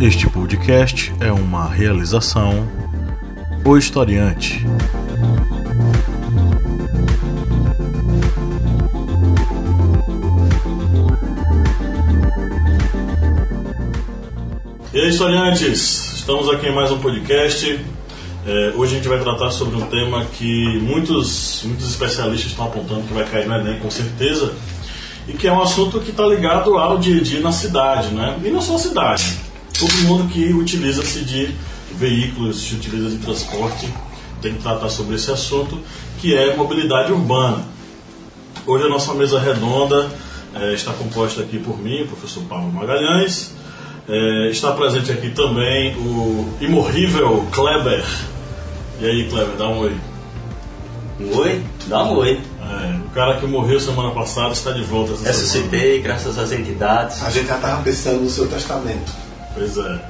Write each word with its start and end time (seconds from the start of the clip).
Este 0.00 0.28
podcast 0.28 1.14
é 1.20 1.32
uma 1.32 1.68
realização 1.68 2.68
O 3.64 3.76
Historiante. 3.76 4.66
E 14.92 15.00
aí, 15.00 15.08
historiantes, 15.08 16.14
estamos 16.14 16.50
aqui 16.50 16.66
em 16.66 16.74
mais 16.74 16.90
um 16.90 16.98
podcast. 16.98 17.80
É, 18.46 18.72
hoje 18.76 18.94
a 18.94 18.96
gente 18.96 19.08
vai 19.08 19.20
tratar 19.20 19.50
sobre 19.50 19.76
um 19.76 19.86
tema 19.86 20.24
que 20.24 20.78
muitos, 20.80 21.62
muitos 21.64 21.88
especialistas 21.88 22.50
estão 22.50 22.66
apontando 22.66 23.02
que 23.02 23.14
vai 23.14 23.24
cair 23.24 23.46
no 23.46 23.54
Enem 23.54 23.78
com 23.78 23.90
certeza, 23.90 24.52
e 25.26 25.32
que 25.32 25.46
é 25.46 25.52
um 25.52 25.62
assunto 25.62 26.00
que 26.00 26.10
está 26.10 26.26
ligado 26.26 26.76
ao 26.76 26.98
dia 26.98 27.20
a 27.20 27.22
dia 27.22 27.40
na 27.40 27.52
cidade, 27.52 28.08
né? 28.08 28.38
E 28.44 28.50
não 28.50 28.60
só 28.60 28.76
a 28.76 28.78
cidade. 28.78 29.43
Todo 29.78 29.92
mundo 30.04 30.32
que 30.32 30.52
utiliza-se 30.52 31.24
de 31.24 31.54
veículos, 31.96 32.62
se 32.62 32.74
utiliza 32.74 33.10
de 33.10 33.18
transporte, 33.18 33.92
tem 34.40 34.54
que 34.54 34.62
tratar 34.62 34.88
sobre 34.88 35.16
esse 35.16 35.30
assunto, 35.30 35.80
que 36.20 36.34
é 36.34 36.54
mobilidade 36.54 37.12
urbana. 37.12 37.64
Hoje 38.66 38.84
a 38.84 38.88
nossa 38.88 39.12
mesa 39.14 39.38
redonda 39.40 40.08
é, 40.54 40.72
está 40.72 40.92
composta 40.92 41.42
aqui 41.42 41.58
por 41.58 41.78
mim, 41.78 42.06
professor 42.06 42.42
Paulo 42.44 42.72
Magalhães. 42.72 43.52
É, 44.08 44.50
está 44.50 44.72
presente 44.72 45.10
aqui 45.10 45.30
também 45.30 45.96
o 45.96 46.54
imorrível 46.60 47.46
Kleber. 47.50 48.04
E 49.00 49.06
aí, 49.06 49.28
Kleber, 49.28 49.56
dá 49.56 49.68
um 49.68 49.78
oi. 49.78 49.96
Um 51.20 51.36
oi? 51.36 51.62
Dá 51.88 52.04
um 52.04 52.16
oi. 52.16 52.40
É, 52.60 52.96
o 53.06 53.10
cara 53.10 53.38
que 53.38 53.46
morreu 53.46 53.80
semana 53.80 54.10
passada 54.12 54.52
está 54.52 54.70
de 54.70 54.82
volta 54.82 55.14
Ressuscitei, 55.22 56.00
graças 56.00 56.38
às 56.38 56.52
entidades. 56.52 57.22
A 57.22 57.30
gente 57.30 57.48
já 57.48 57.56
estava 57.56 57.82
pensando 57.82 58.20
no 58.20 58.30
seu 58.30 58.46
testamento. 58.46 59.23
Pois 59.54 59.78
é. 59.78 60.00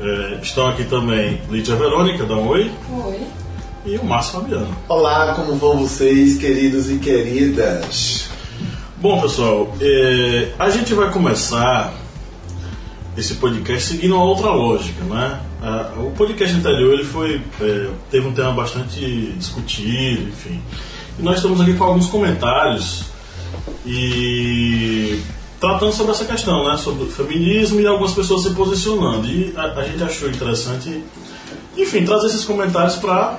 é. 0.00 0.38
Estão 0.42 0.68
aqui 0.68 0.84
também 0.84 1.40
Lídia 1.48 1.76
Verônica, 1.76 2.24
dá 2.24 2.34
um 2.34 2.48
oi. 2.48 2.70
Oi. 3.06 3.20
E 3.86 3.96
o 3.96 4.04
Márcio 4.04 4.40
Fabiano. 4.40 4.76
Olá, 4.88 5.34
como 5.34 5.54
vão 5.54 5.78
vocês, 5.78 6.36
queridos 6.38 6.90
e 6.90 6.98
queridas? 6.98 8.28
Bom, 8.98 9.20
pessoal, 9.22 9.74
é, 9.80 10.52
a 10.58 10.68
gente 10.68 10.92
vai 10.92 11.10
começar 11.10 11.94
esse 13.16 13.34
podcast 13.34 13.88
seguindo 13.88 14.14
uma 14.14 14.24
outra 14.24 14.50
lógica, 14.50 15.02
né? 15.04 15.40
Ah, 15.62 15.92
o 15.96 16.10
podcast 16.10 16.56
anterior 16.56 16.94
ele 16.94 17.04
foi, 17.04 17.40
é, 17.60 17.90
teve 18.10 18.26
um 18.26 18.32
tema 18.32 18.52
bastante 18.52 19.32
discutido, 19.36 20.28
enfim. 20.28 20.60
E 21.18 21.22
nós 21.22 21.36
estamos 21.36 21.60
aqui 21.60 21.74
com 21.74 21.84
alguns 21.84 22.06
comentários 22.08 23.04
e 23.86 25.20
tratando 25.60 25.92
sobre 25.92 26.12
essa 26.12 26.24
questão, 26.24 26.66
né? 26.66 26.76
Sobre 26.78 27.04
o 27.04 27.06
feminismo 27.06 27.80
e 27.80 27.86
algumas 27.86 28.12
pessoas 28.12 28.42
se 28.42 28.50
posicionando. 28.50 29.26
E 29.28 29.52
a, 29.56 29.64
a 29.64 29.84
gente 29.84 30.02
achou 30.02 30.28
interessante, 30.28 31.04
enfim, 31.76 32.04
trazer 32.04 32.28
esses 32.28 32.44
comentários 32.44 32.96
para 32.96 33.38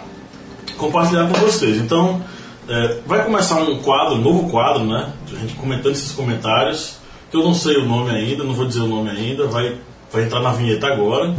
compartilhar 0.78 1.28
com 1.28 1.33
vocês. 1.39 1.78
Então, 1.78 2.23
é, 2.69 3.00
vai 3.08 3.25
começar 3.25 3.59
um 3.61 3.80
quadro, 3.80 4.16
um 4.16 4.22
novo 4.22 4.50
quadro, 4.50 4.86
né? 4.86 5.11
A 5.33 5.36
gente 5.36 5.55
comentando 5.55 5.94
esses 5.94 6.11
comentários, 6.11 6.97
que 7.31 7.36
eu 7.36 7.44
não 7.44 7.55
sei 7.55 7.78
o 7.78 7.86
nome 7.86 8.11
ainda, 8.11 8.44
não 8.44 8.53
vou 8.53 8.67
dizer 8.67 8.81
o 8.81 8.88
nome 8.88 9.09
ainda, 9.09 9.47
vai, 9.47 9.78
vai 10.11 10.23
entrar 10.23 10.41
na 10.41 10.52
vinheta 10.52 10.88
agora. 10.88 11.33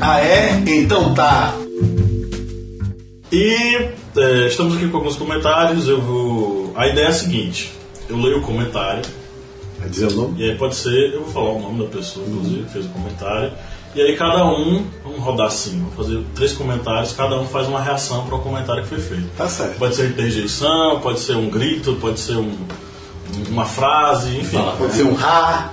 Ah, 0.00 0.20
é? 0.20 0.62
Então 0.66 1.12
tá. 1.12 1.54
E 3.30 3.88
é, 4.16 4.46
estamos 4.46 4.76
aqui 4.76 4.88
com 4.88 4.96
alguns 4.96 5.16
comentários. 5.16 5.86
Eu 5.86 6.00
vou. 6.00 6.72
A 6.74 6.88
ideia 6.88 7.06
é 7.06 7.08
a 7.08 7.12
seguinte: 7.12 7.72
eu 8.12 8.18
leio 8.20 8.38
o 8.38 8.42
comentário, 8.42 9.02
Vai 9.78 9.88
dizer 9.88 10.06
o 10.08 10.14
nome? 10.14 10.40
e 10.40 10.50
aí 10.50 10.56
pode 10.56 10.74
ser, 10.76 11.12
eu 11.14 11.24
vou 11.24 11.32
falar 11.32 11.50
o 11.52 11.60
nome 11.60 11.82
da 11.84 11.90
pessoa, 11.90 12.24
inclusive, 12.26 12.62
que 12.64 12.72
fez 12.72 12.86
o 12.86 12.88
comentário. 12.90 13.52
E 13.94 14.00
aí 14.00 14.16
cada 14.16 14.46
um, 14.46 14.86
vamos 15.04 15.18
rodar 15.20 15.48
assim, 15.48 15.80
vou 15.82 16.04
fazer 16.04 16.24
três 16.34 16.52
comentários, 16.52 17.12
cada 17.12 17.38
um 17.38 17.46
faz 17.46 17.68
uma 17.68 17.80
reação 17.82 18.24
para 18.24 18.36
o 18.36 18.40
comentário 18.40 18.82
que 18.84 18.88
foi 18.88 19.00
feito. 19.00 19.28
Tá 19.36 19.46
certo. 19.48 19.76
Pode 19.78 19.94
ser 19.96 20.08
interjeição, 20.08 21.00
pode 21.00 21.20
ser 21.20 21.36
um 21.36 21.50
grito, 21.50 21.94
pode 22.00 22.18
ser 22.20 22.36
um- 22.36 22.56
uma 23.50 23.66
frase, 23.66 24.30
enfim. 24.38 24.56
Fala. 24.56 24.76
Pode 24.76 24.94
ser 24.94 25.02
um 25.04 25.16
ha. 25.18 25.72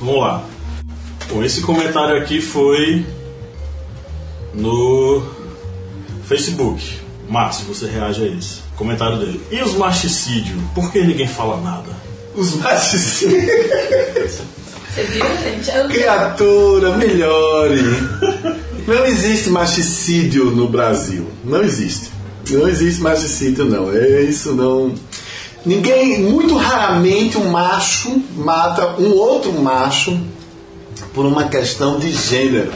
Vamos 0.00 0.20
lá. 0.20 0.44
Bom, 1.28 1.42
esse 1.44 1.60
comentário 1.62 2.16
aqui 2.20 2.40
foi 2.40 3.06
no 4.52 5.22
Facebook. 6.24 6.98
Márcio, 7.28 7.66
você 7.66 7.86
reage 7.86 8.22
a 8.22 8.26
esse. 8.26 8.63
Comentário 8.76 9.18
dele. 9.18 9.40
E 9.50 9.62
os 9.62 9.74
machicídios? 9.74 10.60
Por 10.74 10.90
que 10.90 11.02
ninguém 11.02 11.28
fala 11.28 11.60
nada? 11.60 11.90
Os 12.34 12.56
machos. 12.56 13.00
Você 14.94 15.02
viu, 15.04 15.24
gente? 15.42 15.70
Eu... 15.76 15.88
Criatura, 15.88 16.96
melhore. 16.96 17.80
Não 18.86 19.06
existe 19.06 19.48
machicídio 19.50 20.46
no 20.50 20.68
Brasil. 20.68 21.26
Não 21.44 21.62
existe. 21.62 22.10
Não 22.50 22.68
existe 22.68 23.00
machicídio, 23.00 23.64
não. 23.64 23.90
É 23.92 24.22
isso, 24.22 24.52
não. 24.52 24.94
Ninguém, 25.64 26.20
muito 26.20 26.56
raramente, 26.56 27.38
um 27.38 27.50
macho 27.50 28.22
mata 28.36 28.96
um 29.00 29.12
outro 29.12 29.52
macho 29.52 30.20
por 31.14 31.24
uma 31.24 31.48
questão 31.48 31.98
de 31.98 32.12
gênero. 32.12 32.72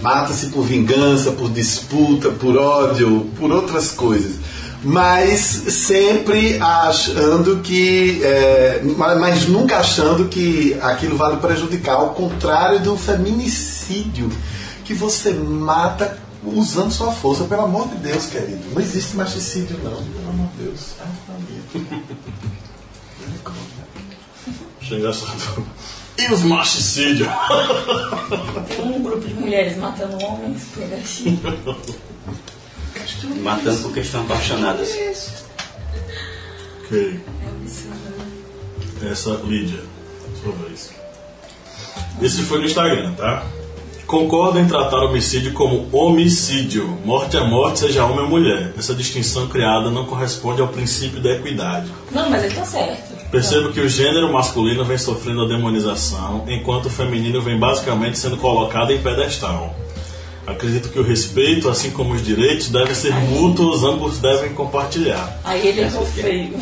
Mata-se 0.00 0.46
por 0.46 0.62
vingança, 0.62 1.32
por 1.32 1.50
disputa, 1.50 2.28
por 2.30 2.56
ódio, 2.56 3.28
por 3.38 3.50
outras 3.50 3.90
coisas. 3.90 4.36
Mas 4.82 5.40
sempre 5.40 6.58
achando 6.60 7.60
que. 7.60 8.20
é, 8.22 8.82
mas 8.96 9.18
mas 9.18 9.48
nunca 9.48 9.78
achando 9.78 10.28
que 10.28 10.76
aquilo 10.80 11.16
vale 11.16 11.38
prejudicar. 11.38 11.96
Ao 11.96 12.10
contrário 12.10 12.80
do 12.80 12.96
feminicídio, 12.96 14.30
que 14.84 14.94
você 14.94 15.32
mata 15.32 16.18
usando 16.44 16.92
sua 16.92 17.12
força. 17.12 17.44
Pelo 17.44 17.62
amor 17.62 17.88
de 17.88 17.96
Deus, 17.96 18.26
querido. 18.26 18.62
Não 18.72 18.80
existe 18.80 19.16
machicídio, 19.16 19.78
não. 19.82 19.96
Pelo 20.02 20.28
amor 20.28 20.48
de 20.56 20.64
Deus. 20.64 20.94
Achei 24.80 24.98
engraçado. 24.98 25.66
E 26.18 26.32
os 26.32 26.42
machicídios? 26.42 27.28
Tem 28.68 28.84
um 28.84 29.02
grupo 29.02 29.26
de 29.26 29.34
mulheres 29.34 29.76
matando 29.76 30.16
homens 30.24 30.62
por 30.72 30.84
Matando 33.42 33.82
porque 33.82 34.00
estão 34.00 34.22
apaixonadas. 34.22 35.44
ok. 36.84 37.20
Essa 39.10 39.40
Lídia, 39.44 39.80
sua 40.42 40.52
vez. 40.66 40.90
Esse 42.20 42.42
foi 42.42 42.58
no 42.58 42.64
Instagram, 42.64 43.12
tá? 43.14 43.44
Concordo 44.06 44.58
em 44.60 44.66
tratar 44.68 44.98
homicídio 45.00 45.52
como 45.52 45.88
homicídio. 45.92 46.86
Morte 47.04 47.36
é 47.36 47.44
morte, 47.44 47.80
seja 47.80 48.04
homem 48.04 48.20
ou 48.20 48.28
mulher. 48.28 48.72
Essa 48.78 48.94
distinção 48.94 49.48
criada 49.48 49.90
não 49.90 50.06
corresponde 50.06 50.60
ao 50.62 50.68
princípio 50.68 51.20
da 51.20 51.32
equidade. 51.32 51.90
Não, 52.12 52.30
mas 52.30 52.44
ele 52.44 52.54
tá 52.54 52.64
certo. 52.64 53.16
Percebo 53.30 53.72
que 53.72 53.80
o 53.80 53.88
gênero 53.88 54.32
masculino 54.32 54.84
vem 54.84 54.96
sofrendo 54.96 55.42
a 55.42 55.48
demonização, 55.48 56.44
enquanto 56.46 56.86
o 56.86 56.90
feminino 56.90 57.42
vem 57.42 57.58
basicamente 57.58 58.18
sendo 58.18 58.36
colocado 58.36 58.92
em 58.92 59.02
pedestal. 59.02 59.74
Acredito 60.46 60.90
que 60.90 60.98
o 60.98 61.02
respeito, 61.02 61.68
assim 61.68 61.90
como 61.90 62.14
os 62.14 62.24
direitos, 62.24 62.68
devem 62.68 62.94
ser 62.94 63.12
mútuos, 63.14 63.82
ambos 63.82 64.18
devem 64.18 64.52
compartilhar. 64.54 65.40
Aí 65.42 65.66
ele 65.66 65.80
errou 65.80 66.06
feio. 66.06 66.54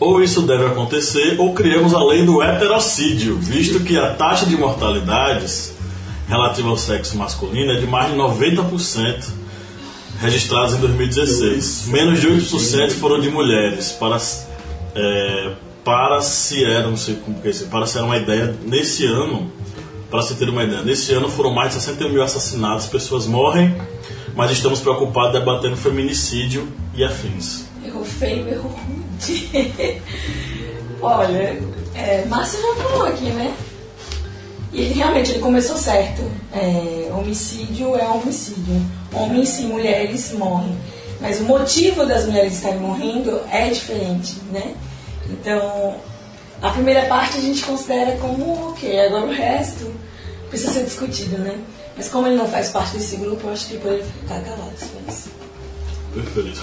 Ou 0.00 0.22
isso 0.22 0.42
deve 0.42 0.64
acontecer, 0.64 1.38
ou 1.38 1.52
criamos 1.52 1.92
a 1.92 2.02
lei 2.02 2.24
do 2.24 2.42
heterocídio, 2.42 3.36
visto 3.36 3.80
que 3.80 3.98
a 3.98 4.14
taxa 4.14 4.46
de 4.46 4.56
mortalidades 4.56 5.74
relativa 6.26 6.68
ao 6.68 6.76
sexo 6.76 7.16
masculino 7.16 7.72
é 7.72 7.80
de 7.80 7.86
mais 7.86 8.10
de 8.10 8.16
90% 8.16 9.24
registrados 10.20 10.74
em 10.74 10.78
2016. 10.78 11.86
Menos 11.88 12.20
de 12.20 12.28
8% 12.28 12.92
foram 12.92 13.20
de 13.20 13.30
mulheres. 13.30 13.92
Para, 13.92 14.18
é, 14.94 15.52
para 15.84 16.20
se 16.20 16.64
era, 16.64 16.88
não 16.88 16.96
sei 16.96 17.16
como 17.16 17.40
que 17.40 17.48
é 17.48 17.52
para 17.70 17.86
se 17.86 17.96
era 17.96 18.06
uma 18.06 18.16
ideia, 18.16 18.54
nesse 18.64 19.06
ano, 19.06 19.50
para 20.10 20.22
se 20.22 20.34
ter 20.34 20.48
uma 20.48 20.64
ideia, 20.64 20.82
nesse 20.82 21.12
ano 21.12 21.28
foram 21.28 21.52
mais 21.52 21.74
de 21.74 21.80
61 21.80 22.10
mil 22.10 22.22
assassinatos, 22.22 22.86
pessoas 22.86 23.26
morrem, 23.26 23.76
mas 24.34 24.50
estamos 24.50 24.80
preocupados 24.80 25.32
debatendo 25.32 25.76
feminicídio 25.76 26.68
e 26.94 27.04
afins. 27.04 27.64
Errou 27.84 28.04
feio, 28.04 28.48
errou 28.48 28.70
rude. 28.70 30.00
Olha, 31.00 31.62
é, 31.94 32.24
Márcio 32.26 32.60
já 32.60 32.82
falou 32.82 33.06
aqui, 33.06 33.26
né? 33.26 33.54
E 34.72 34.80
ele 34.82 34.94
realmente 34.94 35.32
ele 35.32 35.40
começou 35.40 35.76
certo. 35.76 36.22
É, 36.52 37.10
homicídio 37.12 37.96
é 37.96 38.06
homicídio. 38.06 38.82
Homens 39.12 39.48
sim, 39.48 39.68
mulheres 39.68 40.32
morrem. 40.32 40.76
Mas 41.20 41.40
o 41.40 41.44
motivo 41.44 42.06
das 42.06 42.26
mulheres 42.26 42.54
estarem 42.54 42.78
morrendo 42.78 43.40
é 43.50 43.68
diferente, 43.70 44.36
né? 44.52 44.74
Então, 45.28 45.94
a 46.60 46.70
primeira 46.70 47.06
parte 47.06 47.38
a 47.38 47.40
gente 47.40 47.62
considera 47.64 48.16
como 48.16 48.70
ok, 48.70 49.00
agora 49.00 49.26
o 49.26 49.32
resto 49.32 49.92
precisa 50.48 50.72
ser 50.72 50.84
discutido, 50.84 51.38
né? 51.38 51.56
Mas 51.96 52.08
como 52.08 52.26
ele 52.26 52.36
não 52.36 52.48
faz 52.48 52.68
parte 52.68 52.96
desse 52.96 53.16
grupo, 53.16 53.46
eu 53.46 53.52
acho 53.52 53.66
que 53.66 53.74
ele 53.74 53.82
poderia 53.82 54.04
ficar 54.04 54.40
calado. 54.40 54.72
só 54.78 55.12
isso. 55.12 55.30
Perfeito. 56.14 56.60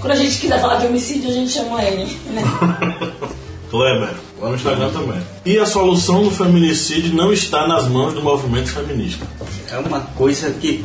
Quando 0.00 0.12
a 0.12 0.16
gente 0.16 0.38
quiser 0.38 0.60
falar 0.60 0.76
de 0.76 0.86
homicídio, 0.86 1.30
a 1.30 1.32
gente 1.32 1.52
chama 1.52 1.82
ele, 1.84 2.04
né? 2.30 2.42
Kleber, 3.70 4.14
Lá 4.40 4.48
no 4.48 4.54
Instagram 4.56 4.90
também. 4.90 5.20
E 5.44 5.58
a 5.58 5.66
solução 5.66 6.24
do 6.24 6.30
feminicídio 6.30 7.14
não 7.14 7.32
está 7.32 7.68
nas 7.68 7.86
mãos 7.86 8.14
do 8.14 8.22
movimento 8.22 8.70
feminista. 8.70 9.24
É 9.70 9.78
uma 9.78 10.00
coisa 10.00 10.50
que. 10.50 10.82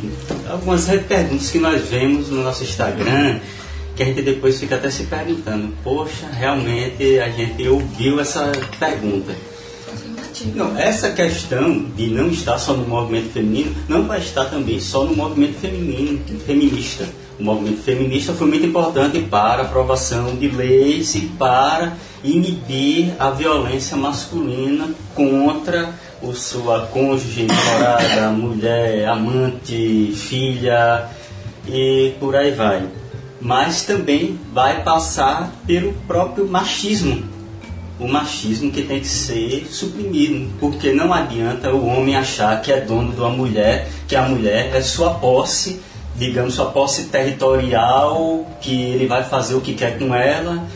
Algumas 0.48 0.84
perguntas 0.84 1.50
que 1.50 1.58
nós 1.58 1.82
vemos 1.88 2.28
no 2.28 2.44
nosso 2.44 2.62
Instagram, 2.62 3.40
que 3.96 4.02
a 4.02 4.06
gente 4.06 4.22
depois 4.22 4.60
fica 4.60 4.76
até 4.76 4.90
se 4.90 5.04
perguntando: 5.04 5.72
poxa, 5.82 6.26
realmente 6.30 7.18
a 7.18 7.30
gente 7.30 7.66
ouviu 7.66 8.20
essa 8.20 8.52
pergunta. 8.78 9.34
Não, 10.54 10.78
essa 10.78 11.10
questão 11.10 11.86
de 11.96 12.08
não 12.08 12.28
estar 12.28 12.58
só 12.58 12.74
no 12.74 12.86
movimento 12.86 13.32
feminino 13.32 13.74
não 13.88 14.06
vai 14.06 14.18
estar 14.18 14.44
também 14.44 14.78
só 14.78 15.04
no 15.04 15.16
movimento 15.16 15.58
feminino, 15.58 16.20
feminista. 16.46 17.08
O 17.40 17.42
movimento 17.42 17.82
feminista 17.82 18.34
foi 18.34 18.46
muito 18.46 18.66
importante 18.66 19.18
para 19.20 19.62
a 19.62 19.64
aprovação 19.66 20.36
de 20.36 20.48
leis 20.48 21.14
e 21.14 21.20
para 21.38 21.94
inibir 22.22 23.14
a 23.18 23.30
violência 23.30 23.96
masculina 23.96 24.90
contra 25.14 25.94
o 26.22 26.34
sua 26.34 26.86
cônjuge, 26.86 27.46
namorada, 27.46 28.30
mulher, 28.30 29.06
amante, 29.08 30.12
filha 30.14 31.08
e 31.66 32.12
por 32.20 32.36
aí 32.36 32.52
vai. 32.52 32.82
Mas 33.40 33.82
também 33.82 34.38
vai 34.52 34.82
passar 34.82 35.52
pelo 35.66 35.92
próprio 36.06 36.46
machismo 36.46 37.36
o 37.98 38.06
machismo 38.06 38.70
que 38.70 38.82
tem 38.82 39.00
que 39.00 39.08
ser 39.08 39.66
suprimido, 39.70 40.52
porque 40.60 40.92
não 40.92 41.12
adianta 41.12 41.72
o 41.72 41.86
homem 41.86 42.14
achar 42.14 42.60
que 42.60 42.70
é 42.70 42.80
dono 42.80 43.12
de 43.12 43.20
uma 43.20 43.30
mulher, 43.30 43.88
que 44.06 44.14
a 44.14 44.22
mulher 44.22 44.74
é 44.74 44.82
sua 44.82 45.14
posse, 45.14 45.80
digamos, 46.14 46.54
sua 46.54 46.66
posse 46.66 47.04
territorial, 47.04 48.46
que 48.60 48.82
ele 48.82 49.06
vai 49.06 49.24
fazer 49.24 49.54
o 49.54 49.60
que 49.60 49.74
quer 49.74 49.98
com 49.98 50.14
ela, 50.14 50.66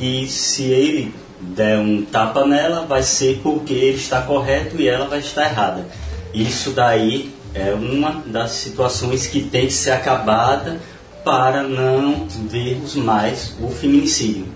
e 0.00 0.26
se 0.28 0.64
ele 0.64 1.12
der 1.40 1.78
um 1.78 2.02
tapa 2.02 2.46
nela, 2.46 2.86
vai 2.86 3.02
ser 3.02 3.40
porque 3.42 3.72
ele 3.72 3.96
está 3.96 4.22
correto 4.22 4.80
e 4.80 4.88
ela 4.88 5.06
vai 5.06 5.18
estar 5.18 5.50
errada. 5.50 5.86
Isso 6.32 6.70
daí 6.70 7.34
é 7.54 7.72
uma 7.74 8.22
das 8.26 8.52
situações 8.52 9.26
que 9.26 9.40
tem 9.40 9.66
que 9.66 9.72
ser 9.72 9.92
acabada 9.92 10.78
para 11.28 11.62
não 11.62 12.26
vermos 12.48 12.94
mais 12.94 13.54
o 13.60 13.68
feminicídio. 13.68 14.46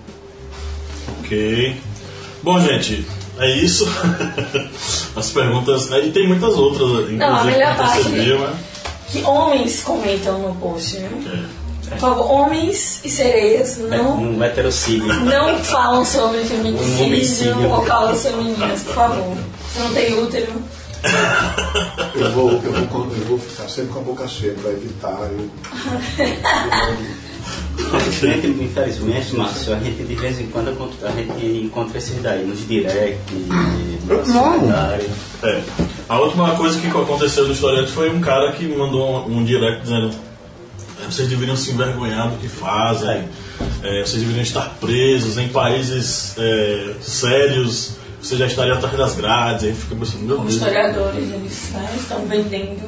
Ok. 1.19 1.75
Bom, 2.41 2.59
gente, 2.59 3.05
é 3.37 3.51
isso. 3.57 3.85
As 5.15 5.29
perguntas. 5.29 5.91
Aí 5.91 6.11
tem 6.11 6.27
muitas 6.27 6.55
outras, 6.55 6.89
inclusive, 6.89 7.17
Não, 7.17 7.35
a 7.35 7.43
melhor 7.43 7.71
que 7.73 7.77
parte 7.77 8.09
mas- 8.09 8.55
que 9.11 9.21
homens 9.23 9.83
comentam 9.83 10.39
no 10.39 10.55
post, 10.55 10.97
né? 10.97 11.09
é. 11.87 11.89
Por 11.91 11.99
favor, 11.99 12.31
homens 12.31 13.01
e 13.03 13.09
sereias 13.09 13.77
não, 13.77 14.17
Um 14.19 14.43
heterocídio. 14.43 15.05
não 15.05 15.59
falam 15.59 16.03
sobre 16.03 16.39
Um 16.41 16.45
feminicídio 16.45 17.05
homicídio. 17.05 17.69
ou 17.69 17.81
causas 17.83 18.23
femininas, 18.23 18.81
por 18.81 18.95
favor. 18.95 19.37
Você 19.71 19.79
não 19.79 19.93
tem 19.93 20.19
útero. 20.19 20.53
Eu 22.15 22.31
vou, 22.31 22.51
eu, 22.51 22.71
vou, 22.87 23.03
eu 23.05 23.25
vou 23.25 23.39
ficar 23.39 23.67
sempre 23.67 23.91
com 23.91 23.99
a 23.99 24.03
boca 24.03 24.27
cheia 24.27 24.53
para 24.53 24.71
evitar. 24.71 25.29
Eu, 25.31 25.49
Infelizmente, 27.77 28.47
infelizmente, 28.47 29.35
Márcio, 29.35 29.73
a 29.73 29.79
gente 29.79 30.03
de 30.03 30.15
vez 30.15 30.39
em 30.39 30.47
quando 30.47 30.69
a 31.03 31.11
gente 31.11 31.45
encontra 31.65 31.97
esses 31.97 32.21
daí 32.21 32.45
nos 32.45 32.65
direct, 32.67 33.33
nos 33.33 34.27
Não. 34.29 34.53
comentários. 34.53 35.11
É. 35.43 35.61
A 36.07 36.19
última 36.19 36.55
coisa 36.55 36.79
que 36.79 36.87
aconteceu 36.87 37.45
no 37.45 37.53
historiante 37.53 37.91
foi 37.91 38.09
um 38.09 38.21
cara 38.21 38.51
que 38.53 38.65
me 38.65 38.75
mandou 38.77 39.27
um, 39.27 39.39
um 39.39 39.43
direct 39.43 39.81
dizendo 39.81 40.11
"É, 41.01 41.05
vocês 41.05 41.27
deveriam 41.27 41.57
se 41.57 41.71
envergonhar 41.71 42.29
do 42.29 42.37
que 42.37 42.47
fazem, 42.47 43.27
é, 43.81 44.01
vocês 44.01 44.21
deveriam 44.21 44.43
estar 44.43 44.77
presos 44.79 45.37
em 45.37 45.49
países 45.49 46.35
é, 46.37 46.93
sérios, 47.01 47.97
vocês 48.23 48.39
já 48.39 48.47
estariam 48.47 48.77
atrás 48.77 48.97
das 48.97 49.15
grades. 49.15 49.65
Aí 49.65 49.73
fica 49.73 49.95
pensando, 49.95 50.23
meu 50.23 50.35
Como 50.37 50.47
Deus. 50.47 50.55
historiadores, 50.55 51.33
eles 51.33 51.69
né, 51.73 51.93
estão 51.97 52.25
vendendo. 52.25 52.81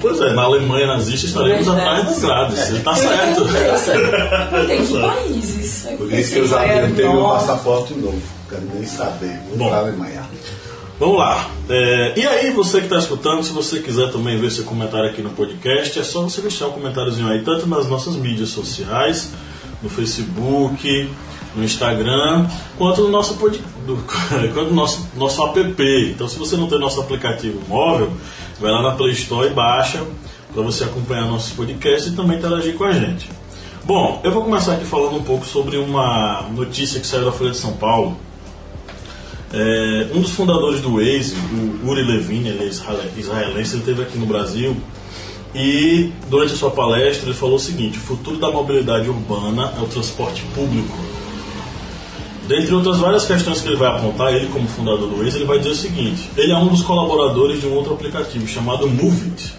Pois 0.00 0.20
é, 0.20 0.34
na 0.34 0.42
Alemanha 0.42 0.86
nazista 0.86 1.26
estaríamos 1.26 1.66
Verdade. 1.66 1.88
atrás 1.88 2.04
das 2.04 2.20
grades. 2.20 2.68
Ele 2.68 2.80
tá 2.80 2.94
certo. 2.94 3.44
Tem 4.66 4.86
que 4.86 4.92
países. 5.00 5.86
por 5.96 6.12
isso 6.12 6.32
que 6.32 6.38
eu 6.40 6.48
já 6.48 6.60
tentei 6.60 7.08
meu 7.08 7.24
passaporte 7.24 7.94
novo. 7.94 8.22
Quero 8.50 8.62
nem 8.74 8.84
saber. 8.84 9.40
Vou 9.48 9.56
Bom. 9.58 9.68
para 9.68 9.78
a 9.78 9.80
Alemanha. 9.80 10.22
Vamos 11.00 11.18
lá. 11.18 11.48
É, 11.68 12.12
e 12.16 12.26
aí, 12.26 12.50
você 12.50 12.78
que 12.78 12.84
está 12.84 12.98
escutando, 12.98 13.42
se 13.42 13.52
você 13.52 13.80
quiser 13.80 14.12
também 14.12 14.38
ver 14.38 14.50
seu 14.50 14.64
comentário 14.64 15.08
aqui 15.08 15.22
no 15.22 15.30
podcast, 15.30 15.98
é 15.98 16.04
só 16.04 16.20
você 16.22 16.42
deixar 16.42 16.68
um 16.68 16.72
comentáriozinho 16.72 17.26
aí, 17.28 17.42
tanto 17.42 17.66
nas 17.66 17.88
nossas 17.88 18.14
mídias 18.16 18.50
sociais, 18.50 19.30
no 19.82 19.88
Facebook, 19.88 21.10
no 21.54 21.62
Instagram, 21.64 22.46
quanto 22.76 23.02
no 23.02 23.08
nosso, 23.10 23.34
pod... 23.34 23.60
do- 23.86 23.96
quanto 24.52 24.70
no 24.70 24.74
nosso, 24.74 25.06
nosso 25.16 25.42
app. 25.46 26.10
Então, 26.10 26.28
se 26.28 26.38
você 26.38 26.56
não 26.56 26.66
tem 26.68 26.78
nosso 26.78 27.00
aplicativo 27.00 27.60
móvel, 27.68 28.12
vai 28.60 28.70
lá 28.72 28.82
na 28.82 28.92
Play 28.92 29.12
Store 29.12 29.46
e 29.48 29.50
baixa 29.54 30.02
para 30.52 30.62
você 30.62 30.84
acompanhar 30.84 31.26
nossos 31.26 31.52
podcasts 31.52 32.12
e 32.12 32.16
também 32.16 32.38
interagir 32.38 32.74
com 32.74 32.84
a 32.84 32.92
gente. 32.92 33.28
Bom, 33.84 34.20
eu 34.24 34.30
vou 34.32 34.42
começar 34.42 34.74
aqui 34.74 34.84
falando 34.84 35.16
um 35.16 35.22
pouco 35.22 35.44
sobre 35.46 35.76
uma 35.76 36.42
notícia 36.54 36.98
que 37.00 37.06
saiu 37.06 37.24
da 37.26 37.32
Folha 37.32 37.50
de 37.50 37.56
São 37.58 37.72
Paulo. 37.74 38.16
É, 39.52 40.08
um 40.14 40.20
dos 40.20 40.30
fundadores 40.32 40.80
do 40.80 40.94
Waze, 40.94 41.36
o 41.84 41.88
Uri 41.88 42.02
Levine, 42.02 42.48
ele 42.48 42.64
é 42.64 42.66
israel- 42.66 42.98
israelense, 43.16 43.74
ele 43.74 43.80
esteve 43.80 44.02
aqui 44.02 44.18
no 44.18 44.26
Brasil 44.26 44.76
e 45.54 46.10
durante 46.28 46.54
a 46.54 46.56
sua 46.56 46.70
palestra 46.72 47.26
ele 47.28 47.34
falou 47.38 47.54
o 47.56 47.60
seguinte: 47.60 47.98
o 47.98 48.00
futuro 48.00 48.36
da 48.38 48.50
mobilidade 48.50 49.08
urbana 49.08 49.72
é 49.78 49.80
o 49.80 49.86
transporte 49.86 50.42
público. 50.54 50.96
Dentre 52.46 52.74
outras 52.74 52.98
várias 52.98 53.24
questões 53.24 53.60
que 53.60 53.68
ele 53.68 53.76
vai 53.76 53.88
apontar, 53.88 54.34
ele 54.34 54.48
como 54.48 54.68
fundador 54.68 55.08
do 55.08 55.16
Waze, 55.16 55.36
ele 55.38 55.44
vai 55.46 55.58
dizer 55.58 55.70
o 55.70 55.74
seguinte: 55.74 56.28
ele 56.36 56.52
é 56.52 56.56
um 56.56 56.68
dos 56.68 56.82
colaboradores 56.82 57.60
de 57.60 57.66
um 57.66 57.74
outro 57.74 57.94
aplicativo 57.94 58.46
chamado 58.46 58.86
Movit, 58.88 59.54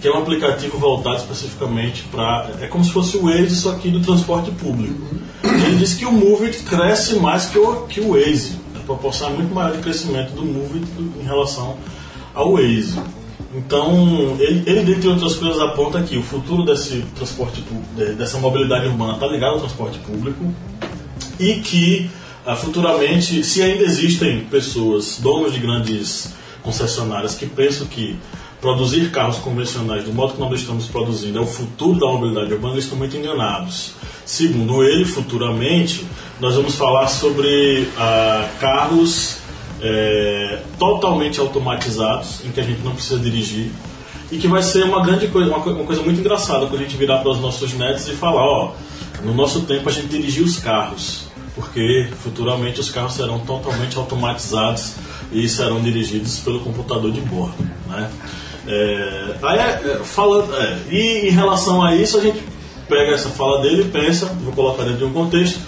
que 0.00 0.06
é 0.08 0.12
um 0.12 0.18
aplicativo 0.18 0.76
voltado 0.78 1.16
especificamente 1.16 2.02
para. 2.12 2.50
É 2.60 2.66
como 2.66 2.84
se 2.84 2.92
fosse 2.92 3.16
o 3.16 3.22
Waze, 3.22 3.56
só 3.56 3.72
que 3.74 3.88
do 3.90 4.00
transporte 4.00 4.50
público. 4.50 5.00
Ele 5.42 5.76
diz 5.76 5.94
que 5.94 6.04
o 6.04 6.12
Movit 6.12 6.58
cresce 6.64 7.16
mais 7.16 7.46
que 7.46 7.58
o, 7.58 7.82
que 7.86 8.00
o 8.00 8.10
Waze. 8.10 8.56
A 8.76 8.80
proporção 8.80 9.28
é 9.28 9.32
muito 9.32 9.54
maior 9.54 9.72
de 9.72 9.78
crescimento 9.78 10.32
do 10.32 10.44
Movit 10.44 10.84
do- 10.92 11.20
em 11.20 11.24
relação 11.24 11.76
ao 12.34 12.52
Waze. 12.54 12.98
Então, 13.54 14.36
ele, 14.38 14.62
ele, 14.66 14.82
dentre 14.84 15.08
outras 15.08 15.34
coisas, 15.36 15.60
aponta 15.60 16.00
que 16.02 16.16
o 16.16 16.22
futuro 16.22 16.64
desse 16.64 17.02
transporte, 17.16 17.64
dessa 18.16 18.38
mobilidade 18.38 18.86
urbana 18.86 19.14
está 19.14 19.26
ligado 19.26 19.54
ao 19.54 19.58
transporte 19.60 19.98
público 20.00 20.44
e 21.40 21.54
que 21.60 22.10
ah, 22.46 22.54
futuramente, 22.54 23.42
se 23.44 23.62
ainda 23.62 23.82
existem 23.84 24.40
pessoas, 24.44 25.18
donos 25.20 25.52
de 25.52 25.58
grandes 25.60 26.32
concessionárias, 26.62 27.34
que 27.34 27.46
pensam 27.46 27.86
que 27.86 28.16
produzir 28.60 29.10
carros 29.10 29.38
convencionais 29.38 30.04
do 30.04 30.12
modo 30.12 30.34
que 30.34 30.40
nós 30.40 30.60
estamos 30.60 30.86
produzindo 30.86 31.38
é 31.38 31.40
o 31.40 31.46
futuro 31.46 31.98
da 31.98 32.06
mobilidade 32.06 32.52
urbana, 32.52 32.74
eles 32.74 32.84
estão 32.84 32.98
muito 32.98 33.16
enganados. 33.16 33.92
Segundo 34.26 34.84
ele, 34.84 35.04
futuramente, 35.04 36.06
nós 36.38 36.54
vamos 36.54 36.74
falar 36.74 37.08
sobre 37.08 37.88
ah, 37.96 38.48
carros 38.60 39.36
eh, 39.82 40.60
totalmente 40.78 41.40
automatizados, 41.40 42.44
em 42.44 42.50
que 42.50 42.60
a 42.60 42.62
gente 42.62 42.82
não 42.82 42.92
precisa 42.94 43.18
dirigir, 43.18 43.70
e 44.30 44.36
que 44.38 44.46
vai 44.46 44.62
ser 44.62 44.84
uma 44.84 45.02
grande 45.04 45.26
coisa, 45.28 45.48
uma, 45.50 45.60
co- 45.60 45.70
uma 45.70 45.84
coisa 45.84 46.02
muito 46.02 46.20
engraçada 46.20 46.66
quando 46.66 46.80
a 46.80 46.84
gente 46.84 46.96
virar 46.96 47.18
para 47.18 47.30
os 47.32 47.40
nossos 47.40 47.72
netos 47.72 48.06
e 48.08 48.12
falar, 48.12 48.44
ó, 48.44 48.72
no 49.24 49.34
nosso 49.34 49.62
tempo 49.62 49.88
a 49.88 49.92
gente 49.92 50.06
dirigia 50.08 50.44
os 50.44 50.58
carros, 50.58 51.29
porque 51.54 52.08
futuramente 52.22 52.80
os 52.80 52.90
carros 52.90 53.14
serão 53.14 53.40
totalmente 53.40 53.96
automatizados 53.96 54.94
e 55.32 55.48
serão 55.48 55.80
dirigidos 55.80 56.38
pelo 56.40 56.60
computador 56.60 57.10
de 57.10 57.20
bordo, 57.20 57.68
né? 57.88 58.10
É, 58.66 59.36
aí, 59.42 59.58
é, 59.58 59.92
é, 59.92 60.04
falando, 60.04 60.54
é, 60.54 60.78
e 60.90 61.28
em 61.28 61.30
relação 61.30 61.82
a 61.82 61.94
isso 61.94 62.18
a 62.18 62.20
gente 62.20 62.42
pega 62.88 63.14
essa 63.14 63.30
fala 63.30 63.62
dele 63.62 63.82
e 63.82 63.84
pensa, 63.86 64.26
vou 64.26 64.52
colocar 64.52 64.82
dentro 64.82 64.98
de 64.98 65.04
um 65.04 65.12
contexto, 65.12 65.60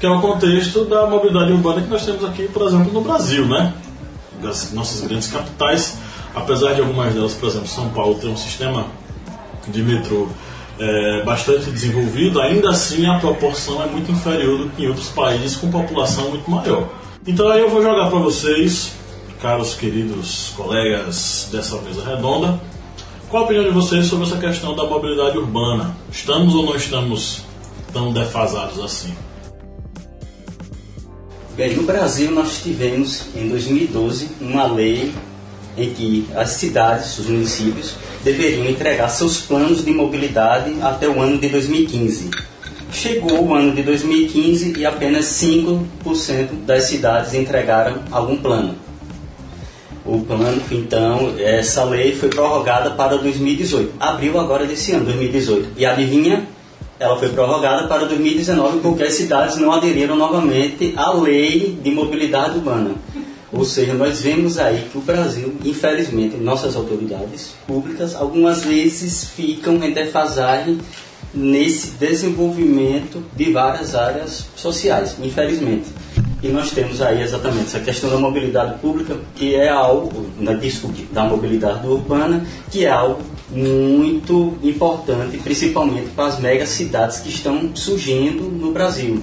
que 0.00 0.06
é 0.06 0.10
o 0.10 0.20
contexto 0.20 0.84
da 0.84 1.06
mobilidade 1.06 1.52
urbana 1.52 1.82
que 1.82 1.88
nós 1.88 2.04
temos 2.04 2.24
aqui, 2.24 2.48
por 2.48 2.66
exemplo, 2.66 2.92
no 2.92 3.00
Brasil, 3.00 3.46
né? 3.46 3.74
Das 4.40 4.72
nossas 4.72 5.06
grandes 5.06 5.30
capitais, 5.30 5.98
apesar 6.34 6.74
de 6.74 6.80
algumas 6.80 7.12
delas, 7.12 7.34
por 7.34 7.48
exemplo, 7.48 7.68
São 7.68 7.90
Paulo 7.90 8.14
ter 8.14 8.28
um 8.28 8.36
sistema 8.36 8.86
de 9.66 9.82
metrô 9.82 10.28
é, 10.78 11.22
bastante 11.24 11.70
desenvolvido, 11.70 12.40
ainda 12.40 12.70
assim 12.70 13.06
a 13.06 13.18
proporção 13.18 13.82
é 13.82 13.86
muito 13.86 14.10
inferior 14.10 14.58
do 14.58 14.70
que 14.70 14.84
em 14.84 14.88
outros 14.88 15.08
países 15.08 15.56
com 15.56 15.70
população 15.70 16.30
muito 16.30 16.50
maior. 16.50 16.88
Então 17.26 17.48
aí 17.48 17.60
eu 17.60 17.68
vou 17.68 17.82
jogar 17.82 18.08
para 18.08 18.18
vocês, 18.18 18.92
caros 19.40 19.74
queridos 19.74 20.52
colegas 20.56 21.48
dessa 21.52 21.80
mesa 21.82 22.04
redonda, 22.04 22.60
qual 23.28 23.42
a 23.42 23.46
opinião 23.46 23.64
de 23.64 23.70
vocês 23.70 24.06
sobre 24.06 24.26
essa 24.26 24.38
questão 24.38 24.74
da 24.74 24.84
mobilidade 24.84 25.36
urbana? 25.36 25.94
Estamos 26.10 26.54
ou 26.54 26.64
não 26.64 26.76
estamos 26.76 27.42
tão 27.92 28.12
defasados 28.12 28.82
assim? 28.82 29.14
Bem, 31.54 31.76
no 31.76 31.82
Brasil 31.82 32.30
nós 32.30 32.62
tivemos 32.62 33.26
em 33.34 33.48
2012 33.48 34.30
uma 34.40 34.64
lei 34.64 35.12
em 35.76 35.92
que 35.92 36.26
as 36.34 36.50
cidades, 36.50 37.18
os 37.18 37.26
municípios, 37.26 37.96
deveriam 38.22 38.64
entregar 38.66 39.08
seus 39.08 39.40
planos 39.40 39.84
de 39.84 39.90
mobilidade 39.92 40.74
até 40.82 41.08
o 41.08 41.20
ano 41.20 41.38
de 41.38 41.48
2015. 41.48 42.30
chegou 42.90 43.44
o 43.44 43.54
ano 43.54 43.74
de 43.74 43.82
2015 43.82 44.78
e 44.78 44.86
apenas 44.86 45.26
5% 45.26 46.64
das 46.64 46.84
cidades 46.84 47.34
entregaram 47.34 48.02
algum 48.10 48.36
plano. 48.36 48.74
O 50.04 50.20
plano, 50.20 50.62
então, 50.70 51.34
essa 51.38 51.84
lei 51.84 52.14
foi 52.14 52.30
prorrogada 52.30 52.92
para 52.92 53.18
2018. 53.18 53.92
Abril 54.00 54.40
agora 54.40 54.64
desse 54.64 54.92
ano, 54.92 55.04
2018. 55.04 55.72
E 55.76 55.84
adivinha? 55.84 56.48
Ela 56.98 57.16
foi 57.18 57.28
prorrogada 57.28 57.86
para 57.86 58.06
2019 58.06 58.80
porque 58.80 59.02
as 59.02 59.14
cidades 59.14 59.56
não 59.58 59.70
aderiram 59.70 60.16
novamente 60.16 60.94
à 60.96 61.12
lei 61.12 61.78
de 61.82 61.90
mobilidade 61.90 62.56
urbana. 62.56 62.92
Ou 63.52 63.64
seja, 63.64 63.94
nós 63.94 64.20
vemos 64.20 64.58
aí 64.58 64.88
que 64.92 64.98
o 64.98 65.00
Brasil, 65.00 65.54
infelizmente, 65.64 66.36
nossas 66.36 66.76
autoridades 66.76 67.54
públicas, 67.66 68.14
algumas 68.14 68.62
vezes 68.62 69.24
ficam 69.24 69.82
em 69.82 69.92
defasagem 69.92 70.78
nesse 71.32 71.92
desenvolvimento 71.92 73.22
de 73.34 73.50
várias 73.52 73.94
áreas 73.94 74.46
sociais, 74.54 75.16
infelizmente. 75.22 75.86
E 76.42 76.48
nós 76.48 76.70
temos 76.70 77.02
aí 77.02 77.22
exatamente 77.22 77.66
essa 77.66 77.80
questão 77.80 78.10
da 78.10 78.18
mobilidade 78.18 78.78
pública, 78.80 79.16
que 79.34 79.54
é 79.54 79.68
algo, 79.68 80.26
na 80.38 80.52
desculpe, 80.52 81.02
da 81.12 81.24
mobilidade 81.24 81.86
urbana, 81.86 82.46
que 82.70 82.84
é 82.84 82.90
algo 82.90 83.22
muito 83.50 84.56
importante, 84.62 85.38
principalmente 85.38 86.10
para 86.10 86.26
as 86.26 86.38
mega 86.38 86.66
cidades 86.66 87.18
que 87.20 87.30
estão 87.30 87.74
surgindo 87.74 88.42
no 88.42 88.72
Brasil. 88.72 89.20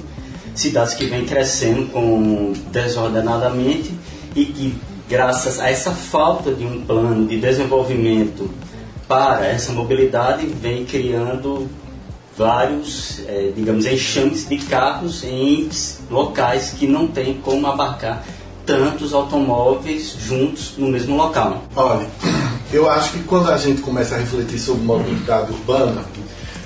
Cidades 0.53 0.93
que 0.93 1.05
vêm 1.05 1.25
crescendo 1.25 1.91
com 1.91 2.53
desordenadamente 2.71 3.93
e 4.35 4.45
que, 4.45 4.75
graças 5.09 5.59
a 5.59 5.69
essa 5.69 5.91
falta 5.91 6.53
de 6.53 6.65
um 6.65 6.81
plano 6.81 7.25
de 7.25 7.39
desenvolvimento 7.39 8.49
para 9.07 9.45
essa 9.45 9.71
mobilidade, 9.71 10.45
vem 10.45 10.85
criando 10.85 11.69
vários, 12.37 13.21
é, 13.27 13.51
digamos, 13.55 13.85
enxames 13.85 14.47
de 14.47 14.57
carros 14.57 15.23
em 15.23 15.69
locais 16.09 16.71
que 16.71 16.85
não 16.85 17.07
tem 17.07 17.35
como 17.35 17.65
abarcar 17.65 18.25
tantos 18.65 19.13
automóveis 19.13 20.15
juntos 20.19 20.73
no 20.77 20.87
mesmo 20.87 21.15
local. 21.15 21.63
Olha, 21.75 22.07
eu 22.73 22.89
acho 22.89 23.11
que 23.13 23.23
quando 23.23 23.49
a 23.49 23.57
gente 23.57 23.81
começa 23.81 24.15
a 24.15 24.17
refletir 24.17 24.59
sobre 24.59 24.83
mobilidade 24.83 25.51
urbana, 25.51 26.03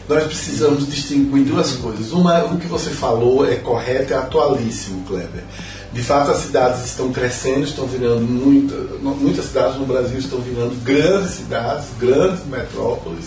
nós 0.07 0.23
precisamos 0.23 0.88
distinguir 0.88 1.43
duas 1.43 1.73
coisas. 1.73 2.11
Uma, 2.11 2.43
o 2.45 2.57
que 2.57 2.65
você 2.65 2.89
falou 2.89 3.45
é 3.45 3.57
correto, 3.57 4.13
é 4.13 4.17
atualíssimo, 4.17 5.03
Kleber. 5.05 5.43
De 5.91 6.03
fato, 6.03 6.29
as 6.31 6.38
cidades 6.38 6.86
estão 6.86 7.12
crescendo, 7.12 7.63
estão 7.63 7.88
virando 7.88 8.22
muita, 8.22 8.75
muitas 9.01 9.46
cidades 9.46 9.77
no 9.77 9.88
Brasil 9.88 10.19
estão 10.19 10.39
virando 10.39 10.75
grandes 10.84 11.31
cidades, 11.31 11.88
grandes 12.00 12.46
metrópoles. 12.46 13.25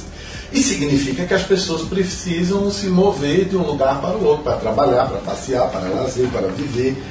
E 0.53 0.63
significa 0.63 1.25
que 1.25 1.35
as 1.35 1.43
pessoas 1.43 1.83
precisam 1.83 2.71
se 2.71 2.87
mover 2.87 3.47
de 3.47 3.57
um 3.57 3.63
lugar 3.63 4.01
para 4.01 4.17
o 4.17 4.25
outro, 4.25 4.45
para 4.45 4.57
trabalhar, 4.59 5.07
para 5.07 5.19
passear, 5.19 5.69
para 5.71 5.89
lazer, 5.89 6.29
para 6.29 6.49
viver, 6.49 7.03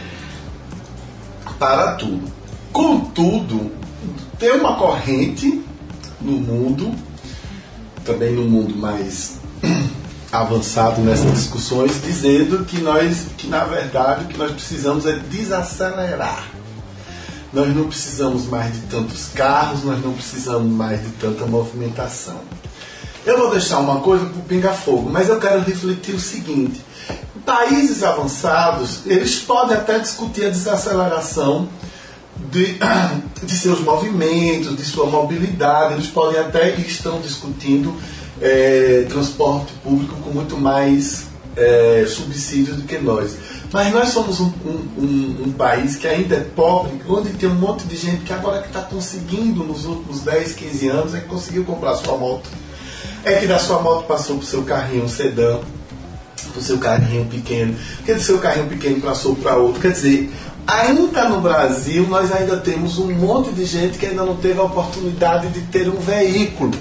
para 1.59 1.93
tudo. 1.95 2.31
Contudo, 2.71 3.71
tem 4.39 4.51
uma 4.51 4.77
corrente 4.77 5.61
no 6.21 6.33
mundo, 6.33 6.95
também 8.05 8.31
no 8.31 8.43
mundo 8.43 8.75
mais 8.75 9.39
avançado 10.31 11.01
nessas 11.01 11.33
discussões, 11.33 12.01
dizendo 12.01 12.63
que 12.65 12.79
nós, 12.79 13.25
que 13.37 13.47
na 13.47 13.65
verdade 13.65 14.25
o 14.25 14.27
que 14.27 14.37
nós 14.37 14.51
precisamos 14.51 15.05
é 15.05 15.13
desacelerar. 15.13 16.47
Nós 17.51 17.75
não 17.75 17.87
precisamos 17.87 18.45
mais 18.45 18.73
de 18.73 18.79
tantos 18.81 19.27
carros, 19.35 19.83
nós 19.83 20.01
não 20.01 20.13
precisamos 20.13 20.71
mais 20.71 21.01
de 21.01 21.09
tanta 21.13 21.45
movimentação. 21.45 22.39
Eu 23.25 23.37
vou 23.37 23.51
deixar 23.51 23.79
uma 23.79 23.99
coisa 23.99 24.25
para 24.25 24.39
o 24.39 24.43
pinga-fogo, 24.43 25.09
mas 25.09 25.27
eu 25.27 25.37
quero 25.37 25.59
refletir 25.61 26.15
o 26.15 26.19
seguinte: 26.19 26.81
países 27.45 28.03
avançados 28.03 29.01
eles 29.05 29.39
podem 29.39 29.75
até 29.75 29.99
discutir 29.99 30.45
a 30.45 30.49
desaceleração 30.49 31.67
de, 32.49 32.79
de 33.43 33.53
seus 33.53 33.81
movimentos, 33.81 34.77
de 34.77 34.85
sua 34.85 35.05
mobilidade, 35.07 35.95
eles 35.95 36.07
podem 36.07 36.39
até 36.39 36.73
estão 36.77 37.19
discutindo 37.19 37.93
é, 38.41 39.05
transporte 39.09 39.71
público 39.83 40.15
com 40.15 40.31
muito 40.31 40.57
mais 40.57 41.27
é, 41.55 42.05
subsídios 42.07 42.77
do 42.77 42.83
que 42.83 42.97
nós. 42.97 43.37
Mas 43.71 43.93
nós 43.93 44.09
somos 44.09 44.39
um, 44.41 44.51
um, 44.65 45.43
um, 45.45 45.53
país 45.53 45.95
que 45.95 46.07
ainda 46.07 46.35
é 46.35 46.39
pobre, 46.41 47.01
onde 47.07 47.29
tem 47.29 47.47
um 47.47 47.55
monte 47.55 47.85
de 47.85 47.95
gente 47.95 48.23
que 48.23 48.33
agora 48.33 48.61
que 48.61 48.67
está 48.67 48.81
conseguindo 48.81 49.63
nos 49.63 49.85
últimos 49.85 50.21
10, 50.21 50.53
15 50.53 50.87
anos 50.89 51.15
é 51.15 51.21
que 51.21 51.27
conseguiu 51.27 51.63
comprar 51.63 51.95
sua 51.95 52.17
moto 52.17 52.49
é 53.23 53.35
que 53.35 53.47
da 53.47 53.59
sua 53.59 53.81
moto 53.81 54.05
passou 54.05 54.37
para 54.37 54.43
o 54.43 54.47
seu 54.47 54.63
carrinho 54.63 55.07
sedã, 55.07 55.59
para 56.51 56.59
o 56.59 56.61
seu 56.61 56.77
carrinho 56.77 57.25
pequeno, 57.25 57.75
que 58.05 58.13
do 58.13 58.21
seu 58.21 58.39
carrinho 58.39 58.67
pequeno 58.67 58.99
passou 59.01 59.35
para 59.35 59.55
outro. 59.57 59.79
Quer 59.79 59.91
dizer, 59.91 60.31
ainda 60.65 61.29
no 61.29 61.39
Brasil 61.39 62.07
nós 62.07 62.31
ainda 62.31 62.57
temos 62.57 62.97
um 62.97 63.11
monte 63.11 63.51
de 63.51 63.65
gente 63.65 63.97
que 63.97 64.07
ainda 64.07 64.23
não 64.23 64.35
teve 64.37 64.59
a 64.59 64.63
oportunidade 64.63 65.49
de 65.49 65.61
ter 65.61 65.87
um 65.87 65.99
veículo. 65.99 66.71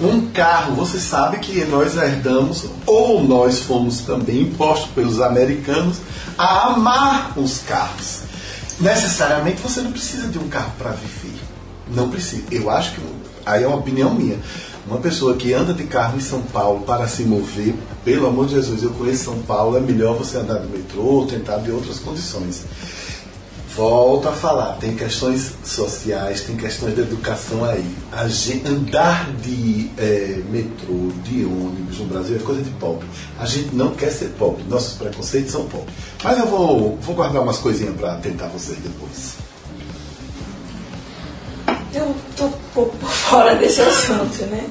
Um 0.00 0.28
carro, 0.30 0.74
você 0.74 0.98
sabe 0.98 1.38
que 1.38 1.64
nós 1.64 1.96
herdamos, 1.96 2.66
ou 2.84 3.22
nós 3.22 3.60
fomos 3.60 4.00
também 4.00 4.42
impostos 4.42 4.90
pelos 4.90 5.20
americanos, 5.22 5.98
a 6.36 6.66
amar 6.68 7.32
os 7.38 7.58
carros. 7.60 8.20
Necessariamente 8.78 9.62
você 9.62 9.80
não 9.80 9.90
precisa 9.90 10.28
de 10.28 10.38
um 10.38 10.48
carro 10.48 10.72
para 10.76 10.90
viver. 10.90 11.40
Não 11.88 12.10
precisa. 12.10 12.42
Eu 12.50 12.68
acho 12.68 12.92
que, 12.92 13.00
aí 13.46 13.64
é 13.64 13.66
uma 13.66 13.78
opinião 13.78 14.14
minha. 14.14 14.38
Uma 14.86 14.98
pessoa 14.98 15.34
que 15.34 15.54
anda 15.54 15.72
de 15.72 15.84
carro 15.84 16.18
em 16.18 16.20
São 16.20 16.42
Paulo 16.42 16.80
para 16.80 17.08
se 17.08 17.22
mover, 17.22 17.74
pelo 18.04 18.26
amor 18.26 18.46
de 18.46 18.54
Jesus, 18.54 18.82
eu 18.82 18.90
conheço 18.90 19.24
São 19.24 19.38
Paulo, 19.40 19.78
é 19.78 19.80
melhor 19.80 20.16
você 20.16 20.36
andar 20.36 20.58
de 20.58 20.66
metrô 20.68 21.02
ou 21.02 21.26
tentar 21.26 21.56
de 21.56 21.70
outras 21.70 21.98
condições. 21.98 22.64
Volto 23.76 24.26
a 24.26 24.32
falar, 24.32 24.78
tem 24.78 24.96
questões 24.96 25.52
sociais, 25.62 26.40
tem 26.40 26.56
questões 26.56 26.94
de 26.94 27.02
educação 27.02 27.62
aí. 27.62 27.84
Gente, 28.26 28.66
andar 28.66 29.30
de 29.42 29.90
é, 29.98 30.40
metrô, 30.48 31.12
de 31.22 31.44
ônibus 31.44 31.98
no 31.98 32.06
Brasil 32.06 32.36
é 32.36 32.38
coisa 32.38 32.62
de 32.62 32.70
pobre. 32.70 33.06
A 33.38 33.44
gente 33.44 33.74
não 33.74 33.90
quer 33.90 34.10
ser 34.10 34.30
pobre, 34.38 34.64
nossos 34.66 34.94
preconceitos 34.94 35.52
são 35.52 35.66
pobres. 35.66 35.94
Mas 36.24 36.38
eu 36.38 36.46
vou, 36.46 36.96
vou 37.02 37.14
guardar 37.14 37.42
umas 37.42 37.58
coisinhas 37.58 37.94
para 37.96 38.14
tentar 38.16 38.46
vocês 38.46 38.78
depois. 38.78 39.34
Eu 41.92 42.16
tô 42.34 42.48
pouco 42.72 42.96
por 42.96 43.10
fora 43.10 43.56
desse 43.56 43.82
assunto, 43.82 44.42
né? 44.46 44.64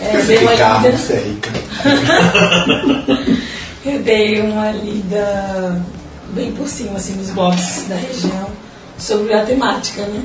É, 0.00 0.16
eu 0.16 0.26
dei 0.26 0.38
uma 0.38 0.56
carro, 0.56 0.86
lida... 0.86 0.98
você 0.98 1.12
é 1.12 1.20
rica. 1.20 1.50
eu 3.86 4.02
dei 4.02 4.40
uma 4.40 4.72
lida 4.72 5.80
bem 6.32 6.52
por 6.52 6.68
cima, 6.68 6.96
assim, 6.96 7.14
nos 7.14 7.30
blogs 7.30 7.86
da 7.88 7.96
região 7.96 8.48
sobre 8.98 9.32
a 9.34 9.44
temática, 9.44 10.02
né? 10.06 10.22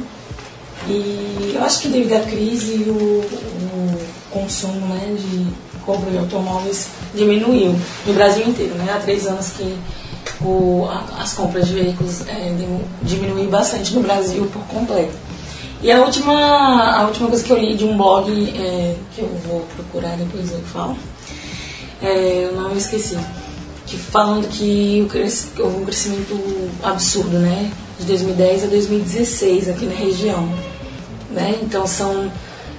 E 0.87 1.53
eu 1.55 1.63
acho 1.63 1.81
que 1.81 1.89
devido 1.89 2.13
à 2.13 2.19
crise 2.21 2.85
o, 2.87 2.93
o 2.93 3.99
consumo 4.31 4.87
né, 4.87 5.15
de 5.17 5.47
compra 5.85 6.11
de 6.11 6.17
automóveis 6.17 6.87
diminuiu 7.13 7.75
no 8.05 8.13
Brasil 8.13 8.47
inteiro, 8.47 8.75
né? 8.75 8.93
Há 8.93 8.99
três 8.99 9.25
anos 9.25 9.51
que 9.51 9.77
o, 10.41 10.87
a, 10.89 11.21
as 11.21 11.33
compras 11.33 11.67
de 11.67 11.73
veículos 11.73 12.21
é, 12.27 12.53
bastante 13.49 13.93
no 13.95 14.01
Brasil 14.01 14.45
por 14.51 14.61
completo. 14.67 15.13
E 15.81 15.91
a 15.91 16.01
última, 16.01 16.33
a 16.33 17.05
última 17.05 17.29
coisa 17.29 17.43
que 17.43 17.51
eu 17.51 17.57
li 17.57 17.75
de 17.75 17.85
um 17.85 17.95
blog, 17.97 18.29
é, 18.31 18.95
que 19.13 19.21
eu 19.21 19.29
vou 19.47 19.65
procurar 19.75 20.17
depois 20.17 20.51
eu 20.51 20.59
falo, 20.61 20.97
é, 22.01 22.45
eu 22.45 22.53
não 22.53 22.75
esqueci, 22.75 23.17
que 23.87 23.97
falando 23.97 24.47
que 24.49 25.07
houve 25.59 25.77
um 25.77 25.85
crescimento 25.85 26.69
absurdo, 26.83 27.39
né? 27.39 27.71
De 27.97 28.05
2010 28.05 28.65
a 28.65 28.67
2016 28.67 29.69
aqui 29.69 29.85
na 29.85 29.95
região. 29.95 30.47
Né? 31.31 31.57
Então 31.61 31.87
são. 31.87 32.31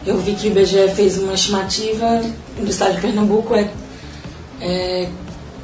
Eu 0.06 0.18
vi 0.18 0.34
que 0.34 0.48
o 0.48 0.50
IBGE 0.50 0.88
fez 0.94 1.18
uma 1.18 1.34
estimativa 1.34 2.22
no 2.58 2.68
estado 2.68 2.94
de 2.94 3.00
Pernambuco 3.00 3.54
é, 3.54 3.68
é 4.60 5.08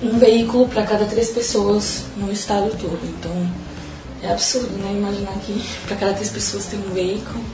um 0.02 0.18
veículo 0.18 0.68
para 0.68 0.82
cada 0.82 1.04
três 1.04 1.30
pessoas 1.30 2.04
no 2.16 2.32
estado 2.32 2.70
todo. 2.70 2.98
Então 3.04 3.32
é 4.22 4.32
absurdo, 4.32 4.76
né? 4.78 4.92
Imaginar 4.92 5.34
que 5.44 5.62
para 5.86 5.96
cada 5.96 6.14
três 6.14 6.30
pessoas 6.30 6.66
tem 6.66 6.78
um 6.80 6.92
veículo. 6.92 7.44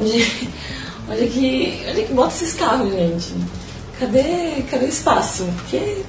Onde, 0.00 0.48
onde, 1.08 1.24
é 1.24 1.26
que, 1.26 1.86
onde 1.90 2.00
é 2.00 2.04
que 2.04 2.12
bota 2.14 2.34
esses 2.34 2.54
carros, 2.54 2.90
gente? 2.90 3.34
Cadê, 3.98 4.62
cadê 4.70 4.86
o 4.86 4.88
espaço? 4.88 5.44
Porque 5.58 6.02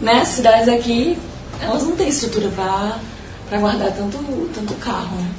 né, 0.00 0.20
as 0.20 0.28
cidades 0.28 0.68
aqui, 0.68 1.18
elas 1.60 1.82
não 1.82 1.96
têm 1.96 2.08
estrutura 2.08 2.48
para 2.50 3.58
guardar 3.58 3.92
tanto, 3.92 4.18
tanto 4.54 4.74
carro, 4.74 5.16
né? 5.16 5.30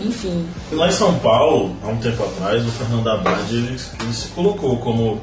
Enfim. 0.00 0.46
Lá 0.72 0.88
em 0.88 0.92
São 0.92 1.14
Paulo, 1.18 1.76
há 1.84 1.88
um 1.88 1.96
tempo 1.96 2.22
atrás, 2.24 2.66
o 2.66 2.70
Fernando 2.70 3.08
Haddad 3.08 3.54
ele, 3.54 3.78
ele 4.00 4.12
se 4.12 4.28
colocou 4.28 4.78
como 4.78 5.20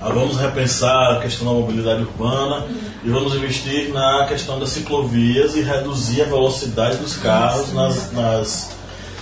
ah, 0.00 0.10
vamos 0.10 0.36
repensar 0.36 1.16
a 1.16 1.20
questão 1.20 1.46
da 1.46 1.52
mobilidade 1.52 2.02
urbana 2.02 2.64
uhum. 2.64 2.76
e 3.04 3.08
vamos 3.08 3.34
investir 3.34 3.92
na 3.92 4.26
questão 4.28 4.58
das 4.58 4.70
ciclovias 4.70 5.54
e 5.54 5.62
reduzir 5.62 6.22
a 6.22 6.24
velocidade 6.26 6.96
dos 6.96 7.16
carros 7.16 7.72
nas, 7.72 8.12
nas, 8.12 8.70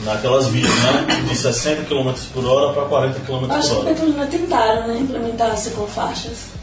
naquelas 0.05 0.49
vias, 0.49 0.69
né? 0.69 1.07
De 1.29 1.37
60 1.37 1.85
km 1.85 2.13
por 2.33 2.45
hora 2.45 2.73
para 2.73 2.85
40 2.87 3.21
km 3.21 3.27
por 3.27 3.45
hora. 3.45 3.55
Acho 3.55 3.81
que 3.83 4.03
o 4.03 4.27
tentaram 4.27 4.89
né, 4.89 4.99
implementar 4.99 5.57
ciclofaixas. 5.57 6.55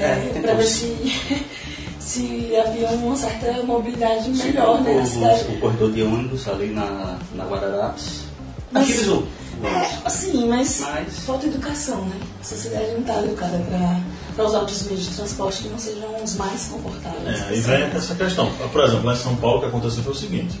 É, 0.00 0.32
é, 0.36 0.40
para 0.40 0.54
ver 0.54 0.66
se 0.66 1.46
se 1.98 2.54
havia 2.56 2.88
uma 2.90 3.16
certa 3.16 3.62
mobilidade 3.64 4.30
melhor 4.30 4.80
né, 4.82 4.94
na 4.94 5.06
cidade. 5.06 5.44
o 5.48 5.60
corredor 5.60 5.92
de 5.92 6.02
ônibus 6.02 6.46
ali 6.48 6.68
na, 6.68 7.18
na 7.34 7.44
Guararapes. 7.44 8.20
Mas- 8.70 8.84
Agilizou. 8.84 9.26
É, 9.64 9.88
assim, 10.04 10.48
mas, 10.48 10.80
Mas- 10.80 11.20
falta 11.20 11.46
educação, 11.46 12.02
né? 12.04 12.16
A 12.40 12.44
sociedade 12.44 12.90
não 12.92 13.00
está 13.00 13.22
educada 13.22 13.58
para 14.36 14.44
usar 14.44 14.58
outros 14.58 14.82
meios 14.82 15.04
de 15.06 15.14
transporte 15.16 15.62
que 15.62 15.68
não 15.70 15.78
sejam 15.78 16.14
os 16.22 16.36
mais 16.36 16.66
confortáveis. 16.66 17.40
É, 17.40 17.48
aí 17.48 17.60
vem 17.60 17.82
essa 17.84 18.14
questão. 18.14 18.52
Por 18.70 18.84
exemplo, 18.84 19.06
lá 19.06 19.14
em 19.14 19.18
São 19.18 19.34
Paulo 19.36 19.56
o 19.56 19.60
que 19.62 19.66
aconteceu 19.68 20.02
foi 20.02 20.12
o 20.12 20.16
seguinte. 20.16 20.60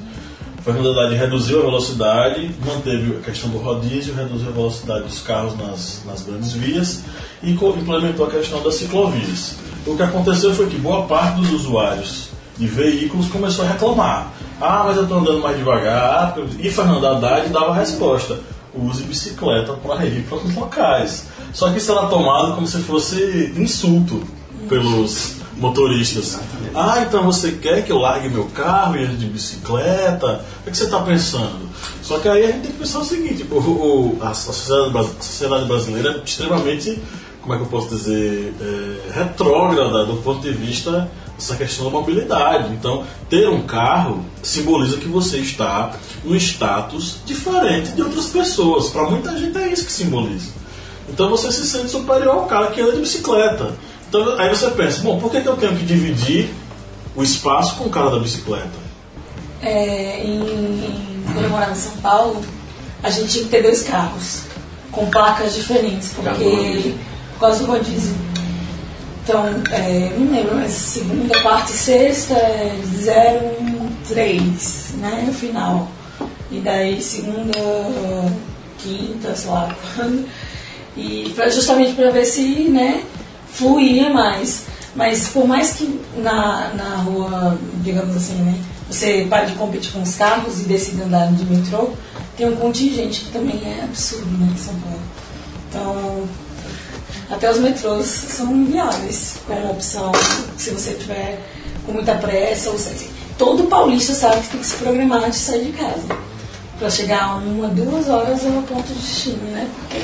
Fernando 0.66 0.98
Haddad 0.98 1.14
reduziu 1.14 1.60
a 1.60 1.62
velocidade, 1.62 2.50
manteve 2.66 3.18
a 3.18 3.20
questão 3.20 3.48
do 3.50 3.58
rodízio, 3.58 4.12
reduziu 4.16 4.48
a 4.48 4.50
velocidade 4.50 5.04
dos 5.04 5.20
carros 5.20 5.56
nas, 5.56 6.02
nas 6.04 6.22
grandes 6.22 6.54
vias 6.54 7.04
e 7.40 7.52
implementou 7.52 8.26
a 8.26 8.30
questão 8.30 8.60
das 8.64 8.74
ciclovias. 8.74 9.54
O 9.86 9.96
que 9.96 10.02
aconteceu 10.02 10.52
foi 10.52 10.66
que 10.66 10.76
boa 10.76 11.06
parte 11.06 11.40
dos 11.40 11.52
usuários 11.52 12.30
de 12.58 12.66
veículos 12.66 13.28
começou 13.28 13.64
a 13.64 13.68
reclamar. 13.68 14.32
Ah, 14.60 14.82
mas 14.86 14.96
eu 14.96 15.04
estou 15.04 15.18
andando 15.18 15.40
mais 15.40 15.56
devagar. 15.56 16.34
Ah, 16.36 16.40
E 16.58 16.68
Fernando 16.68 17.06
Haddad 17.06 17.48
dava 17.50 17.70
a 17.70 17.74
resposta. 17.76 18.36
Use 18.74 19.04
bicicleta 19.04 19.72
para 19.74 20.04
ir 20.04 20.24
para 20.24 20.38
os 20.38 20.52
locais. 20.52 21.28
Só 21.52 21.70
que 21.70 21.78
isso 21.78 21.92
era 21.92 22.08
tomado 22.08 22.56
como 22.56 22.66
se 22.66 22.78
fosse 22.78 23.52
insulto 23.56 24.20
pelos 24.68 25.36
motoristas. 25.58 26.40
Ah, 26.78 27.00
então 27.00 27.24
você 27.24 27.52
quer 27.52 27.82
que 27.84 27.90
eu 27.90 27.96
largue 27.98 28.28
meu 28.28 28.44
carro 28.46 28.96
e 28.96 29.02
ande 29.04 29.16
de 29.16 29.26
bicicleta? 29.26 30.44
O 30.66 30.70
que 30.70 30.76
você 30.76 30.84
está 30.84 31.00
pensando? 31.00 31.66
Só 32.02 32.18
que 32.18 32.28
aí 32.28 32.44
a 32.44 32.46
gente 32.48 32.60
tem 32.60 32.72
que 32.72 32.78
pensar 32.78 32.98
o 32.98 33.04
seguinte: 33.04 33.46
o, 33.50 33.54
o- 33.56 34.18
a, 34.20 34.34
sociedade, 34.34 35.64
brasileira 35.64 36.10
é 36.20 36.24
extremamente, 36.24 37.00
como 37.40 37.54
é 37.54 37.56
que 37.56 37.62
eu 37.62 37.68
posso 37.68 37.88
dizer, 37.88 38.52
é, 38.60 39.10
retrógrada 39.18 40.04
do 40.04 40.16
ponto 40.16 40.40
de 40.42 40.50
vista 40.52 41.10
dessa 41.34 41.56
questão 41.56 41.86
da 41.86 41.90
mobilidade. 41.92 42.72
Então, 42.74 43.04
ter 43.30 43.48
um 43.48 43.62
carro 43.62 44.22
simboliza 44.42 44.98
que 44.98 45.08
você 45.08 45.38
está 45.38 45.92
num 46.24 46.34
status 46.36 47.16
diferente 47.24 47.92
de 47.92 48.02
outras 48.02 48.26
pessoas. 48.26 48.88
Para 48.90 49.08
muita 49.08 49.34
gente 49.38 49.56
é 49.56 49.72
isso 49.72 49.86
que 49.86 49.92
simboliza. 49.92 50.50
Então 51.08 51.30
você 51.30 51.50
se 51.52 51.66
sente 51.66 51.88
superior 51.90 52.34
ao 52.34 52.46
cara 52.46 52.66
que 52.66 52.80
anda 52.82 52.92
de 52.92 53.00
bicicleta. 53.00 53.72
Então 54.08 54.38
aí 54.38 54.48
você 54.50 54.70
pensa, 54.72 55.00
bom, 55.02 55.18
por 55.18 55.30
que, 55.30 55.40
que 55.40 55.46
eu 55.48 55.56
tenho 55.56 55.74
que 55.76 55.84
dividir 55.84 56.50
o 57.16 57.22
espaço 57.22 57.76
com 57.76 57.84
o 57.84 57.90
cara 57.90 58.10
da 58.10 58.18
bicicleta? 58.18 58.86
É, 59.62 60.22
em, 60.22 61.24
quando 61.32 61.44
eu 61.44 61.50
morava 61.50 61.72
em 61.72 61.76
São 61.76 61.96
Paulo, 61.96 62.44
a 63.02 63.10
gente 63.10 63.32
tinha 63.32 63.44
que 63.44 63.50
ter 63.50 63.62
dois 63.62 63.82
carros 63.82 64.42
com 64.92 65.06
placas 65.10 65.54
diferentes, 65.54 66.12
porque 66.14 66.94
por 67.34 67.40
causa 67.40 67.64
do 67.64 67.66
rodízio. 67.72 68.14
Então, 69.22 69.44
é, 69.72 70.12
não 70.16 70.30
lembro, 70.30 70.54
mas 70.54 70.70
segunda, 70.72 71.40
quarta 71.42 71.72
e 71.72 71.74
sexta 71.74 72.34
é 72.34 72.78
03, 74.08 74.94
né, 74.98 75.24
no 75.26 75.32
final. 75.32 75.88
E 76.50 76.60
daí 76.60 77.02
segunda, 77.02 77.58
quinta, 78.78 79.34
sei 79.34 79.50
lá 79.50 79.74
quando. 79.96 80.28
E 80.98 81.30
pra, 81.36 81.50
justamente 81.50 81.92
para 81.92 82.10
ver 82.10 82.24
se, 82.24 82.70
né, 82.70 83.02
fluía 83.52 84.08
mais. 84.08 84.64
Mas 84.96 85.28
por 85.28 85.46
mais 85.46 85.74
que 85.74 86.00
na, 86.16 86.72
na 86.74 86.96
rua, 86.96 87.58
digamos 87.82 88.16
assim, 88.16 88.34
né, 88.36 88.58
você 88.90 89.26
pare 89.28 89.46
de 89.46 89.52
competir 89.52 89.92
com 89.92 90.02
os 90.02 90.16
carros 90.16 90.60
e 90.60 90.64
decida 90.64 91.04
andar 91.04 91.30
de 91.32 91.44
metrô, 91.44 91.90
tem 92.36 92.48
um 92.48 92.56
contingente 92.56 93.20
que 93.20 93.32
também 93.32 93.60
é 93.64 93.84
absurdo, 93.84 94.26
né, 94.38 94.50
em 94.52 94.58
São 94.58 94.74
Paulo. 94.80 95.00
Então, 95.68 96.28
até 97.30 97.50
os 97.50 97.58
metrôs 97.58 98.06
são 98.06 98.64
viáveis 98.64 99.36
como 99.46 99.70
opção 99.70 100.12
se 100.56 100.70
você 100.70 100.94
tiver 100.94 101.40
com 101.84 101.92
muita 101.92 102.14
pressa. 102.14 102.70
Ou 102.70 102.78
seja, 102.78 103.06
todo 103.36 103.64
paulista 103.64 104.14
sabe 104.14 104.40
que 104.42 104.48
tem 104.48 104.60
que 104.60 104.66
se 104.66 104.76
programar 104.76 105.28
de 105.30 105.36
sair 105.36 105.64
de 105.66 105.72
casa 105.72 106.06
para 106.78 106.90
chegar 106.90 107.36
uma, 107.38 107.68
duas 107.68 108.08
horas 108.08 108.44
ao 108.44 108.62
ponto 108.62 108.86
de 108.86 108.94
destino, 108.94 109.42
né? 109.50 109.68
Porque 109.80 110.02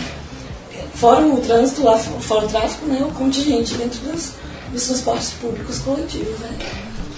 fora 0.94 1.24
o 1.24 1.40
trânsito 1.40 1.82
lá, 1.82 1.98
fora 1.98 2.46
o 2.46 2.48
tráfego, 2.48 2.86
né? 2.86 3.02
O 3.02 3.12
contingente 3.12 3.74
dentro 3.74 4.00
dos, 4.00 4.32
dos 4.72 4.86
transportes 4.86 5.30
públicos 5.40 5.78
coletivos, 5.78 6.38
né? 6.40 6.58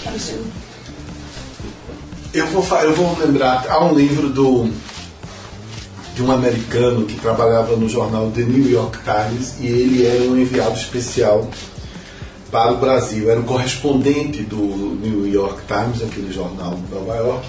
Que 0.02 0.08
absurdo. 0.08 0.52
Eu 2.32 2.46
vou, 2.48 2.78
eu 2.80 2.94
vou 2.94 3.18
lembrar, 3.18 3.64
há 3.68 3.84
um 3.84 3.94
livro 3.94 4.28
do, 4.28 4.68
de 6.14 6.22
um 6.22 6.32
americano 6.32 7.06
que 7.06 7.14
trabalhava 7.20 7.76
no 7.76 7.88
jornal 7.88 8.30
The 8.30 8.42
New 8.42 8.68
York 8.68 8.98
Times 9.04 9.54
e 9.60 9.66
ele 9.66 10.04
era 10.04 10.22
um 10.24 10.36
enviado 10.36 10.76
especial 10.76 11.48
para 12.50 12.72
o 12.72 12.78
Brasil. 12.78 13.30
Era 13.30 13.38
o 13.38 13.44
correspondente 13.44 14.42
do 14.42 14.56
New 14.56 15.28
York 15.28 15.62
Times, 15.66 16.02
aquele 16.02 16.32
jornal 16.32 16.74
de 16.74 16.94
Nova 16.94 17.16
York. 17.16 17.46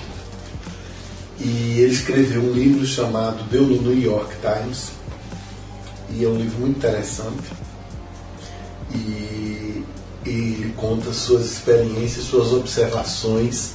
E 1.40 1.80
ele 1.80 1.94
escreveu 1.94 2.42
um 2.42 2.54
livro 2.54 2.86
chamado 2.86 3.44
Deu 3.50 3.64
no 3.64 3.82
New 3.82 4.00
York 4.00 4.36
Times. 4.40 4.92
E 6.12 6.24
é 6.24 6.28
um 6.28 6.36
livro 6.36 6.60
muito 6.60 6.78
interessante. 6.78 7.52
E 8.94 9.65
ele 10.26 10.74
conta 10.76 11.14
suas 11.14 11.46
experiências, 11.46 12.26
suas 12.26 12.52
observações 12.52 13.74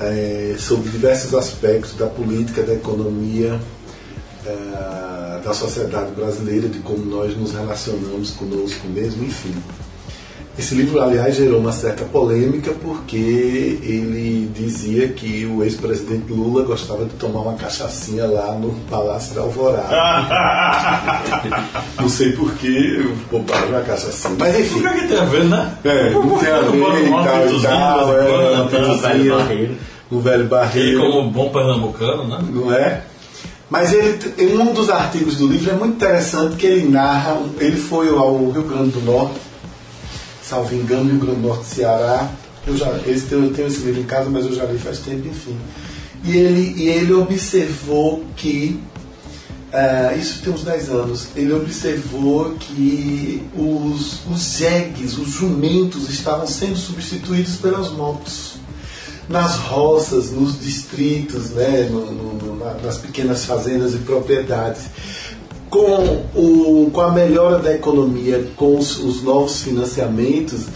eh, 0.00 0.54
sobre 0.58 0.90
diversos 0.90 1.34
aspectos 1.34 1.94
da 1.94 2.06
política, 2.06 2.62
da 2.62 2.74
economia, 2.74 3.60
eh, 4.46 5.40
da 5.42 5.54
sociedade 5.54 6.12
brasileira, 6.12 6.68
de 6.68 6.78
como 6.80 7.04
nós 7.04 7.36
nos 7.36 7.52
relacionamos 7.52 8.32
conosco 8.32 8.86
mesmo, 8.86 9.24
enfim. 9.24 9.54
Esse 10.58 10.74
livro, 10.74 11.00
aliás, 11.00 11.36
gerou 11.36 11.60
uma 11.60 11.70
certa 11.70 12.04
polêmica 12.04 12.72
porque 12.82 13.16
ele 13.16 14.50
dizia 14.52 15.06
que 15.06 15.46
o 15.46 15.62
ex-presidente 15.62 16.32
Lula 16.32 16.64
gostava 16.64 17.04
de 17.04 17.12
tomar 17.12 17.42
uma 17.42 17.54
cachaçinha 17.54 18.26
lá 18.26 18.52
no 18.54 18.72
Palácio 18.90 19.36
da 19.36 19.42
Alvorada. 19.42 19.88
Não 22.00 22.08
sei 22.08 22.32
porquê, 22.32 23.08
bobagem 23.30 23.68
uma 23.68 23.82
cachaçinha. 23.82 24.34
Mas 24.36 24.58
enfim. 24.58 24.80
que, 24.80 24.86
é 24.88 24.94
que 24.94 25.06
tem 25.06 25.18
a 25.18 25.24
ver, 25.24 25.44
né? 25.44 25.72
É, 25.84 26.10
não 26.10 26.38
tem 26.38 26.50
a 26.50 26.60
ver 26.60 27.06
e 27.06 27.10
tal 27.10 27.48
e 27.48 27.62
tal, 27.62 28.18
é, 28.18 28.52
uma 28.52 28.64
O 28.94 28.98
velho 28.98 29.36
barreiro. 29.36 29.76
o 30.10 30.18
velho 30.20 30.48
Ele 30.74 30.98
como 30.98 31.30
bom 31.30 31.50
pernambucano, 31.50 32.26
né? 32.26 32.38
não 32.50 32.74
é? 32.74 33.02
Mas 33.70 33.92
ele, 33.92 34.18
em 34.38 34.58
um 34.58 34.72
dos 34.72 34.88
artigos 34.90 35.36
do 35.36 35.46
livro 35.46 35.70
é 35.70 35.74
muito 35.74 35.94
interessante 35.94 36.56
que 36.56 36.66
ele 36.66 36.88
narra, 36.88 37.36
ele 37.60 37.76
foi 37.76 38.08
ao 38.08 38.50
Rio 38.50 38.62
Grande 38.62 38.90
do 38.92 39.00
Norte, 39.02 39.38
salvo 40.48 40.74
engano, 40.74 41.10
Rio 41.10 41.18
Grande 41.20 41.40
do 41.40 41.46
Norte, 41.48 41.66
Ceará. 41.66 42.30
Eu 42.66 42.76
já, 42.76 42.90
esse, 43.06 43.30
eu 43.32 43.52
tenho 43.52 43.68
esse 43.68 43.80
livro 43.80 44.00
em 44.00 44.04
casa, 44.04 44.28
mas 44.30 44.44
eu 44.44 44.52
já 44.54 44.64
li 44.64 44.78
faz 44.78 44.98
tempo, 44.98 45.26
enfim. 45.28 45.56
E 46.24 46.36
ele, 46.36 46.74
e 46.76 46.88
ele 46.88 47.12
observou 47.12 48.24
que, 48.36 48.78
ah, 49.72 50.14
isso 50.18 50.42
tem 50.42 50.52
uns 50.52 50.64
10 50.64 50.88
anos, 50.90 51.28
ele 51.36 51.52
observou 51.52 52.50
que 52.58 53.42
os, 53.56 54.18
os 54.30 54.58
jegues, 54.58 55.16
os 55.16 55.28
jumentos 55.30 56.08
estavam 56.10 56.46
sendo 56.46 56.76
substituídos 56.76 57.56
pelas 57.56 57.90
motos 57.90 58.54
nas 59.28 59.56
roças, 59.56 60.30
nos 60.30 60.58
distritos, 60.58 61.50
né, 61.50 61.86
no- 61.90 62.10
no- 62.12 62.56
na- 62.56 62.74
nas 62.82 62.96
pequenas 62.96 63.44
fazendas 63.44 63.92
e 63.94 63.98
propriedades. 63.98 64.82
Com, 65.70 66.22
o, 66.34 66.90
com 66.92 67.00
a 67.00 67.10
melhora 67.12 67.58
da 67.58 67.74
economia, 67.74 68.46
com 68.56 68.76
os, 68.76 68.98
os 68.98 69.22
novos 69.22 69.62
financiamentos, 69.62 70.66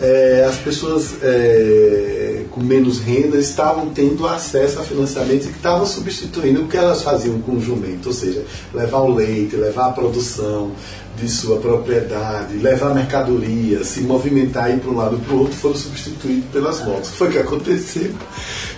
eh, 0.00 0.46
as 0.48 0.56
pessoas 0.56 1.14
eh, 1.22 2.44
com 2.50 2.62
menos 2.62 2.98
renda 3.00 3.38
estavam 3.38 3.90
tendo 3.90 4.26
acesso 4.26 4.80
a 4.80 4.82
financiamentos 4.82 5.46
que 5.46 5.56
estavam 5.56 5.86
substituindo 5.86 6.62
o 6.62 6.68
que 6.68 6.76
elas 6.76 7.02
faziam 7.02 7.40
com 7.40 7.52
o 7.52 7.60
jumento, 7.60 8.08
ou 8.08 8.12
seja, 8.12 8.44
levar 8.74 9.00
o 9.00 9.14
leite, 9.14 9.56
levar 9.56 9.86
a 9.86 9.92
produção 9.92 10.72
de 11.16 11.28
sua 11.28 11.58
propriedade, 11.58 12.56
levar 12.56 12.94
mercadoria, 12.94 13.84
se 13.84 14.00
movimentar 14.00 14.70
ir 14.70 14.80
para 14.80 14.90
um 14.90 14.96
lado 14.96 15.16
e 15.16 15.20
para 15.20 15.34
o 15.34 15.40
outro, 15.40 15.54
foram 15.54 15.76
substituídos 15.76 16.48
pelas 16.50 16.84
motos. 16.84 17.10
Foi 17.10 17.28
o 17.28 17.32
que 17.32 17.38
aconteceu, 17.38 18.10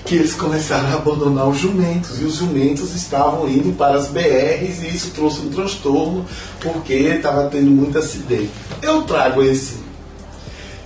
que 0.04 0.16
eles 0.16 0.34
começaram 0.34 0.88
a 0.88 0.94
abandonar 0.94 1.48
os 1.48 1.58
jumentos, 1.58 2.20
e 2.20 2.24
os 2.24 2.36
jumentos 2.36 2.94
estavam 2.94 3.48
indo 3.48 3.76
para 3.76 3.96
as 3.96 4.08
BRs, 4.08 4.82
e 4.82 4.88
isso 4.88 5.12
trouxe 5.14 5.40
um 5.40 5.50
transtorno, 5.50 6.26
porque 6.60 6.94
estava 6.94 7.48
tendo 7.48 7.70
muito 7.70 7.96
acidente. 7.96 8.50
Eu 8.82 9.02
trago 9.02 9.42
esse 9.42 9.82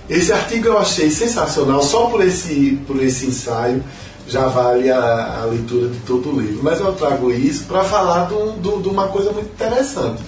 esse 0.09 0.31
artigo 0.31 0.67
eu 0.67 0.77
achei 0.77 1.09
sensacional, 1.11 1.81
só 1.83 2.05
por 2.07 2.25
esse, 2.25 2.79
por 2.87 3.01
esse 3.03 3.25
ensaio 3.27 3.83
já 4.27 4.47
vale 4.47 4.89
a, 4.91 5.41
a 5.41 5.45
leitura 5.45 5.87
de 5.89 5.99
todo 5.99 6.29
o 6.29 6.39
livro. 6.39 6.59
Mas 6.61 6.79
eu 6.79 6.91
trago 6.93 7.31
isso 7.31 7.63
para 7.65 7.83
falar 7.83 8.27
de, 8.27 8.33
um- 8.33 8.57
uma 8.89 9.07
coisa 9.07 9.31
muito 9.31 9.49
interessante. 9.51 10.21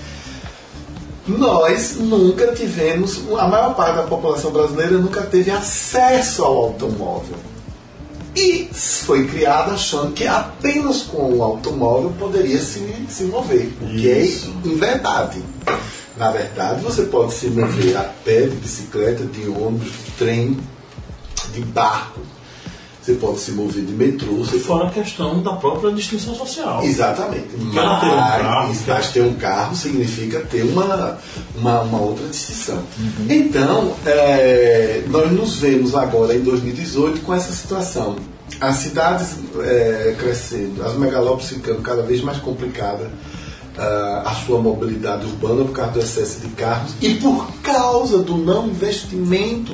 Nós 1.27 1.97
nunca 1.99 2.47
tivemos, 2.53 3.21
a 3.37 3.47
maior 3.47 3.75
parte 3.75 3.97
da 3.97 4.03
população 4.03 4.51
brasileira 4.51 4.97
nunca 4.97 5.21
teve 5.21 5.51
acesso 5.51 6.43
ao 6.43 6.55
automóvel. 6.57 7.35
E 8.35 8.69
foi 8.71 9.27
criado 9.27 9.71
achando 9.71 10.11
que 10.13 10.25
apenas 10.25 11.01
com 11.01 11.33
o 11.33 11.43
automóvel 11.43 12.11
poderia 12.17 12.59
se, 12.59 12.81
se 13.09 13.23
mover, 13.25 13.71
o 13.81 13.85
que 13.87 14.09
é 14.09 14.21
Isso. 14.21 14.53
inverdade. 14.63 15.43
Na 16.19 16.31
verdade, 16.31 16.81
você 16.81 17.03
pode 17.03 17.33
se 17.33 17.47
mover 17.47 17.95
a 17.95 18.03
pé, 18.03 18.41
de 18.41 18.55
bicicleta, 18.57 19.23
de 19.23 19.47
ônibus, 19.47 19.87
de 19.87 20.11
trem, 20.17 20.57
de 21.53 21.61
barco, 21.61 22.19
você 23.09 23.13
pode 23.15 23.39
se 23.39 23.51
mover 23.53 23.83
de 23.83 23.93
metrô, 23.93 24.33
você 24.33 24.59
Fora 24.59 24.87
a 24.87 24.91
questão 24.91 25.41
da 25.41 25.53
própria 25.53 25.91
distinção 25.91 26.35
social. 26.35 26.83
Exatamente. 26.83 27.55
Um 27.57 27.71
carro, 27.71 28.67
Mas, 28.67 28.85
mas 28.85 29.07
ter 29.07 29.21
um 29.21 29.33
carro 29.33 29.75
significa 29.75 30.41
ter 30.41 30.63
uma, 30.63 31.17
uma, 31.55 31.81
uma 31.81 32.01
outra 32.01 32.27
distinção. 32.27 32.83
Uhum. 32.99 33.25
Então, 33.29 33.95
é, 34.05 35.03
nós 35.07 35.31
nos 35.31 35.55
vemos 35.55 35.95
agora 35.95 36.35
em 36.35 36.41
2018 36.41 37.21
com 37.21 37.33
essa 37.33 37.51
situação. 37.51 38.17
As 38.61 38.75
cidades 38.75 39.37
é, 39.59 40.15
crescendo, 40.19 40.83
as 40.85 40.95
megalópolis 40.95 41.49
ficando 41.49 41.81
cada 41.81 42.03
vez 42.03 42.21
mais 42.21 42.37
complicadas, 42.39 43.07
ah, 43.79 44.23
a 44.25 44.35
sua 44.45 44.59
mobilidade 44.59 45.25
urbana 45.25 45.63
por 45.65 45.71
causa 45.71 45.91
do 45.93 45.99
excesso 45.99 46.39
de 46.41 46.47
carros 46.49 46.91
e 47.01 47.15
por 47.15 47.47
causa 47.63 48.19
do 48.19 48.37
não 48.37 48.67
investimento 48.67 49.73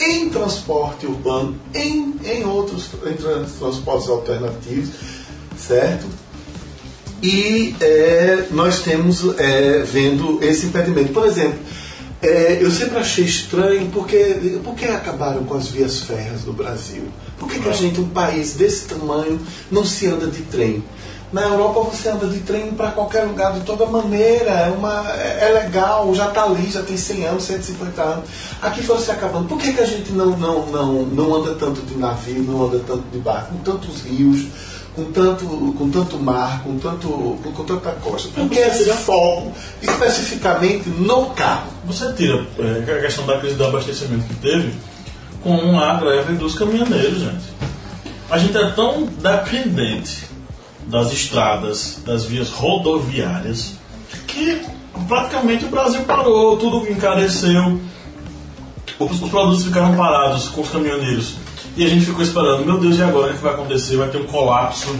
em 0.00 0.28
transporte 0.28 1.06
urbano, 1.06 1.56
em, 1.72 2.16
em 2.24 2.44
outros 2.44 2.88
em 3.06 3.14
trans- 3.14 3.52
transportes 3.52 4.08
alternativos, 4.08 4.90
certo? 5.56 6.06
E 7.22 7.74
é, 7.80 8.48
nós 8.50 8.80
temos 8.80 9.22
é, 9.38 9.82
vendo 9.82 10.42
esse 10.42 10.66
impedimento. 10.66 11.12
Por 11.12 11.24
exemplo, 11.26 11.58
é, 12.20 12.58
eu 12.60 12.70
sempre 12.70 12.98
achei 12.98 13.24
estranho 13.24 13.88
porque, 13.92 14.58
por 14.62 14.74
que 14.74 14.84
acabaram 14.86 15.44
com 15.44 15.54
as 15.54 15.68
vias 15.68 16.00
férreas 16.00 16.44
no 16.44 16.52
Brasil? 16.52 17.04
Por 17.38 17.48
que, 17.48 17.60
que 17.60 17.68
a 17.68 17.72
gente, 17.72 18.00
um 18.00 18.08
país 18.08 18.54
desse 18.54 18.86
tamanho, 18.86 19.40
não 19.70 19.84
se 19.86 20.06
anda 20.06 20.26
de 20.26 20.42
trem? 20.42 20.82
Na 21.34 21.42
Europa 21.42 21.80
você 21.80 22.10
anda 22.10 22.28
de 22.28 22.38
trem 22.42 22.70
para 22.74 22.92
qualquer 22.92 23.24
lugar 23.24 23.52
de 23.54 23.62
toda 23.62 23.86
maneira, 23.86 24.50
é, 24.50 24.70
uma, 24.70 25.04
é, 25.14 25.48
é 25.48 25.64
legal, 25.64 26.14
já 26.14 26.28
está 26.28 26.44
ali, 26.44 26.70
já 26.70 26.80
tem 26.80 26.96
100 26.96 27.26
anos, 27.26 27.42
150 27.42 28.02
anos. 28.02 28.24
Aqui 28.62 28.84
foi 28.84 28.96
se 29.00 29.10
acabando. 29.10 29.48
Por 29.48 29.58
que, 29.58 29.72
que 29.72 29.80
a 29.80 29.84
gente 29.84 30.12
não, 30.12 30.26
não, 30.38 30.64
não, 30.66 30.92
não 31.06 31.34
anda 31.34 31.56
tanto 31.56 31.80
de 31.82 31.96
navio, 31.96 32.40
não 32.44 32.66
anda 32.66 32.78
tanto 32.86 33.02
de 33.10 33.18
barco, 33.18 33.52
com 33.52 33.58
tantos 33.64 34.02
rios, 34.02 34.46
com 34.94 35.06
tanto, 35.06 35.44
com 35.76 35.90
tanto 35.90 36.16
mar, 36.20 36.62
com, 36.62 36.78
tanto, 36.78 37.08
com, 37.08 37.52
com 37.52 37.64
tanta 37.64 37.90
costa? 37.90 38.28
Por 38.28 38.48
que 38.48 38.60
esse 38.60 38.84
foco 38.92 39.50
especificamente 39.82 40.88
no 40.88 41.30
carro? 41.30 41.66
Você 41.86 42.12
tira 42.12 42.46
é, 42.60 42.92
a 42.92 43.00
questão 43.00 43.26
da 43.26 43.40
crise 43.40 43.56
do 43.56 43.64
abastecimento 43.64 44.22
que 44.28 44.36
teve 44.36 44.72
com 45.42 45.80
a 45.80 45.94
greve 45.94 46.34
dos 46.34 46.54
caminhoneiros, 46.54 47.18
gente. 47.18 47.52
A 48.30 48.38
gente 48.38 48.56
é 48.56 48.70
tão 48.70 49.08
dependente 49.20 50.32
das 50.86 51.12
estradas, 51.12 52.02
das 52.04 52.24
vias 52.24 52.50
rodoviárias, 52.50 53.74
que 54.26 54.60
praticamente 55.08 55.64
o 55.64 55.68
Brasil 55.68 56.02
parou, 56.02 56.56
tudo 56.56 56.90
encareceu, 56.90 57.80
os, 58.98 59.22
os 59.22 59.30
produtos 59.30 59.64
ficaram 59.64 59.96
parados 59.96 60.48
com 60.48 60.60
os 60.60 60.68
caminhoneiros. 60.68 61.34
E 61.76 61.84
a 61.84 61.88
gente 61.88 62.06
ficou 62.06 62.22
esperando, 62.22 62.64
meu 62.64 62.78
Deus, 62.78 62.98
e 62.98 63.02
agora 63.02 63.32
o 63.32 63.36
que 63.36 63.42
vai 63.42 63.54
acontecer? 63.54 63.96
Vai 63.96 64.08
ter 64.08 64.18
um 64.18 64.26
colapso. 64.26 64.94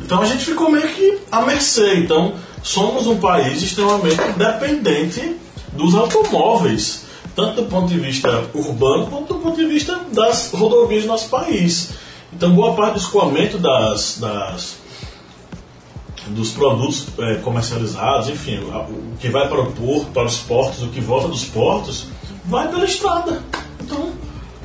Então 0.00 0.20
a 0.20 0.26
gente 0.26 0.44
ficou 0.44 0.70
meio 0.70 0.88
que 0.88 1.18
à 1.30 1.42
mercê. 1.42 1.96
Então 1.96 2.34
somos 2.62 3.06
um 3.06 3.16
país 3.16 3.60
extremamente 3.60 4.20
dependente 4.36 5.36
dos 5.72 5.94
automóveis, 5.94 7.06
tanto 7.34 7.62
do 7.62 7.68
ponto 7.68 7.88
de 7.88 7.98
vista 7.98 8.44
urbano 8.54 9.06
quanto 9.06 9.34
do 9.34 9.40
ponto 9.40 9.56
de 9.56 9.66
vista 9.66 10.00
das 10.12 10.52
rodovias 10.52 11.02
do 11.02 11.08
nosso 11.08 11.28
país. 11.28 11.90
Então 12.32 12.54
boa 12.54 12.74
parte 12.74 12.94
do 12.94 13.00
escoamento 13.00 13.58
das, 13.58 14.18
das 14.20 14.76
dos 16.28 16.50
produtos 16.50 17.08
eh, 17.18 17.36
comercializados, 17.36 18.28
enfim, 18.28 18.58
o 18.58 19.16
que 19.18 19.28
vai 19.28 19.48
para 19.48 19.60
o 19.60 19.72
porto, 19.72 20.06
para 20.12 20.24
os 20.24 20.38
portos, 20.38 20.82
o 20.82 20.88
que 20.88 21.00
volta 21.00 21.28
dos 21.28 21.44
portos, 21.44 22.06
vai 22.44 22.68
pela 22.68 22.84
estrada. 22.84 23.42
Então, 23.80 24.10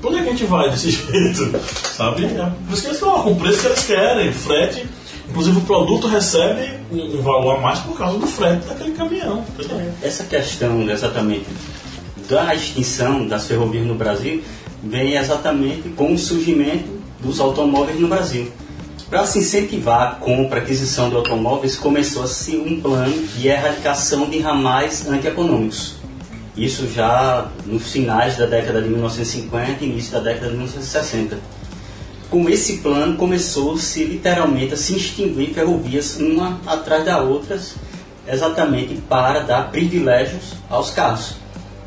por 0.01 0.11
onde 0.11 0.19
é 0.19 0.23
que 0.23 0.29
a 0.29 0.31
gente 0.31 0.45
vai 0.45 0.69
desse 0.69 0.91
jeito? 1.11 1.59
Sabe? 1.95 2.25
É 2.25 2.51
por 2.65 2.73
isso 2.73 2.81
que 2.81 2.87
eles 2.87 2.99
colocam 2.99 3.31
o 3.31 3.35
preço 3.35 3.61
que 3.61 3.67
eles 3.67 3.85
querem, 3.85 4.31
frete. 4.31 4.85
Inclusive 5.29 5.57
o 5.57 5.61
produto 5.61 6.07
recebe 6.07 6.79
um, 6.91 7.17
um 7.17 7.21
valor 7.21 7.57
a 7.57 7.59
mais 7.59 7.79
por 7.79 7.97
causa 7.97 8.17
do 8.17 8.27
frete 8.27 8.65
daquele 8.65 8.91
caminhão. 8.91 9.43
entendeu? 9.59 9.91
Essa 10.01 10.23
questão 10.23 10.89
exatamente 10.89 11.45
da 12.29 12.53
extinção 12.53 13.27
das 13.27 13.47
ferrovias 13.47 13.85
no 13.85 13.95
Brasil 13.95 14.43
vem 14.83 15.15
exatamente 15.15 15.89
com 15.89 16.13
o 16.13 16.17
surgimento 16.17 16.97
dos 17.19 17.39
automóveis 17.39 17.99
no 17.99 18.07
Brasil. 18.07 18.51
Para 19.09 19.25
se 19.25 19.39
incentivar 19.39 20.01
a 20.01 20.15
compra, 20.15 20.59
a 20.59 20.63
aquisição 20.63 21.09
de 21.09 21.15
automóveis, 21.15 21.77
começou-se 21.77 22.57
um 22.57 22.81
plano 22.81 23.25
de 23.27 23.47
erradicação 23.47 24.29
de 24.29 24.39
ramais 24.39 25.07
antieconômicos. 25.07 25.95
Isso 26.57 26.85
já 26.91 27.49
nos 27.65 27.89
finais 27.89 28.35
da 28.35 28.45
década 28.45 28.81
de 28.81 28.89
1950 28.89 29.81
e 29.81 29.87
início 29.87 30.11
da 30.11 30.19
década 30.19 30.47
de 30.47 30.55
1960. 30.55 31.39
Com 32.29 32.49
esse 32.49 32.79
plano 32.79 33.15
começou-se 33.15 34.03
literalmente 34.03 34.73
a 34.73 34.77
se 34.77 34.97
extinguir 34.97 35.53
ferrovias 35.53 36.17
uma 36.19 36.59
atrás 36.67 37.05
da 37.05 37.21
outras, 37.21 37.75
exatamente 38.27 38.95
para 39.07 39.39
dar 39.39 39.71
privilégios 39.71 40.51
aos 40.69 40.89
carros. 40.89 41.35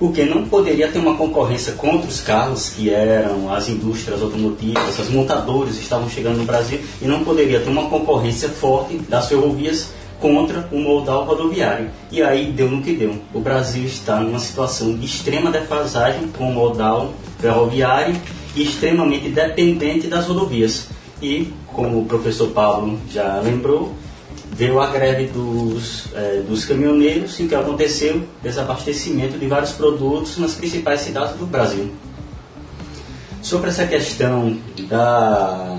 Porque 0.00 0.24
não 0.24 0.46
poderia 0.46 0.88
ter 0.88 0.98
uma 0.98 1.14
concorrência 1.14 1.74
contra 1.74 2.08
os 2.08 2.20
carros, 2.22 2.70
que 2.70 2.88
eram 2.88 3.52
as 3.52 3.68
indústrias 3.68 4.22
automotivas, 4.22 4.98
as 4.98 5.10
montadoras 5.10 5.76
estavam 5.76 6.08
chegando 6.08 6.38
no 6.38 6.44
Brasil, 6.44 6.80
e 7.00 7.04
não 7.04 7.22
poderia 7.22 7.60
ter 7.60 7.68
uma 7.68 7.88
concorrência 7.88 8.48
forte 8.48 8.96
das 8.96 9.28
ferrovias 9.28 9.90
contra 10.18 10.68
o 10.72 10.78
modal 10.78 11.24
rodoviário. 11.24 11.90
E 12.10 12.22
aí 12.22 12.50
deu 12.50 12.70
no 12.70 12.82
que 12.82 12.94
deu. 12.94 13.14
O 13.34 13.40
Brasil 13.40 13.84
está 13.84 14.20
numa 14.20 14.38
situação 14.38 14.94
de 14.94 15.04
extrema 15.04 15.50
defasagem 15.50 16.28
com 16.28 16.50
o 16.50 16.54
modal 16.54 17.12
ferroviário 17.38 18.16
e 18.56 18.62
extremamente 18.62 19.28
dependente 19.28 20.06
das 20.06 20.26
rodovias. 20.26 20.88
E, 21.22 21.52
como 21.66 22.00
o 22.00 22.06
professor 22.06 22.48
Paulo 22.48 22.98
já 23.10 23.38
lembrou, 23.40 23.92
veio 24.52 24.80
a 24.80 24.88
greve 24.88 25.26
dos, 25.26 26.06
eh, 26.14 26.42
dos 26.46 26.64
caminhoneiros, 26.64 27.38
em 27.40 27.48
que 27.48 27.54
aconteceu 27.54 28.22
desabastecimento 28.42 29.38
de 29.38 29.46
vários 29.46 29.72
produtos 29.72 30.38
nas 30.38 30.54
principais 30.54 31.00
cidades 31.00 31.36
do 31.36 31.46
Brasil. 31.46 31.90
Sobre 33.42 33.70
essa 33.70 33.86
questão 33.86 34.58
da, 34.88 35.78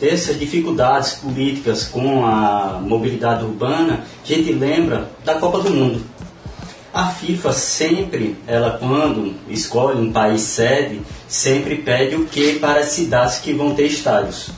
dessas 0.00 0.38
dificuldades 0.38 1.14
políticas 1.14 1.84
com 1.84 2.26
a 2.26 2.80
mobilidade 2.82 3.44
urbana, 3.44 4.04
a 4.22 4.26
gente 4.26 4.52
lembra 4.52 5.08
da 5.24 5.36
Copa 5.36 5.60
do 5.60 5.70
Mundo. 5.70 6.02
A 6.92 7.08
FIFA 7.08 7.52
sempre, 7.52 8.36
ela 8.46 8.78
quando 8.78 9.34
escolhe 9.48 10.00
um 10.00 10.12
país 10.12 10.42
sede, 10.42 11.02
sempre 11.28 11.76
pede 11.76 12.16
o 12.16 12.24
que 12.24 12.58
para 12.58 12.80
as 12.80 12.86
cidades 12.86 13.38
que 13.38 13.52
vão 13.52 13.74
ter 13.74 13.86
estádios? 13.86 14.50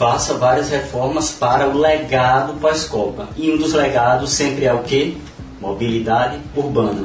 Faça 0.00 0.32
várias 0.38 0.70
reformas 0.70 1.30
para 1.30 1.68
o 1.68 1.76
legado 1.76 2.54
pós-Copa. 2.54 3.28
E 3.36 3.50
um 3.50 3.58
dos 3.58 3.74
legados 3.74 4.32
sempre 4.32 4.64
é 4.64 4.72
o 4.72 4.82
que? 4.82 5.18
Mobilidade 5.60 6.38
urbana. 6.56 7.04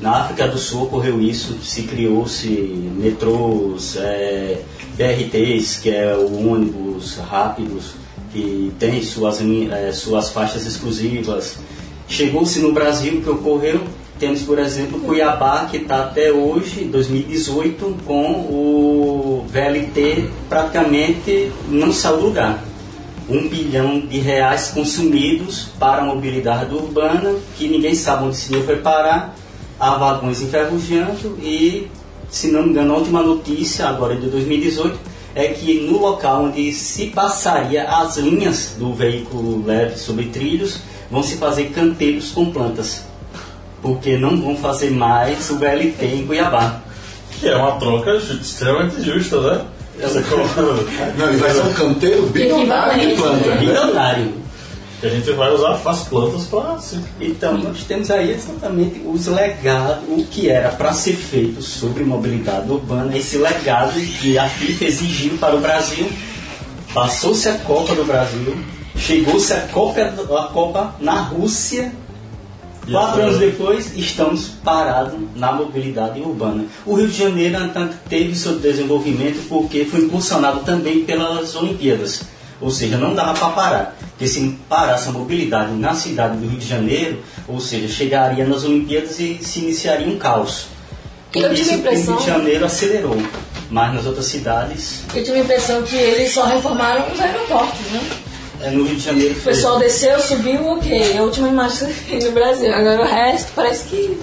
Na 0.00 0.18
África 0.18 0.46
do 0.46 0.56
Sul 0.56 0.84
ocorreu 0.84 1.20
isso, 1.20 1.58
se 1.60 1.82
criou-se 1.82 2.48
metrôs, 2.48 3.96
é, 3.96 4.62
BRTs, 4.96 5.78
que 5.78 5.90
é 5.90 6.14
o 6.14 6.52
ônibus 6.52 7.16
rápidos, 7.16 7.94
que 8.32 8.72
tem 8.78 9.02
suas, 9.02 9.40
é, 9.72 9.90
suas 9.90 10.30
faixas 10.30 10.64
exclusivas. 10.66 11.58
Chegou-se 12.06 12.60
no 12.60 12.70
Brasil, 12.70 13.22
que 13.22 13.28
ocorreu? 13.28 13.80
Temos, 14.18 14.42
por 14.42 14.58
exemplo, 14.58 14.98
Cuiabá, 15.00 15.66
que 15.66 15.76
está 15.76 16.04
até 16.04 16.32
hoje, 16.32 16.84
2018, 16.84 17.98
com 18.06 18.30
o 18.48 19.46
VLT 19.46 20.30
praticamente 20.48 21.52
não 21.68 21.92
saiu 21.92 22.16
do 22.16 22.26
lugar. 22.28 22.64
Um 23.28 23.46
bilhão 23.46 24.00
de 24.00 24.18
reais 24.18 24.68
consumidos 24.68 25.68
para 25.78 26.00
a 26.00 26.04
mobilidade 26.06 26.74
urbana, 26.74 27.34
que 27.58 27.68
ninguém 27.68 27.94
sabe 27.94 28.24
onde 28.24 28.36
esse 28.36 28.46
dinheiro 28.46 28.66
foi 28.66 28.76
parar. 28.76 29.36
Há 29.78 29.96
vagões 29.96 30.40
enferrujando 30.40 31.36
e, 31.42 31.88
se 32.30 32.50
não 32.50 32.62
me 32.62 32.70
engano, 32.70 32.94
a 32.94 32.96
última 32.96 33.22
notícia, 33.22 33.86
agora 33.86 34.16
de 34.16 34.30
2018, 34.30 34.98
é 35.34 35.48
que 35.48 35.80
no 35.80 36.00
local 36.00 36.44
onde 36.44 36.72
se 36.72 37.08
passaria 37.08 37.84
as 37.84 38.16
linhas 38.16 38.76
do 38.78 38.94
veículo 38.94 39.62
leve 39.66 39.98
sobre 39.98 40.26
trilhos, 40.26 40.78
vão 41.10 41.22
se 41.22 41.36
fazer 41.36 41.64
canteiros 41.64 42.30
com 42.30 42.50
plantas 42.50 43.04
porque 43.86 44.16
não 44.18 44.36
vão 44.36 44.56
fazer 44.56 44.90
mais 44.90 45.48
o 45.48 45.58
VLT 45.58 46.04
em 46.04 46.26
Cuiabá. 46.26 46.80
Que 47.38 47.48
é 47.48 47.56
uma 47.56 47.78
troca 47.78 48.16
extremamente 48.16 49.00
justa, 49.00 49.40
né? 49.40 49.64
Essa 50.00 50.20
coisa 50.22 50.62
Não, 51.16 51.32
e 51.32 51.36
vai 51.36 51.50
ser 51.52 51.62
um 51.62 51.72
canteiro 51.72 52.26
bilionário 52.26 53.08
de 53.08 53.14
planta. 53.14 53.50
Bilionário. 53.52 54.32
que 55.00 55.06
a 55.06 55.10
gente 55.10 55.30
vai 55.32 55.52
usar 55.52 55.80
as 55.84 56.02
plantas 56.08 56.46
para 56.46 56.78
se 56.80 56.98
Então, 57.20 57.58
nós 57.58 57.84
temos 57.84 58.10
aí 58.10 58.32
exatamente 58.32 59.00
os 59.06 59.28
legados, 59.28 60.02
o 60.08 60.24
que 60.24 60.50
era 60.50 60.70
para 60.70 60.92
ser 60.92 61.14
feito 61.14 61.62
sobre 61.62 62.02
mobilidade 62.02 62.68
urbana, 62.68 63.16
esse 63.16 63.38
legado 63.38 64.00
que 64.20 64.36
a 64.36 64.48
FIFA 64.48 64.84
exigiu 64.84 65.38
para 65.38 65.54
o 65.54 65.60
Brasil. 65.60 66.10
Passou-se 66.92 67.48
a 67.48 67.54
Copa 67.58 67.94
do 67.94 68.04
Brasil, 68.04 68.56
chegou-se 68.96 69.52
a 69.52 69.60
Copa, 69.68 70.00
a 70.00 70.42
Copa 70.52 70.96
na 70.98 71.20
Rússia 71.20 71.92
Quatro 72.90 73.22
anos 73.22 73.38
depois, 73.38 73.96
estamos 73.96 74.46
parados 74.62 75.14
na 75.34 75.52
mobilidade 75.52 76.20
urbana. 76.20 76.64
O 76.84 76.94
Rio 76.94 77.08
de 77.08 77.18
Janeiro, 77.18 77.58
teve 78.08 78.34
seu 78.36 78.58
desenvolvimento 78.58 79.46
porque 79.48 79.84
foi 79.84 80.00
impulsionado 80.00 80.60
também 80.60 81.04
pelas 81.04 81.54
Olimpíadas. 81.56 82.22
Ou 82.60 82.70
seja, 82.70 82.96
não 82.96 83.14
dava 83.14 83.34
para 83.34 83.48
parar. 83.50 83.96
Porque 84.10 84.26
se 84.26 84.56
parasse 84.68 85.08
a 85.08 85.12
mobilidade 85.12 85.72
na 85.72 85.94
cidade 85.94 86.38
do 86.38 86.48
Rio 86.48 86.58
de 86.58 86.66
Janeiro, 86.66 87.18
ou 87.46 87.60
seja, 87.60 87.86
chegaria 87.88 88.46
nas 88.46 88.64
Olimpíadas 88.64 89.18
e 89.20 89.38
se 89.42 89.60
iniciaria 89.60 90.06
um 90.08 90.16
caos. 90.16 90.66
Por 91.32 91.42
Eu 91.42 91.54
tive 91.54 91.70
a 91.70 91.72
que 91.74 91.78
o 91.78 91.82
Rio 91.82 91.90
impressão- 91.90 92.16
de 92.16 92.24
Janeiro 92.26 92.64
acelerou. 92.64 93.22
Mas 93.68 93.94
nas 93.94 94.06
outras 94.06 94.26
cidades, 94.26 95.00
Eu 95.12 95.24
tive 95.24 95.38
a 95.38 95.42
impressão 95.42 95.82
que 95.82 95.96
eles 95.96 96.32
só 96.32 96.44
reformaram 96.44 97.04
os 97.12 97.20
aeroportos, 97.20 97.80
né? 97.90 98.00
É, 98.66 98.70
no 98.70 98.84
Rio 98.84 98.96
de 98.96 99.02
Janeiro 99.02 99.32
O 99.32 99.36
foi. 99.36 99.52
pessoal 99.52 99.78
desceu, 99.78 100.18
subiu, 100.20 100.66
ok. 100.66 100.92
É 101.12 101.18
a 101.18 101.22
última 101.22 101.48
imagem 101.48 101.88
no 102.22 102.32
Brasil. 102.32 102.74
Agora 102.74 103.02
o 103.02 103.04
resto 103.06 103.52
parece 103.54 103.84
que 103.88 104.18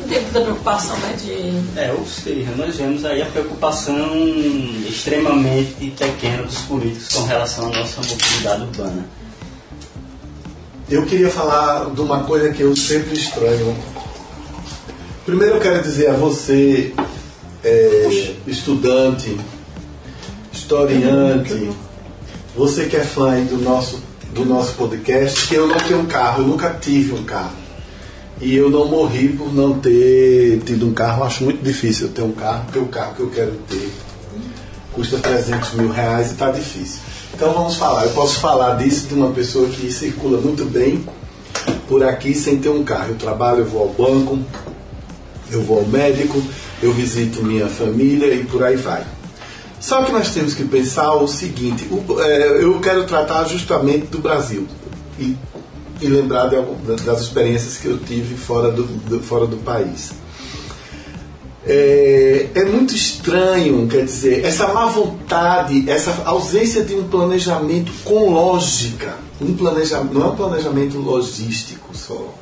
não 0.00 0.08
teve 0.08 0.24
tanta 0.26 0.40
preocupação, 0.42 0.96
né? 0.98 1.14
De... 1.18 1.78
É, 1.80 1.92
ou 1.92 2.04
seja, 2.06 2.50
nós 2.56 2.76
vemos 2.76 3.04
aí 3.04 3.22
a 3.22 3.26
preocupação 3.26 4.14
extremamente 4.88 5.92
pequena 5.96 6.42
dos 6.42 6.58
políticos 6.62 7.08
com 7.14 7.24
relação 7.24 7.66
à 7.72 7.78
nossa 7.78 8.00
mobilidade 8.02 8.62
urbana. 8.62 9.06
Eu 10.90 11.06
queria 11.06 11.30
falar 11.30 11.90
de 11.90 12.00
uma 12.00 12.24
coisa 12.24 12.50
que 12.50 12.62
eu 12.62 12.74
sempre 12.74 13.14
estranho. 13.14 13.76
Primeiro 15.24 15.54
eu 15.56 15.60
quero 15.60 15.80
dizer 15.82 16.10
a 16.10 16.14
você, 16.14 16.92
é, 17.62 18.34
estudante, 18.46 19.38
historiante, 20.52 21.70
você 22.60 22.84
que 22.84 22.94
é 22.94 23.00
fã 23.00 23.42
do 23.44 23.56
nosso, 23.56 24.02
do 24.34 24.44
nosso 24.44 24.74
podcast, 24.74 25.48
que 25.48 25.54
eu 25.54 25.66
não 25.66 25.78
tenho 25.78 26.00
um 26.00 26.04
carro, 26.04 26.42
eu 26.42 26.46
nunca 26.46 26.68
tive 26.68 27.14
um 27.14 27.24
carro. 27.24 27.56
E 28.38 28.54
eu 28.54 28.68
não 28.68 28.86
morri 28.86 29.30
por 29.30 29.50
não 29.50 29.78
ter 29.78 30.60
tido 30.66 30.86
um 30.86 30.92
carro. 30.92 31.24
Acho 31.24 31.42
muito 31.42 31.64
difícil 31.64 32.08
eu 32.08 32.12
ter 32.12 32.20
um 32.20 32.32
carro, 32.32 32.64
porque 32.64 32.78
o 32.78 32.86
carro 32.88 33.14
que 33.14 33.20
eu 33.20 33.30
quero 33.30 33.52
ter 33.66 33.90
custa 34.92 35.16
300 35.16 35.72
mil 35.72 35.88
reais 35.88 36.28
e 36.28 36.32
está 36.32 36.50
difícil. 36.50 37.00
Então 37.34 37.50
vamos 37.54 37.76
falar. 37.76 38.04
Eu 38.04 38.10
posso 38.10 38.38
falar 38.40 38.74
disso 38.74 39.06
de 39.06 39.14
uma 39.14 39.30
pessoa 39.30 39.66
que 39.66 39.90
circula 39.90 40.38
muito 40.38 40.66
bem 40.66 41.02
por 41.88 42.04
aqui 42.04 42.34
sem 42.34 42.58
ter 42.58 42.68
um 42.68 42.84
carro. 42.84 43.12
Eu 43.12 43.16
trabalho, 43.16 43.60
eu 43.60 43.66
vou 43.66 43.82
ao 43.84 43.88
banco, 43.88 44.38
eu 45.50 45.62
vou 45.62 45.78
ao 45.78 45.86
médico, 45.86 46.42
eu 46.82 46.92
visito 46.92 47.42
minha 47.42 47.68
família 47.68 48.34
e 48.34 48.44
por 48.44 48.62
aí 48.62 48.76
vai. 48.76 49.02
Só 49.80 50.02
que 50.04 50.12
nós 50.12 50.30
temos 50.34 50.54
que 50.54 50.64
pensar 50.64 51.14
o 51.14 51.26
seguinte: 51.26 51.88
o- 51.90 52.20
é, 52.20 52.62
eu 52.62 52.78
quero 52.80 53.04
tratar 53.04 53.44
justamente 53.44 54.06
do 54.06 54.18
Brasil 54.18 54.66
e, 55.18 55.34
e 56.00 56.06
lembrar 56.06 56.48
de 56.48 56.56
das 57.04 57.20
experiências 57.22 57.76
que 57.78 57.86
eu 57.86 57.98
tive 57.98 58.36
fora 58.36 58.70
do, 58.70 58.84
do- 58.84 59.20
fora 59.20 59.46
do 59.46 59.56
país. 59.56 60.10
É, 61.66 62.48
é 62.54 62.64
muito 62.64 62.94
estranho, 62.94 63.86
quer 63.86 64.04
dizer, 64.06 64.44
essa 64.44 64.68
má 64.68 64.86
vontade, 64.86 65.88
essa 65.90 66.22
ausência 66.24 66.82
de 66.82 66.94
um 66.94 67.04
planejamento 67.08 67.92
com 68.04 68.30
lógica. 68.32 69.14
Um 69.40 69.54
planejamento, 69.54 70.14
não 70.14 70.22
é 70.26 70.30
um 70.30 70.36
planejamento 70.36 70.98
logístico 70.98 71.96
só, 71.96 72.34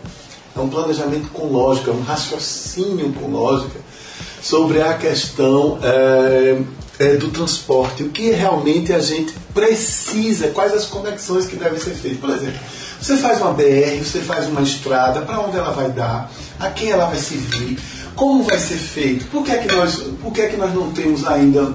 é 0.56 0.60
um 0.60 0.68
planejamento 0.68 1.28
com 1.32 1.46
lógica, 1.46 1.90
um 1.92 2.02
raciocínio 2.02 3.12
com 3.12 3.28
lógica 3.30 3.78
sobre 4.42 4.80
a 4.80 4.94
questão 4.94 5.78
é, 5.82 6.60
é, 6.98 7.14
do 7.14 7.30
transporte, 7.30 8.02
o 8.02 8.10
que 8.10 8.30
realmente 8.30 8.92
a 8.92 8.98
gente 8.98 9.32
precisa, 9.54 10.48
quais 10.48 10.72
as 10.72 10.84
conexões 10.84 11.46
que 11.46 11.56
devem 11.56 11.78
ser 11.78 11.94
feitas. 11.94 12.18
Por 12.18 12.30
exemplo, 12.30 12.58
você 13.00 13.16
faz 13.16 13.40
uma 13.40 13.52
BR, 13.52 14.02
você 14.02 14.20
faz 14.20 14.46
uma 14.48 14.62
estrada, 14.62 15.20
para 15.22 15.40
onde 15.40 15.56
ela 15.56 15.70
vai 15.70 15.90
dar, 15.90 16.30
a 16.58 16.68
quem 16.70 16.90
ela 16.90 17.06
vai 17.06 17.18
servir, 17.18 17.78
como 18.16 18.42
vai 18.42 18.58
ser 18.58 18.76
feito, 18.76 19.26
por 19.26 19.44
que 19.44 19.52
é 19.52 19.58
que 19.58 19.72
nós, 19.72 20.02
por 20.20 20.32
que 20.32 20.40
é 20.40 20.48
que 20.48 20.56
nós 20.56 20.74
não 20.74 20.90
temos 20.90 21.24
ainda 21.24 21.72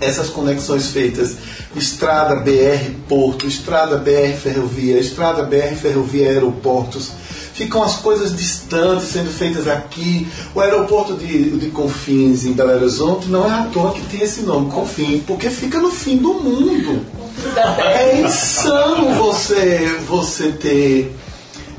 essas 0.00 0.28
conexões 0.28 0.88
feitas? 0.88 1.36
Estrada 1.74 2.36
BR 2.36 2.92
Porto, 3.08 3.46
estrada 3.46 3.96
BR 3.96 4.36
Ferrovia, 4.40 5.00
estrada 5.00 5.42
BR 5.42 5.74
Ferrovia 5.74 6.28
Aeroportos. 6.28 7.10
Ficam 7.54 7.82
as 7.82 7.96
coisas 7.96 8.34
distantes 8.34 9.08
sendo 9.08 9.30
feitas 9.30 9.68
aqui. 9.68 10.26
O 10.54 10.60
aeroporto 10.60 11.14
de, 11.14 11.50
de 11.50 11.70
Confins, 11.70 12.44
em 12.44 12.52
Belo 12.52 12.72
Horizonte, 12.72 13.28
não 13.28 13.46
é 13.46 13.52
à 13.52 13.64
toa 13.72 13.92
que 13.92 14.00
tem 14.02 14.22
esse 14.22 14.42
nome, 14.42 14.70
Confins, 14.70 15.22
porque 15.26 15.50
fica 15.50 15.78
no 15.78 15.90
fim 15.90 16.16
do 16.16 16.34
mundo. 16.34 17.04
É 17.78 18.20
insano 18.20 19.14
você, 19.14 19.98
você 20.08 20.52
ter. 20.52 21.14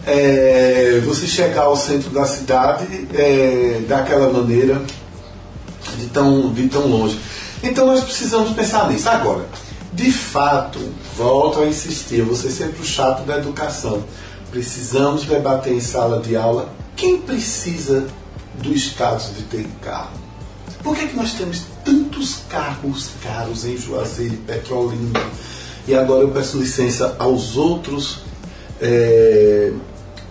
é, 0.06 1.02
você 1.06 1.26
chegar 1.28 1.64
ao 1.64 1.76
centro 1.76 2.10
da 2.10 2.26
cidade 2.26 3.08
é, 3.14 3.82
daquela 3.88 4.32
maneira, 4.32 4.82
de 5.98 6.08
tão, 6.08 6.52
de 6.54 6.68
tão 6.68 6.88
longe. 6.88 7.20
Então 7.62 7.86
nós 7.86 8.04
precisamos 8.04 8.52
pensar 8.52 8.90
nisso. 8.92 9.08
Agora, 9.10 9.46
de 9.94 10.12
fato, 10.12 10.80
volto 11.18 11.62
a 11.62 11.66
insistir, 11.66 12.22
vou 12.22 12.36
ser 12.36 12.52
sempre 12.52 12.82
o 12.82 12.86
chato 12.86 13.24
da 13.26 13.38
educação. 13.38 14.04
Precisamos 14.54 15.24
debater 15.24 15.74
em 15.74 15.80
sala 15.80 16.22
de 16.22 16.36
aula 16.36 16.72
quem 16.96 17.20
precisa 17.20 18.06
do 18.62 18.72
status 18.76 19.36
de 19.36 19.42
ter 19.46 19.66
carro. 19.82 20.16
Por 20.84 20.96
que, 20.96 21.08
que 21.08 21.16
nós 21.16 21.34
temos 21.34 21.64
tantos 21.84 22.42
carros 22.48 23.10
caros 23.24 23.66
em 23.66 23.76
Juazeiro 23.76 24.36
e 24.36 24.38
Petrolina? 24.38 25.20
E 25.88 25.96
agora 25.96 26.22
eu 26.22 26.30
peço 26.30 26.60
licença 26.60 27.16
aos 27.18 27.58
outros 27.58 28.20
eh, 28.80 29.74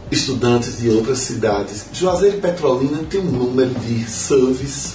estudantes 0.08 0.78
de 0.78 0.88
outras 0.88 1.18
cidades. 1.18 1.87
Juazeiro 1.92 2.37
e 2.37 2.40
Petrolina 2.40 3.02
tem 3.02 3.18
um 3.18 3.24
número 3.24 3.74
de 3.74 4.08
SUVs, 4.08 4.92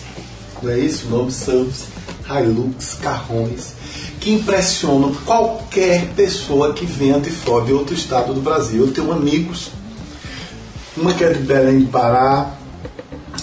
não 0.64 0.72
é 0.72 0.80
isso? 0.80 1.06
O 1.08 1.10
nome 1.10 1.34
SUVs, 1.34 1.88
Hilux, 2.30 2.96
carrões, 3.02 3.74
que 4.20 4.32
impressionam 4.32 5.14
qualquer 5.26 6.08
pessoa 6.16 6.74
que 6.74 6.86
venha 6.86 7.20
de 7.20 7.30
fora 7.30 7.66
de 7.66 7.74
outro 7.74 7.96
estado 7.96 8.34
do 8.34 8.42
Brasil. 8.42 8.86
Eu 8.86 8.92
tenho 8.92 9.12
amigos, 9.12 9.70
uma 10.96 11.14
que 11.14 11.24
é 11.24 11.34
de 11.34 11.40
Belém 11.40 11.82
do 11.82 11.88
Pará, 11.88 12.58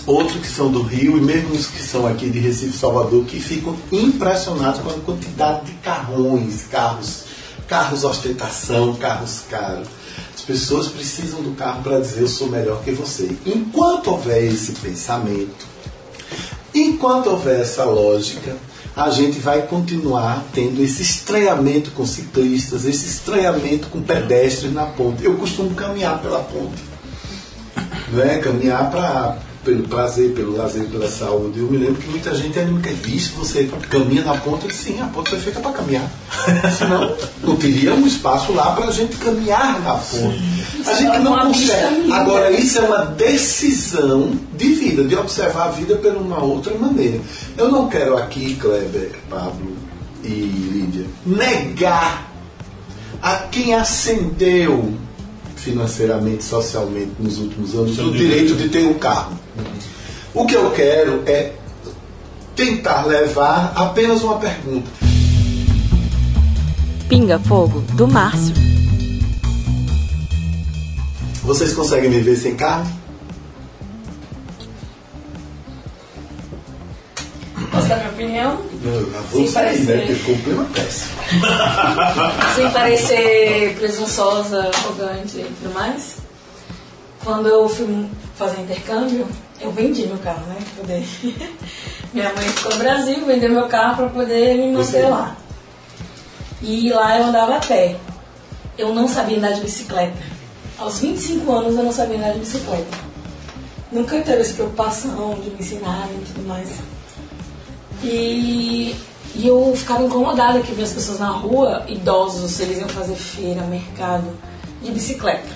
outros 0.07 0.41
que 0.41 0.49
são 0.49 0.71
do 0.71 0.83
Rio 0.83 1.17
e 1.17 1.21
mesmo 1.21 1.55
os 1.55 1.67
que 1.67 1.83
são 1.83 2.07
aqui 2.07 2.29
de 2.29 2.39
Recife, 2.39 2.77
Salvador, 2.77 3.25
que 3.25 3.41
ficam 3.41 3.77
impressionados 3.91 4.81
com 4.81 4.91
a 4.91 4.95
quantidade 4.95 5.67
de 5.67 5.73
carrões, 5.75 6.67
carros, 6.71 7.25
carros 7.67 8.05
ostentação, 8.05 8.95
carros 8.97 9.43
caros. 9.49 9.89
As 10.35 10.43
pessoas 10.43 10.89
precisam 10.89 11.43
do 11.43 11.53
carro 11.57 11.83
para 11.83 12.01
dizer 12.01 12.23
eu 12.23 12.29
sou 12.29 12.49
melhor 12.49 12.83
que 12.83 12.91
você. 12.91 13.35
Enquanto 13.47 14.11
houver 14.11 14.45
esse 14.45 14.73
pensamento, 14.73 15.67
enquanto 16.75 17.31
houver 17.31 17.61
essa 17.61 17.85
lógica, 17.85 18.57
a 18.97 19.11
gente 19.11 19.39
vai 19.41 19.63
continuar 19.63 20.45
tendo 20.53 20.83
esse 20.83 21.03
estranhamento 21.03 21.91
com 21.91 22.07
ciclistas, 22.07 22.85
esse 22.85 23.07
estranhamento 23.07 23.89
com 23.89 24.01
pedestres 24.01 24.73
na 24.73 24.87
ponte. 24.87 25.25
Eu 25.25 25.37
costumo 25.37 25.75
caminhar 25.75 26.21
pela 26.23 26.41
ponte 26.41 26.95
não 28.15 28.23
é? 28.23 28.39
Caminhar 28.39 28.91
pra, 28.91 29.39
pelo 29.65 29.89
prazer, 29.89 30.33
pelo 30.33 30.57
lazer, 30.57 30.85
pela 30.85 31.11
saúde. 31.11 31.59
Eu 31.59 31.67
me 31.67 31.79
lembro 31.79 31.95
que 31.95 32.09
muita 32.09 32.35
gente 32.35 32.59
ainda 32.59 32.71
nunca 32.71 32.91
visto 32.91 33.37
você 33.37 33.69
caminha 33.89 34.23
na 34.23 34.35
ponta. 34.35 34.67
Eu 34.67 34.69
disse, 34.69 34.93
sim, 34.93 35.01
a 35.01 35.07
ponta 35.07 35.31
foi 35.31 35.41
feita 35.41 35.61
para 35.61 35.73
caminhar. 35.73 36.09
Senão 36.79 37.17
não 37.43 37.57
teria 37.57 37.95
um 37.95 38.07
espaço 38.07 38.53
lá 38.53 38.73
para 38.73 38.87
a 38.87 38.91
gente 38.91 39.17
caminhar 39.17 39.81
na 39.81 39.95
ponte. 39.95 40.43
A 40.87 40.95
gente 40.95 41.19
não 41.19 41.33
Uma 41.33 41.49
vista 41.51 41.75
consegue. 41.75 42.13
Agora, 42.13 42.51
isso 42.51 42.79
é 42.79 42.83
uma 42.83 43.05
decisão 43.07 44.33
de 44.55 44.69
vida, 44.75 45.05
de 45.05 45.17
observar 45.17 45.69
a 45.69 45.71
vida 45.71 45.97
por 45.97 46.15
uma 46.15 46.43
outra 46.43 46.75
maneira. 46.75 47.21
Eu 47.57 47.71
não 47.71 47.89
quero 47.89 48.17
aqui, 48.19 48.57
Kleber, 48.57 49.13
Pablo 49.31 49.77
e 50.23 50.29
Lídia, 50.29 51.07
negar 51.25 52.31
a 53.23 53.37
quem 53.51 53.75
ascendeu 53.75 54.95
financeiramente, 55.65 56.45
socialmente 56.45 57.13
nos 57.19 57.39
últimos 57.39 57.75
anos 57.75 57.99
o 57.99 58.13
direito 58.13 58.55
de 58.55 58.69
ter 58.69 58.87
um 58.87 58.95
carro. 58.95 59.39
O 60.35 60.47
que 60.47 60.55
eu 60.55 60.71
quero 60.71 61.23
é 61.27 61.55
tentar 62.55 63.07
levar 63.07 63.73
apenas 63.75 64.23
uma 64.23 64.39
pergunta. 64.39 64.91
Pinga 67.09 67.39
Fogo, 67.39 67.81
do 67.95 68.07
Márcio. 68.07 68.55
Vocês 71.43 71.73
conseguem 71.73 72.11
me 72.11 72.21
ver 72.21 72.37
sem 72.37 72.55
carro? 72.55 73.04
Posso 77.85 77.89
dar 77.89 77.97
minha 77.97 78.11
opinião? 78.11 78.59
Eu 78.83 79.13
já 79.13 79.21
vou 79.21 79.41
Sim, 79.41 79.47
sair, 79.47 79.65
parece 79.65 79.83
né? 79.83 79.97
Porque 79.99 80.15
ficou 80.15 80.35
um 80.35 80.39
clima 80.43 80.65
péssimo. 80.73 81.11
Sem 82.57 82.71
parecer 82.71 83.77
presunçosa, 83.79 84.71
arrogante 84.75 85.39
e 85.39 85.55
tudo 85.61 85.75
mais. 85.75 86.17
Quando 87.23 87.49
eu 87.49 87.69
fui 87.69 88.09
fazer 88.37 88.63
intercâmbio, 88.63 89.27
eu 89.61 89.71
vendi 89.71 90.07
meu 90.07 90.19
carro, 90.19 90.47
né? 90.47 90.57
pra 90.57 90.83
Poder. 90.83 91.05
Minha 92.15 92.33
mãe 92.33 92.49
ficou 92.49 92.73
no 92.73 92.79
Brasil, 92.79 93.27
vendeu 93.27 93.51
meu 93.51 93.67
carro 93.69 93.97
para 93.97 94.09
poder 94.09 94.57
me 94.57 94.73
manter 94.73 95.03
Você. 95.03 95.03
lá. 95.03 95.37
E 96.63 96.91
lá 96.91 97.19
eu 97.19 97.25
andava 97.25 97.57
a 97.57 97.61
pé. 97.61 97.97
Eu 98.79 98.95
não 98.95 99.07
sabia 99.07 99.37
andar 99.39 99.53
de 99.53 99.61
bicicleta. 99.61 100.17
aos 100.79 101.01
25 101.01 101.53
anos 101.53 101.77
eu 101.77 101.85
não 101.85 101.93
sabia 101.93 102.17
andar 102.17 102.33
de 102.33 102.41
bicicleta. 102.41 102.99
Nunca 103.93 104.21
teve 104.23 104.41
essa 104.41 104.55
preocupação 104.55 105.35
de 105.35 105.51
me 105.51 105.61
ensinar 105.61 106.09
e 106.11 106.25
tudo 106.25 106.49
mais. 106.49 106.69
E, 108.05 108.95
e 109.35 109.49
eu 109.49 109.73
ficava 109.75 110.05
incomodada 110.05 110.61
que 110.61 110.73
via 110.73 110.85
as 110.85 110.93
pessoas 110.93 111.19
na 111.19 111.31
rua, 111.31 111.85
idosos, 111.89 112.61
eles 112.61 112.79
iam 112.79 112.89
fazer 112.89 113.17
feira, 113.17 113.63
mercado, 113.63 114.31
de 114.83 114.93
bicicleta. 114.93 115.49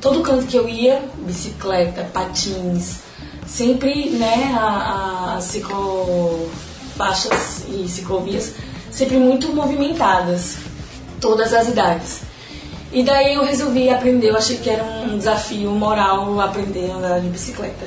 Todo 0.00 0.22
canto 0.22 0.46
que 0.46 0.56
eu 0.56 0.68
ia, 0.68 1.02
bicicleta, 1.18 2.08
patins, 2.12 3.00
sempre 3.46 4.10
né, 4.10 4.56
as 5.36 5.44
ciclofaixas 5.44 6.54
e 7.68 7.88
ciclovias 7.88 8.54
sempre 8.96 9.18
muito 9.18 9.54
movimentadas, 9.54 10.56
todas 11.20 11.52
as 11.52 11.68
idades. 11.68 12.22
E 12.90 13.02
daí 13.02 13.34
eu 13.34 13.44
resolvi 13.44 13.90
aprender, 13.90 14.30
eu 14.30 14.36
achei 14.36 14.56
que 14.56 14.70
era 14.70 14.82
um 14.82 15.18
desafio 15.18 15.70
moral 15.72 16.40
aprender 16.40 16.90
a 16.90 16.94
andar 16.94 17.20
de 17.20 17.28
bicicleta. 17.28 17.84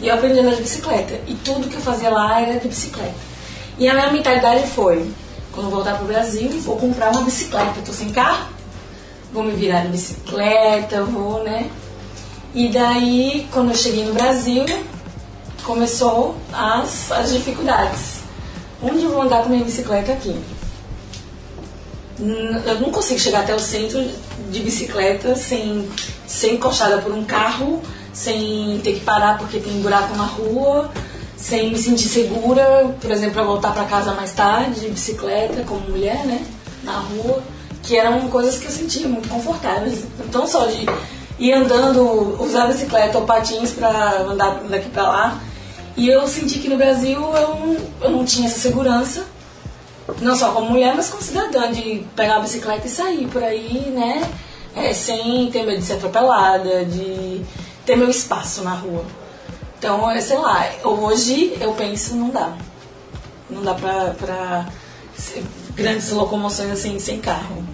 E 0.00 0.08
eu 0.08 0.14
aprendi 0.14 0.38
a 0.38 0.42
andar 0.42 0.54
de 0.54 0.62
bicicleta. 0.62 1.20
E 1.26 1.34
tudo 1.34 1.68
que 1.68 1.74
eu 1.74 1.80
fazia 1.80 2.10
lá 2.10 2.40
era 2.40 2.58
de 2.58 2.68
bicicleta. 2.68 3.14
E 3.78 3.88
a 3.88 3.94
minha 3.94 4.10
mentalidade 4.10 4.66
foi, 4.68 5.10
quando 5.52 5.70
voltar 5.70 5.96
pro 5.96 6.06
Brasil, 6.06 6.50
vou 6.60 6.76
comprar 6.76 7.10
uma 7.10 7.22
bicicleta. 7.22 7.74
Eu 7.78 7.84
tô 7.84 7.92
sem 7.92 8.10
carro, 8.10 8.48
vou 9.32 9.42
me 9.42 9.52
virar 9.52 9.82
de 9.82 9.88
bicicleta, 9.88 11.04
vou, 11.04 11.42
né? 11.42 11.70
E 12.54 12.68
daí, 12.70 13.46
quando 13.52 13.70
eu 13.70 13.76
cheguei 13.76 14.04
no 14.04 14.14
Brasil, 14.14 14.64
começou 15.62 16.36
as, 16.52 17.12
as 17.12 17.32
dificuldades. 17.32 18.20
Onde 18.82 19.04
eu 19.04 19.10
vou 19.10 19.22
andar 19.22 19.42
com 19.42 19.50
minha 19.50 19.64
bicicleta 19.64 20.12
aqui? 20.12 20.34
Eu 22.18 22.80
não 22.80 22.90
consigo 22.90 23.20
chegar 23.20 23.40
até 23.40 23.54
o 23.54 23.60
centro 23.60 24.04
de 24.50 24.60
bicicleta 24.60 25.36
sem 25.36 25.88
ser 26.26 26.54
encoxada 26.54 26.98
por 26.98 27.12
um 27.12 27.24
carro, 27.24 27.80
sem 28.18 28.80
ter 28.82 28.94
que 28.94 29.00
parar 29.00 29.38
porque 29.38 29.60
tem 29.60 29.80
buraco 29.80 30.16
na 30.16 30.24
rua, 30.24 30.90
sem 31.36 31.70
me 31.70 31.78
sentir 31.78 32.08
segura, 32.08 32.92
por 33.00 33.10
exemplo, 33.12 33.34
para 33.34 33.44
voltar 33.44 33.72
para 33.72 33.84
casa 33.84 34.12
mais 34.12 34.32
tarde 34.32 34.80
de 34.80 34.88
bicicleta, 34.88 35.62
como 35.62 35.88
mulher, 35.88 36.26
né, 36.26 36.44
na 36.82 36.98
rua, 36.98 37.42
que 37.82 37.96
eram 37.96 38.28
coisas 38.28 38.58
que 38.58 38.66
eu 38.66 38.72
sentia 38.72 39.06
muito 39.06 39.28
confortáveis. 39.28 40.04
Então 40.28 40.48
só 40.48 40.66
de 40.66 40.84
ir 41.38 41.52
andando, 41.52 42.42
usar 42.42 42.66
bicicleta 42.66 43.18
ou 43.18 43.24
patins 43.24 43.70
para 43.70 44.22
andar 44.22 44.62
daqui 44.68 44.88
para 44.90 45.02
lá. 45.04 45.40
E 45.96 46.08
eu 46.08 46.26
senti 46.26 46.58
que 46.58 46.68
no 46.68 46.76
Brasil 46.76 47.20
eu 47.20 47.48
não, 47.54 47.76
eu 48.02 48.10
não 48.10 48.24
tinha 48.24 48.48
essa 48.48 48.58
segurança 48.58 49.24
não 50.20 50.34
só 50.34 50.50
como 50.52 50.70
mulher, 50.70 50.94
mas 50.96 51.08
como 51.08 51.22
cidadã, 51.22 51.70
de 51.70 52.04
pegar 52.16 52.36
a 52.36 52.40
bicicleta 52.40 52.86
e 52.86 52.90
sair 52.90 53.28
por 53.28 53.42
aí, 53.42 53.92
né? 53.94 54.28
É, 54.74 54.92
sem 54.92 55.50
ter 55.50 55.64
medo 55.64 55.78
de 55.78 55.84
ser 55.84 55.94
atropelada, 55.94 56.84
de 56.84 57.42
ter 57.88 57.96
meu 57.96 58.10
espaço 58.10 58.62
na 58.62 58.74
rua. 58.74 59.02
Então, 59.78 60.10
é, 60.10 60.20
sei 60.20 60.36
lá, 60.36 60.68
hoje 60.84 61.56
eu 61.58 61.72
penso, 61.72 62.14
não 62.16 62.28
dá. 62.28 62.52
Não 63.48 63.62
dá 63.62 63.72
pra, 63.72 64.10
pra 64.10 64.66
grandes 65.74 66.10
locomoções 66.10 66.70
assim, 66.70 66.98
sem 66.98 67.18
carro. 67.18 67.64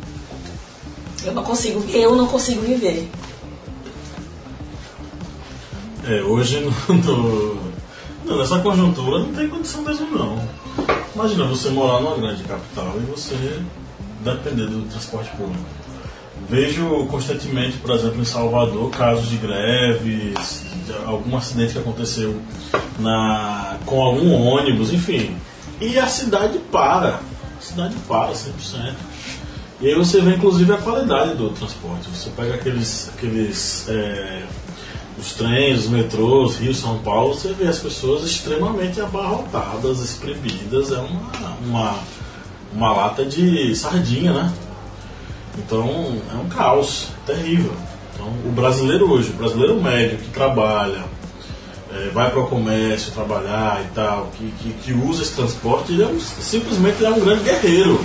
Eu 1.24 1.32
não 1.34 1.42
consigo, 1.42 1.84
eu 1.90 2.14
não 2.14 2.28
consigo 2.28 2.60
viver. 2.60 3.10
É, 6.06 6.22
hoje 6.22 6.60
no, 6.60 6.70
no- 6.94 7.74
não, 8.24 8.38
nessa 8.38 8.60
conjuntura 8.60 9.18
não 9.18 9.32
tem 9.34 9.48
condição 9.48 9.82
mesmo 9.82 10.06
não. 10.16 10.48
Imagina 11.12 11.44
você 11.48 11.70
morar 11.70 12.00
numa 12.00 12.16
grande 12.16 12.44
capital 12.44 12.94
e 12.98 13.00
você 13.10 13.60
depender 14.20 14.66
do 14.66 14.88
transporte 14.88 15.30
público. 15.32 15.64
Vejo 16.48 17.06
constantemente, 17.06 17.78
por 17.78 17.90
exemplo, 17.92 18.20
em 18.20 18.24
Salvador, 18.24 18.90
casos 18.90 19.28
de 19.28 19.36
greves, 19.36 20.64
de 20.84 20.92
algum 21.06 21.36
acidente 21.36 21.72
que 21.72 21.78
aconteceu 21.78 22.40
na, 22.98 23.78
com 23.86 24.02
algum 24.02 24.32
ônibus, 24.34 24.92
enfim. 24.92 25.36
E 25.80 25.98
a 25.98 26.06
cidade 26.06 26.58
para. 26.70 27.20
A 27.58 27.60
cidade 27.60 27.94
para 28.06 28.32
100%. 28.32 28.94
E 29.80 29.88
aí 29.88 29.94
você 29.94 30.20
vê 30.20 30.34
inclusive 30.34 30.72
a 30.72 30.78
qualidade 30.78 31.34
do 31.34 31.50
transporte. 31.50 32.08
Você 32.08 32.30
pega 32.30 32.54
aqueles, 32.54 33.10
aqueles 33.14 33.88
é, 33.88 34.44
os 35.18 35.32
trens, 35.32 35.80
os 35.80 35.88
metrôs, 35.88 36.56
Rio, 36.56 36.74
São 36.74 36.98
Paulo, 36.98 37.34
você 37.34 37.52
vê 37.52 37.66
as 37.66 37.78
pessoas 37.78 38.24
extremamente 38.24 39.00
abarrotadas, 39.00 40.00
espremidas, 40.00 40.90
é 40.92 40.98
uma, 40.98 41.56
uma, 41.66 41.98
uma 42.72 42.92
lata 42.92 43.24
de 43.24 43.74
sardinha, 43.74 44.32
né? 44.32 44.52
Então 45.58 46.16
é 46.32 46.36
um 46.36 46.48
caos 46.48 47.08
terrível. 47.26 47.72
Então 48.14 48.26
o 48.46 48.50
brasileiro 48.52 49.10
hoje, 49.10 49.30
o 49.30 49.34
brasileiro 49.34 49.80
médio 49.80 50.18
que 50.18 50.28
trabalha, 50.30 51.04
é, 51.92 52.10
vai 52.12 52.30
para 52.30 52.40
o 52.40 52.46
comércio 52.46 53.12
trabalhar 53.12 53.82
e 53.84 53.94
tal, 53.94 54.28
que, 54.36 54.52
que, 54.60 54.72
que 54.82 54.92
usa 54.92 55.22
esse 55.22 55.34
transporte, 55.34 55.92
ele 55.92 56.02
é 56.02 56.06
um- 56.06 56.18
simplesmente 56.20 57.04
é 57.04 57.10
um 57.10 57.20
grande 57.20 57.44
guerreiro. 57.44 58.00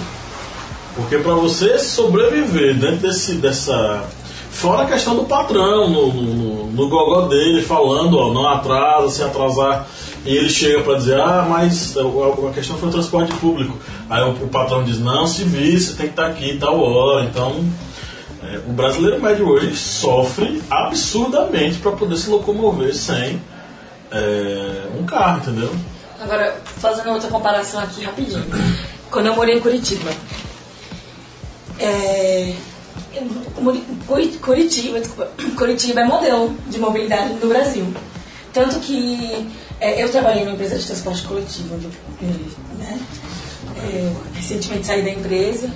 Porque 0.95 1.17
para 1.17 1.33
você 1.33 1.79
sobreviver 1.79 2.75
dentro 2.77 2.97
desse, 2.97 3.33
dessa. 3.35 4.03
Fora 4.51 4.81
a 4.83 4.85
questão 4.85 5.15
do 5.15 5.23
patrão, 5.23 5.89
no, 5.89 6.11
no, 6.11 6.65
no 6.71 6.89
gogó 6.89 7.21
dele, 7.27 7.61
falando, 7.61 8.17
ó, 8.17 8.33
não 8.33 8.47
atrasa, 8.47 9.09
se 9.09 9.23
atrasar. 9.23 9.87
E 10.25 10.35
ele 10.35 10.49
chega 10.49 10.81
para 10.81 10.95
dizer, 10.95 11.19
ah, 11.19 11.45
mas 11.49 11.95
a, 11.97 12.53
questão 12.53 12.77
foi 12.77 12.89
o 12.89 12.91
transporte 12.91 13.33
público. 13.35 13.77
Aí 14.09 14.21
o, 14.21 14.31
o 14.31 14.47
patrão 14.49 14.83
diz, 14.83 14.99
não, 14.99 15.25
se 15.25 15.43
vir, 15.43 15.79
você 15.79 15.93
tem 15.93 16.07
que 16.07 16.11
estar 16.11 16.27
aqui 16.27 16.57
tal 16.57 16.79
hora. 16.79 17.25
Então, 17.25 17.65
é, 18.43 18.57
o 18.67 18.73
brasileiro 18.73 19.21
médio 19.21 19.47
hoje 19.47 19.75
sofre 19.75 20.61
absurdamente 20.69 21.77
para 21.79 21.91
poder 21.93 22.17
se 22.17 22.29
locomover 22.29 22.93
sem 22.95 23.41
é, 24.11 24.87
um 24.99 25.05
carro, 25.05 25.39
entendeu? 25.39 25.71
Agora, 26.19 26.61
fazendo 26.65 27.11
outra 27.11 27.29
comparação 27.29 27.79
aqui 27.79 28.03
rapidinho. 28.03 28.45
Quando 29.09 29.27
eu 29.27 29.35
morei 29.35 29.57
em 29.57 29.61
Curitiba, 29.61 30.11
é, 31.79 32.53
Curitiba, 34.41 35.01
Curitiba 35.57 36.01
é 36.01 36.05
modelo 36.05 36.55
de 36.67 36.77
mobilidade 36.77 37.33
no 37.35 37.47
Brasil. 37.47 37.93
Tanto 38.53 38.79
que 38.79 39.47
é, 39.79 40.03
eu 40.03 40.09
trabalhei 40.09 40.43
numa 40.43 40.53
empresa 40.53 40.77
de 40.77 40.85
transporte 40.85 41.23
coletivo, 41.23 41.75
né, 42.77 42.99
é, 43.77 44.11
recentemente 44.35 44.85
saí 44.85 45.01
da 45.01 45.11
empresa. 45.11 45.69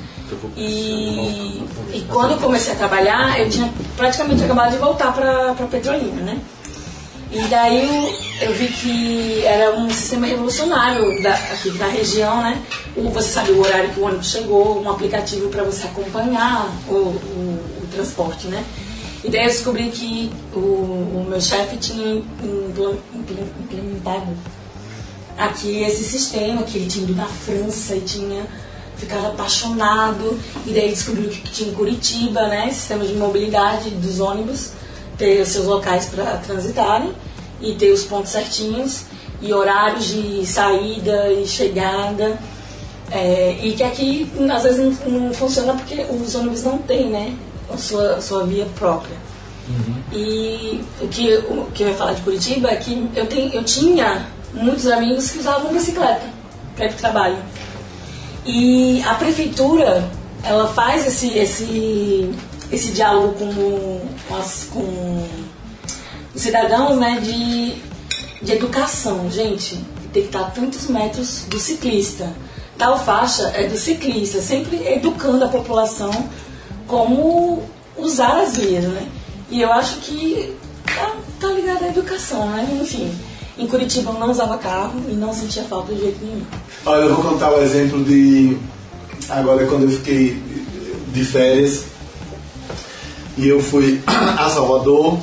E, 0.58 1.64
e 1.94 2.06
quando 2.10 2.32
eu 2.32 2.38
comecei 2.38 2.74
a 2.74 2.76
trabalhar, 2.76 3.40
eu 3.40 3.50
tinha 3.50 3.72
praticamente 3.96 4.44
acabado 4.44 4.72
de 4.72 4.78
voltar 4.78 5.14
para 5.14 5.54
Petrolina, 5.68 6.22
né? 6.22 6.42
E 7.32 7.42
daí 7.48 7.84
eu, 8.40 8.48
eu 8.48 8.54
vi 8.54 8.68
que 8.68 9.44
era 9.44 9.76
um 9.76 9.90
sistema 9.90 10.28
revolucionário 10.28 11.22
da, 11.24 11.34
aqui 11.34 11.72
da 11.72 11.88
região, 11.88 12.42
né? 12.44 12.62
O, 12.96 13.10
você 13.10 13.30
sabe 13.30 13.52
o 13.52 13.60
horário 13.60 13.90
que 13.90 14.00
o 14.00 14.06
ônibus 14.06 14.32
chegou, 14.32 14.82
um 14.82 14.90
aplicativo 14.90 15.50
para 15.50 15.64
você 15.64 15.88
acompanhar 15.88 16.72
o, 16.88 16.94
o, 16.94 17.82
o 17.84 17.88
transporte, 17.92 18.48
né? 18.48 18.64
E 19.24 19.30
daí 19.30 19.44
eu 19.44 19.50
descobri 19.50 19.90
que 19.90 20.32
o, 20.54 20.60
o 20.60 21.26
meu 21.30 21.40
chefe 21.40 21.78
tinha 21.78 22.16
impl- 22.16 22.98
impl- 23.16 23.42
implementado 23.64 24.34
aqui 25.38 25.82
esse 25.82 26.04
sistema, 26.04 26.64
que 26.64 26.78
ele 26.78 26.88
tinha 26.88 27.06
ido 27.06 27.16
na 27.16 27.26
França 27.26 27.96
e 27.96 28.02
tinha 28.02 28.46
ficado 28.98 29.28
apaixonado. 29.28 30.38
E 30.68 30.72
daí 30.74 30.90
descobriu 30.90 31.30
que 31.30 31.42
tinha 31.50 31.70
em 31.70 31.74
Curitiba, 31.74 32.48
né? 32.48 32.70
Sistema 32.72 33.06
de 33.06 33.14
mobilidade 33.14 33.92
dos 33.92 34.20
ônibus, 34.20 34.72
ter 35.18 35.42
os 35.42 35.48
seus 35.50 35.66
locais 35.66 36.08
para 36.08 36.38
transitarem 36.38 37.14
e 37.62 37.76
ter 37.76 37.92
os 37.92 38.04
pontos 38.04 38.32
certinhos 38.32 39.06
e 39.42 39.54
horários 39.54 40.06
de 40.06 40.46
saída 40.46 41.32
e 41.32 41.48
chegada. 41.48 42.38
É, 43.10 43.58
e 43.62 43.74
que 43.74 43.84
aqui 43.84 44.32
às 44.52 44.64
vezes 44.64 45.00
não, 45.06 45.20
não 45.20 45.34
funciona 45.34 45.74
porque 45.74 46.06
os 46.10 46.36
ônibus 46.36 46.64
não 46.64 46.78
têm, 46.80 47.10
né? 47.10 47.34
A 47.72 47.78
sua, 47.78 48.16
a 48.16 48.22
sua 48.22 48.46
via 48.46 48.66
própria. 48.78 49.16
E 50.12 50.84
o 51.02 51.08
que, 51.08 51.36
o 51.38 51.68
que 51.74 51.84
eu 51.84 51.90
ia 51.90 51.96
falar 51.96 52.14
de 52.14 52.22
Curitiba 52.22 52.70
é 52.70 52.76
que 52.76 53.10
eu, 53.16 53.26
tenho, 53.26 53.54
eu 53.54 53.64
tinha 53.64 54.28
muitos 54.54 54.88
amigos 54.88 55.32
que 55.32 55.40
usavam 55.40 55.74
bicicleta 55.74 56.28
para 56.76 56.86
ir 56.86 56.90
para 56.90 56.96
o 56.96 57.00
trabalho. 57.00 57.38
E 58.46 59.02
a 59.04 59.16
prefeitura, 59.16 60.10
ela 60.44 60.68
faz 60.68 61.08
esse, 61.08 61.38
esse, 61.38 62.30
esse 62.72 62.92
diálogo 62.92 63.34
com, 63.38 64.02
com, 64.28 64.36
as, 64.36 64.68
com 64.72 65.28
os 66.36 66.42
cidadãos 66.42 66.98
né, 66.98 67.20
de, 67.22 67.76
de 68.46 68.52
educação. 68.52 69.32
Gente, 69.32 69.76
tem 70.12 70.24
que 70.24 70.28
estar 70.28 70.42
a 70.42 70.52
tantos 70.52 70.88
metros 70.88 71.46
do 71.48 71.58
ciclista. 71.58 72.34
Tal 72.78 73.00
faixa 73.00 73.44
é 73.56 73.66
do 73.68 73.78
ciclista, 73.78 74.42
sempre 74.42 74.86
educando 74.88 75.46
a 75.46 75.48
população 75.48 76.12
como 76.88 77.64
usar 77.98 78.42
as 78.42 78.58
vias, 78.58 78.84
né? 78.86 79.08
E 79.50 79.62
eu 79.62 79.72
acho 79.72 79.98
que 79.98 80.56
tá, 80.86 81.16
tá 81.40 81.48
ligado 81.48 81.84
à 81.84 81.88
educação, 81.88 82.50
né? 82.50 82.68
Enfim, 82.82 83.12
em 83.58 83.68
Curitiba 83.68 84.12
eu 84.12 84.20
não 84.20 84.32
usava 84.32 84.58
carro 84.58 85.00
e 85.10 85.14
não 85.14 85.34
sentia 85.34 85.64
falta 85.64 85.94
de 85.94 86.02
jeito 86.02 86.24
nenhum. 86.24 86.42
Olha, 86.86 87.02
eu 87.02 87.16
vou 87.16 87.32
contar 87.32 87.52
o 87.52 87.62
exemplo 87.62 88.04
de. 88.04 88.58
Agora, 89.30 89.66
quando 89.68 89.84
eu 89.84 89.90
fiquei 89.90 90.42
de 91.14 91.24
férias, 91.24 91.86
e 93.38 93.48
eu 93.48 93.60
fui 93.60 94.02
a 94.08 94.50
Salvador 94.50 95.18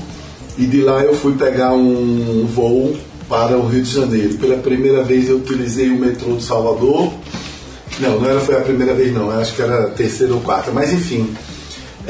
e 0.58 0.66
de 0.66 0.82
lá 0.82 1.00
eu 1.02 1.14
fui 1.14 1.34
pegar 1.34 1.72
um 1.72 2.46
voo 2.46 2.96
para 3.28 3.56
o 3.56 3.66
Rio 3.66 3.82
de 3.82 3.92
Janeiro. 3.92 4.34
Pela 4.34 4.56
primeira 4.58 5.02
vez 5.04 5.28
eu 5.28 5.36
utilizei 5.36 5.90
o 5.90 5.98
metrô 5.98 6.34
de 6.34 6.42
Salvador. 6.42 7.12
Não, 8.00 8.20
não 8.20 8.28
era, 8.28 8.40
foi 8.40 8.56
a 8.56 8.60
primeira 8.60 8.94
vez 8.94 9.12
não, 9.12 9.30
acho 9.30 9.54
que 9.54 9.62
era 9.62 9.88
terceira 9.90 10.34
ou 10.34 10.40
quarta, 10.40 10.70
mas 10.72 10.92
enfim. 10.92 11.32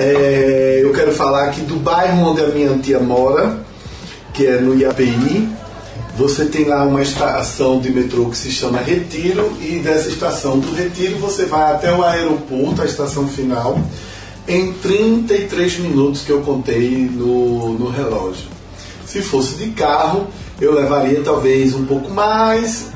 É, 0.03 0.80
eu 0.82 0.94
quero 0.94 1.12
falar 1.12 1.44
aqui 1.44 1.61
do 1.61 1.76
bairro 1.76 2.30
onde 2.30 2.40
a 2.40 2.46
minha 2.46 2.72
tia 2.78 2.98
mora, 2.98 3.62
que 4.32 4.46
é 4.46 4.59
no 4.59 4.74
IAPI. 4.74 5.46
Você 6.16 6.46
tem 6.46 6.64
lá 6.64 6.84
uma 6.84 7.03
estação 7.03 7.78
de 7.78 7.90
metrô 7.90 8.30
que 8.30 8.36
se 8.38 8.51
chama 8.51 8.78
Retiro, 8.78 9.53
e 9.61 9.78
dessa 9.80 10.09
estação 10.09 10.59
do 10.59 10.74
Retiro 10.74 11.18
você 11.18 11.44
vai 11.44 11.74
até 11.74 11.92
o 11.92 12.03
aeroporto, 12.03 12.80
a 12.80 12.86
estação 12.86 13.28
final, 13.28 13.78
em 14.48 14.72
33 14.72 15.80
minutos 15.80 16.22
que 16.22 16.30
eu 16.30 16.40
contei 16.40 17.07
no, 17.12 17.74
no 17.74 17.90
relógio. 17.90 18.48
Se 19.05 19.20
fosse 19.20 19.57
de 19.57 19.68
carro, 19.72 20.28
eu 20.59 20.72
levaria 20.72 21.20
talvez 21.20 21.74
um 21.74 21.84
pouco 21.84 22.11
mais, 22.11 22.86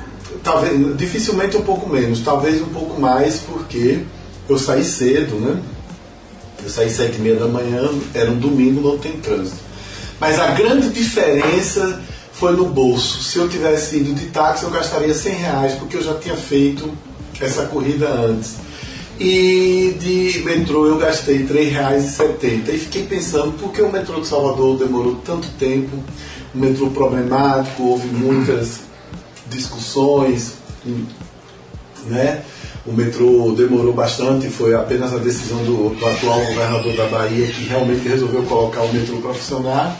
talvez 0.42 0.96
dificilmente 0.96 1.54
um 1.54 1.62
pouco 1.62 1.86
menos, 1.86 2.20
talvez 2.20 2.62
um 2.62 2.72
pouco 2.72 2.98
mais 2.98 3.40
porque 3.40 4.04
eu 4.48 4.58
saí 4.58 4.82
cedo, 4.82 5.34
né? 5.34 5.60
Eu 6.64 6.70
saí 6.70 6.90
sete 6.90 7.18
e 7.18 7.20
meia 7.20 7.36
da 7.36 7.46
manhã, 7.46 7.90
era 8.14 8.30
um 8.30 8.38
domingo, 8.38 8.80
não 8.80 8.98
tem 8.98 9.12
trânsito. 9.12 9.58
Mas 10.18 10.40
a 10.40 10.52
grande 10.52 10.88
diferença 10.88 12.00
foi 12.32 12.56
no 12.56 12.64
bolso. 12.64 13.22
Se 13.22 13.38
eu 13.38 13.48
tivesse 13.48 13.98
ido 13.98 14.14
de 14.14 14.26
táxi, 14.26 14.64
eu 14.64 14.70
gastaria 14.70 15.14
100 15.14 15.34
reais, 15.34 15.74
porque 15.74 15.96
eu 15.96 16.02
já 16.02 16.14
tinha 16.14 16.36
feito 16.36 16.90
essa 17.40 17.66
corrida 17.66 18.08
antes. 18.08 18.54
E 19.20 19.94
de 20.00 20.42
metrô 20.44 20.86
eu 20.86 20.96
gastei 20.96 21.38
R$ 21.38 21.70
3,70. 21.70 22.68
E 22.68 22.78
fiquei 22.78 23.04
pensando, 23.04 23.52
por 23.52 23.70
que 23.70 23.82
o 23.82 23.92
metrô 23.92 24.20
de 24.20 24.26
Salvador 24.26 24.78
demorou 24.78 25.16
tanto 25.16 25.48
tempo? 25.58 25.96
Um 26.54 26.58
metrô 26.58 26.90
problemático, 26.90 27.82
houve 27.82 28.08
muitas 28.08 28.80
discussões, 29.48 30.54
né? 32.06 32.42
O 32.86 32.92
metrô 32.92 33.54
demorou 33.56 33.94
bastante, 33.94 34.48
foi 34.48 34.74
apenas 34.74 35.14
a 35.14 35.18
decisão 35.18 35.58
do, 35.64 35.94
do 35.94 36.06
atual 36.06 36.38
governador 36.40 36.94
da 36.94 37.06
Bahia 37.06 37.46
que 37.46 37.64
realmente 37.64 38.06
resolveu 38.06 38.42
colocar 38.42 38.82
o 38.82 38.92
metrô 38.92 39.16
para 39.18 39.32
funcionar. 39.32 39.96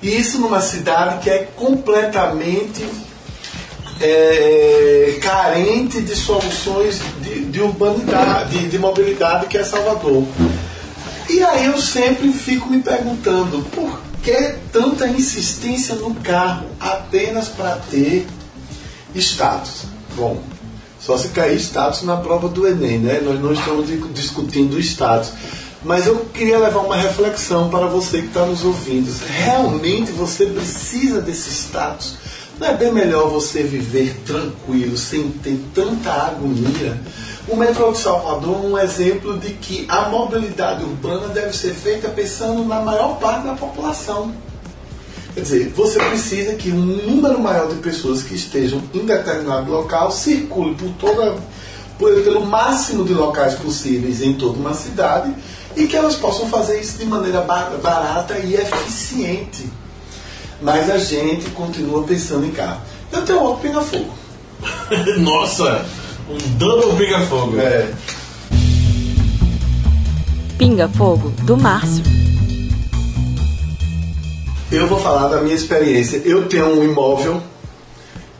E 0.00 0.16
isso 0.16 0.38
numa 0.38 0.60
cidade 0.60 1.24
que 1.24 1.28
é 1.28 1.48
completamente 1.56 2.86
é, 4.00 5.18
carente 5.20 6.00
de 6.00 6.14
soluções 6.14 7.00
de, 7.20 7.46
de 7.46 7.60
urbanidade, 7.60 8.56
de, 8.56 8.68
de 8.68 8.78
mobilidade, 8.78 9.46
que 9.46 9.58
é 9.58 9.64
Salvador. 9.64 10.24
E 11.28 11.42
aí 11.42 11.66
eu 11.66 11.78
sempre 11.78 12.32
fico 12.32 12.70
me 12.70 12.80
perguntando 12.80 13.60
por 13.74 14.00
que 14.22 14.54
tanta 14.72 15.08
insistência 15.08 15.96
no 15.96 16.14
carro 16.14 16.66
apenas 16.78 17.48
para 17.48 17.76
ter 17.90 18.26
status? 19.14 19.82
Bom, 20.14 20.40
só 21.08 21.16
se 21.16 21.28
cair 21.28 21.56
status 21.56 22.02
na 22.02 22.18
prova 22.18 22.50
do 22.50 22.68
Enem, 22.68 22.98
né? 22.98 23.18
Nós 23.24 23.40
não 23.40 23.54
estamos 23.54 23.88
discutindo 24.12 24.78
status. 24.78 25.32
Mas 25.82 26.06
eu 26.06 26.16
queria 26.34 26.58
levar 26.58 26.80
uma 26.80 26.96
reflexão 26.96 27.70
para 27.70 27.86
você 27.86 28.20
que 28.20 28.26
está 28.26 28.44
nos 28.44 28.62
ouvindo. 28.62 29.10
Realmente 29.26 30.12
você 30.12 30.44
precisa 30.44 31.22
desse 31.22 31.48
status? 31.48 32.18
Não 32.60 32.68
é 32.68 32.74
bem 32.74 32.92
melhor 32.92 33.30
você 33.30 33.62
viver 33.62 34.20
tranquilo, 34.26 34.98
sem 34.98 35.30
ter 35.30 35.58
tanta 35.74 36.12
agonia? 36.12 37.00
O 37.48 37.56
metrô 37.56 37.90
de 37.90 38.00
Salvador 38.00 38.56
é 38.56 38.66
um 38.66 38.78
exemplo 38.78 39.38
de 39.38 39.54
que 39.54 39.86
a 39.88 40.10
mobilidade 40.10 40.84
urbana 40.84 41.28
deve 41.28 41.56
ser 41.56 41.72
feita 41.72 42.10
pensando 42.10 42.66
na 42.66 42.82
maior 42.82 43.18
parte 43.18 43.46
da 43.46 43.54
população. 43.54 44.34
Quer 45.38 45.42
dizer, 45.42 45.68
você 45.68 46.00
precisa 46.00 46.54
que 46.54 46.72
um 46.72 46.84
número 46.84 47.38
maior 47.38 47.68
de 47.68 47.76
pessoas 47.76 48.24
que 48.24 48.34
estejam 48.34 48.82
em 48.92 49.06
determinado 49.06 49.70
local 49.70 50.10
circule 50.10 50.74
por 50.74 50.88
toda, 50.98 51.36
por, 51.96 52.12
pelo 52.24 52.44
máximo 52.44 53.04
de 53.04 53.14
locais 53.14 53.54
possíveis 53.54 54.20
em 54.20 54.32
toda 54.34 54.58
uma 54.58 54.74
cidade 54.74 55.32
e 55.76 55.86
que 55.86 55.94
elas 55.94 56.16
possam 56.16 56.48
fazer 56.48 56.80
isso 56.80 56.98
de 56.98 57.06
maneira 57.06 57.40
barata 57.40 58.36
e 58.40 58.56
eficiente. 58.56 59.70
Mas 60.60 60.90
a 60.90 60.98
gente 60.98 61.50
continua 61.50 62.02
pensando 62.02 62.44
em 62.44 62.50
carro. 62.50 62.80
Eu 63.12 63.24
tenho 63.24 63.40
outro 63.40 63.62
pinga-fogo. 63.62 64.12
Nossa! 65.22 65.86
Um 66.28 66.36
double 66.58 66.96
pinga-fogo. 66.96 67.60
É. 67.60 67.94
Pinga 70.58 70.88
Fogo 70.88 71.32
do 71.44 71.56
Márcio. 71.56 72.02
Eu 74.70 74.86
vou 74.86 75.00
falar 75.00 75.28
da 75.28 75.40
minha 75.40 75.54
experiência. 75.54 76.20
Eu 76.26 76.46
tenho 76.46 76.66
um 76.66 76.84
imóvel 76.84 77.42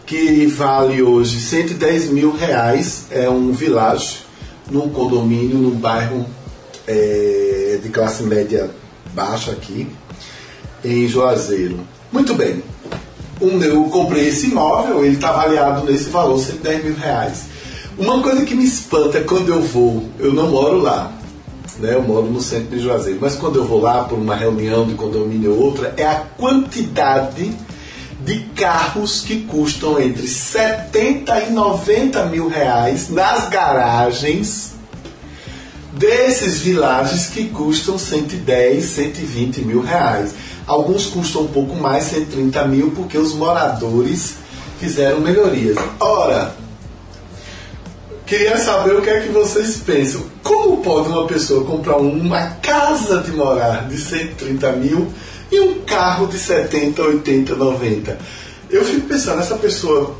que 0.05 0.45
vale 0.45 1.03
hoje 1.03 1.41
110 1.41 2.11
mil 2.11 2.37
reais. 2.37 3.07
É 3.11 3.31
um 3.31 3.51
vilage 3.51 4.19
num 4.71 4.91
condomínio, 4.91 5.57
num 5.57 5.71
bairro 5.71 6.27
é, 6.87 7.79
de 7.83 7.89
classe 7.89 8.25
média 8.25 8.71
baixa 9.15 9.53
aqui, 9.53 9.89
em 10.85 11.09
Juazeiro. 11.09 11.81
Muito 12.13 12.35
bem. 12.35 12.63
Um, 13.41 13.63
eu 13.63 13.85
comprei 13.85 14.29
esse 14.29 14.49
imóvel, 14.49 15.03
ele 15.07 15.15
está 15.15 15.31
avaliado 15.31 15.91
nesse 15.91 16.11
valor, 16.11 16.39
110 16.39 16.85
mil 16.85 16.95
reais. 16.95 17.45
Uma 17.97 18.23
coisa 18.23 18.45
que 18.45 18.55
me 18.55 18.67
espanta 18.67 19.23
quando 19.23 19.49
eu 19.49 19.63
vou, 19.63 20.05
eu 20.19 20.35
não 20.35 20.51
moro 20.51 20.79
lá, 20.79 21.11
né? 21.79 21.95
eu 21.95 22.03
moro 22.03 22.27
no 22.27 22.41
centro 22.41 22.77
de 22.77 22.81
Juazeiro, 22.81 23.19
mas 23.21 23.37
quando 23.37 23.57
eu 23.57 23.65
vou 23.65 23.81
lá 23.81 24.05
por 24.05 24.19
uma 24.19 24.35
reunião 24.35 24.87
de 24.87 24.95
condomínio 24.95 25.53
ou 25.53 25.61
outra, 25.61 25.95
é 25.97 26.07
a 26.07 26.17
quantidade 26.37 27.53
de 28.21 28.41
carros 28.57 29.21
que 29.21 29.43
custam 29.43 30.01
entre 30.01 30.27
70 30.27 31.45
e 31.45 31.51
90 31.51 32.27
mil 32.27 32.49
reais 32.49 33.09
nas 33.09 33.49
garagens 33.49 34.73
desses 35.93 36.61
vilages 36.61 37.27
que 37.27 37.49
custam 37.49 37.99
110, 37.99 38.85
120 38.85 39.63
mil 39.63 39.81
reais. 39.81 40.35
Alguns 40.67 41.07
custam 41.07 41.43
um 41.43 41.49
pouco 41.49 41.75
mais, 41.75 42.05
130 42.05 42.67
mil, 42.67 42.91
porque 42.91 43.17
os 43.17 43.35
moradores 43.35 44.35
fizeram 44.79 45.21
melhorias. 45.21 45.77
Ora, 45.99 46.55
queria 48.29 48.59
saber 48.59 48.95
o 48.95 49.01
que 49.01 49.09
é 49.09 49.21
que 49.21 49.31
vocês 49.31 49.79
pensam. 49.79 50.23
Como 50.43 50.83
pode 50.83 51.09
uma 51.09 51.27
pessoa 51.27 51.65
comprar 51.65 51.97
uma 51.97 52.51
casa 52.63 53.23
de 53.23 53.33
morar 53.33 53.89
de 53.89 53.97
130 53.97 54.73
mil 54.73 55.09
e 55.51 55.59
um 55.59 55.81
carro 55.81 56.27
de 56.27 56.39
70, 56.39 57.03
80, 57.03 57.55
90? 57.55 58.19
Eu 58.71 58.85
fico 58.85 59.07
pensando, 59.09 59.41
essa 59.41 59.57
pessoa 59.57 60.15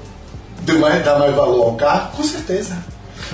deu 0.63 0.79
mais, 0.79 1.05
dá 1.05 1.19
mais 1.19 1.35
valor 1.35 1.65
ao 1.65 1.77
carro? 1.77 2.17
Com 2.17 2.25
certeza. 2.25 2.77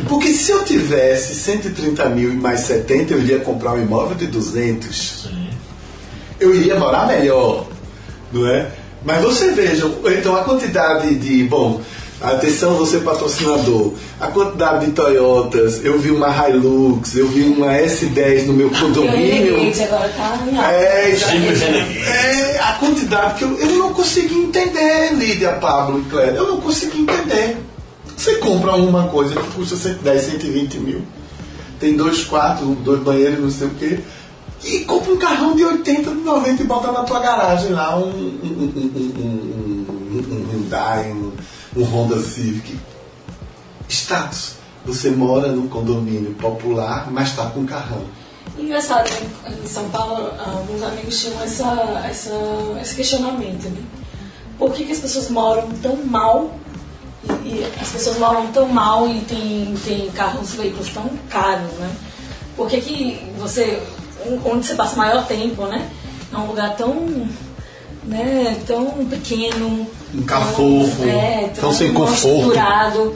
Porque 0.09 0.29
se 0.33 0.51
eu 0.51 0.65
tivesse 0.65 1.37
130 1.37 2.09
mil 2.09 2.33
e 2.33 2.37
mais 2.37 2.61
70, 2.61 3.15
eu 3.15 3.21
iria 3.21 3.39
comprar 3.39 3.75
um 3.75 3.83
imóvel 3.83 4.17
de 4.17 4.27
200. 4.27 5.23
Sim. 5.23 5.51
Eu 6.41 6.53
iria 6.53 6.77
morar 6.77 7.07
melhor, 7.07 7.69
não 8.33 8.45
é? 8.49 8.73
Mas 9.05 9.23
você 9.23 9.53
veja, 9.53 9.89
então 10.19 10.35
a 10.35 10.43
quantidade 10.43 11.15
de, 11.15 11.45
bom, 11.45 11.81
atenção 12.33 12.75
você 12.75 12.99
patrocinador, 12.99 13.93
a 14.21 14.29
quantidade 14.29 14.87
de 14.87 14.93
Toyotas, 14.93 15.85
eu 15.85 15.99
vi 15.99 16.11
uma 16.11 16.29
Hilux, 16.29 17.17
eu 17.17 17.29
vi 17.29 17.43
uma 17.43 17.73
S10 17.75 18.47
no 18.47 18.53
meu 18.53 18.71
condomínio. 18.71 19.57
Renegade 19.57 19.83
agora 19.83 20.09
tá. 20.11 20.39
É, 20.73 21.11
é, 21.11 22.61
a 22.61 22.73
quantidade 22.75 23.35
que 23.39 23.45
eu, 23.45 23.59
eu 23.59 23.77
não 23.77 23.93
consegui 23.93 24.37
entender, 24.37 25.13
Lídia, 25.15 25.53
Pablo 25.53 26.01
e 26.01 26.05
Cléber. 26.11 26.37
Eu 26.37 26.49
não 26.49 26.61
consegui 26.61 27.03
entender. 27.03 27.59
Você 28.17 28.37
compra 28.37 28.75
uma 28.77 29.09
coisa 29.09 29.35
que 29.35 29.51
custa 29.51 29.77
110, 29.77 30.23
120 30.23 30.79
mil, 30.79 31.03
tem 31.81 31.97
dois 31.97 32.25
quartos, 32.25 32.67
dois 32.79 33.03
banheiros, 33.03 33.41
não 33.41 33.51
sei 33.51 33.67
o 33.67 33.71
quê, 33.71 33.99
e 34.65 34.81
compra 34.81 35.13
um 35.13 35.19
carrão 35.19 35.55
de 35.55 35.65
80, 35.65 36.11
de 36.11 36.21
90 36.21 36.63
e 36.63 36.67
bota 36.67 36.91
na 36.91 37.03
tua 37.03 37.21
garagem 37.21 37.73
lá 37.73 37.97
um, 37.99 38.09
um, 38.09 38.13
um, 38.13 38.93
um, 38.97 39.87
um, 40.11 40.17
um 40.17 40.47
Hyundai, 40.51 41.11
um, 41.11 41.17
um 41.17 41.33
Honda 41.83 42.21
Civic. 42.21 42.79
Status. 43.89 44.55
Você 44.85 45.11
mora 45.11 45.49
num 45.49 45.69
condomínio 45.69 46.35
popular, 46.35 47.11
mas 47.11 47.31
está 47.31 47.47
com 47.47 47.61
um 47.61 47.67
carrão. 47.67 48.03
Engraçado, 48.59 49.09
né? 49.11 49.57
em 49.65 49.67
São 49.67 49.89
Paulo, 49.89 50.31
alguns 50.39 50.83
amigos 50.83 51.21
tinham 51.21 51.43
essa, 51.43 52.03
essa, 52.07 52.35
esse 52.81 52.95
questionamento, 52.95 53.65
né? 53.71 53.83
Por 54.59 54.73
que, 54.73 54.85
que 54.85 54.93
as 54.93 55.01
pessoas 55.01 55.29
moram 55.31 55.69
tão 55.83 55.97
mal 56.05 56.55
e, 57.25 57.49
e 57.49 57.73
as 57.81 57.89
pessoas 57.89 58.19
moram 58.19 58.47
tão 58.49 58.69
mal 58.69 59.09
e 59.09 59.21
tem, 59.23 59.75
tem 59.85 60.11
carros, 60.11 60.53
veículos 60.55 60.91
tão 60.91 61.09
caros, 61.29 61.73
né? 61.73 61.91
Por 62.57 62.69
que, 62.69 62.81
que 62.81 63.33
você, 63.39 63.83
onde 64.45 64.67
você 64.67 64.75
passa 64.75 64.97
maior 64.97 65.27
tempo, 65.27 65.67
né? 65.67 65.91
É 66.33 66.37
um 66.37 66.47
lugar 66.47 66.77
tão, 66.77 67.29
né, 68.07 68.57
tão 68.67 68.87
pequeno, 69.07 69.87
Um 70.15 70.23
carro 70.23 70.47
tão- 70.55 70.55
fofo, 70.91 71.09
é, 71.09 71.51
tão 71.59 71.73
sem 71.73 71.91
mal 71.93 72.07
conforto. 72.07 73.15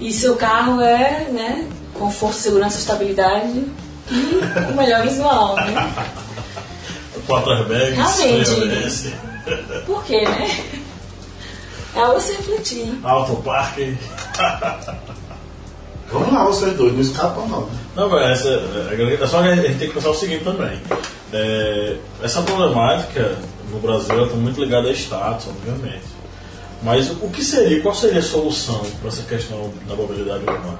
e 0.00 0.12
seu 0.12 0.36
carro 0.36 0.80
é, 0.80 1.26
né, 1.30 1.66
conforto, 1.94 2.36
segurança, 2.36 2.78
estabilidade 2.78 3.64
e 4.10 4.40
o 4.72 4.76
melhor 4.76 5.02
visual, 5.02 5.54
né? 5.56 5.92
quatro 7.26 7.52
airbags, 7.52 7.94
Realmente. 7.96 9.14
Por 9.86 10.02
quê, 10.04 10.22
né? 10.22 10.64
É 11.94 12.00
algo 12.00 12.16
a 12.16 12.20
se 12.20 12.32
refletir. 12.32 12.98
autoparque. 13.02 13.96
Vamos 16.12 16.32
lá, 16.32 16.44
vocês 16.44 16.72
dois, 16.76 16.92
não 16.92 17.00
escapam 17.00 17.46
não. 17.48 17.68
Não, 17.94 18.08
mas 18.08 18.40
essa, 18.40 18.48
é, 18.48 19.22
é 19.22 19.26
só 19.26 19.42
que 19.42 19.48
a 19.48 19.54
gente 19.56 19.78
tem 19.78 19.88
que 19.88 19.94
pensar 19.94 20.10
o 20.10 20.14
seguinte 20.14 20.42
também. 20.44 20.80
É, 21.32 21.96
essa 22.22 22.42
problemática 22.42 23.36
no 23.70 23.78
Brasil 23.80 24.24
está 24.24 24.36
muito 24.36 24.60
ligada 24.60 24.88
a 24.88 24.92
status, 24.92 25.46
obviamente. 25.48 26.04
Mas 26.82 27.10
o 27.10 27.28
que 27.28 27.44
seria, 27.44 27.80
qual 27.82 27.94
seria 27.94 28.20
a 28.20 28.22
solução 28.22 28.80
para 29.00 29.08
essa 29.08 29.22
questão 29.22 29.70
da 29.86 29.94
mobilidade 29.94 30.40
urbana? 30.40 30.78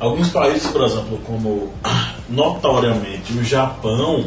Alguns 0.00 0.28
países, 0.28 0.66
por 0.68 0.82
exemplo, 0.82 1.18
como 1.24 1.72
notoriamente 2.28 3.32
o 3.32 3.44
Japão, 3.44 4.24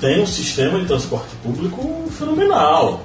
tem 0.00 0.22
um 0.22 0.26
sistema 0.26 0.78
de 0.78 0.86
transporte 0.86 1.34
público 1.42 2.04
fenomenal. 2.16 3.00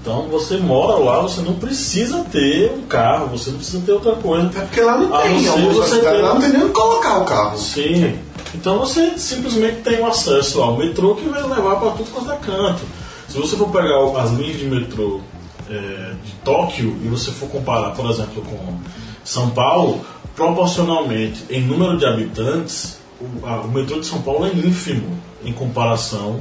Então 0.00 0.28
você 0.28 0.56
mora 0.56 0.96
lá, 0.96 1.20
você 1.20 1.40
não 1.42 1.54
precisa 1.54 2.24
ter 2.30 2.72
um 2.72 2.82
carro, 2.82 3.26
você 3.26 3.50
não 3.50 3.58
precisa 3.58 3.82
ter 3.84 3.92
outra 3.92 4.12
coisa. 4.14 4.46
É 4.56 4.60
porque 4.62 4.80
lá 4.80 4.96
não 4.96 5.14
A 5.14 5.22
tem, 5.22 5.42
você 5.42 5.96
cidades 5.96 6.00
ter- 6.00 6.22
lá 6.22 6.34
não 6.34 6.40
tem 6.40 6.50
nem 6.50 6.62
onde 6.62 6.72
colocar 6.72 7.18
o 7.18 7.24
carro. 7.24 7.58
Sim. 7.58 8.18
Então 8.54 8.78
você 8.78 9.18
simplesmente 9.18 9.82
tem 9.82 10.00
o 10.00 10.06
acesso 10.06 10.62
ao 10.62 10.76
metrô 10.76 11.14
que 11.14 11.28
vai 11.28 11.42
levar 11.42 11.76
para 11.76 11.90
tudo 11.90 12.10
quanto 12.12 12.32
é 12.32 12.36
canto. 12.36 12.80
Se 13.28 13.38
você 13.38 13.56
for 13.56 13.68
pegar 13.70 13.98
as 14.22 14.30
linhas 14.32 14.58
de 14.58 14.64
metrô 14.66 15.20
é, 15.68 16.12
de 16.24 16.32
Tóquio 16.44 16.96
e 17.04 17.08
você 17.08 17.30
for 17.30 17.48
comparar, 17.48 17.90
por 17.90 18.08
exemplo, 18.10 18.42
com 18.42 18.78
São 19.22 19.50
Paulo, 19.50 20.00
proporcionalmente 20.34 21.44
em 21.50 21.60
número 21.62 21.98
de 21.98 22.06
habitantes, 22.06 22.98
o, 23.20 23.46
a- 23.46 23.60
o 23.60 23.68
metrô 23.68 24.00
de 24.00 24.06
São 24.06 24.22
Paulo 24.22 24.46
é 24.46 24.50
ínfimo 24.50 25.18
em 25.44 25.52
comparação 25.52 26.40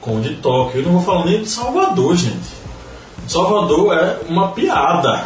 com 0.00 0.16
o 0.16 0.20
de 0.20 0.36
Tóquio. 0.36 0.80
Eu 0.80 0.84
não 0.86 0.92
vou 0.92 1.02
falar 1.02 1.24
nem 1.26 1.42
de 1.42 1.48
Salvador, 1.48 2.14
gente. 2.16 2.48
Salvador 3.26 3.92
é 3.94 4.20
uma 4.28 4.48
piada 4.52 5.24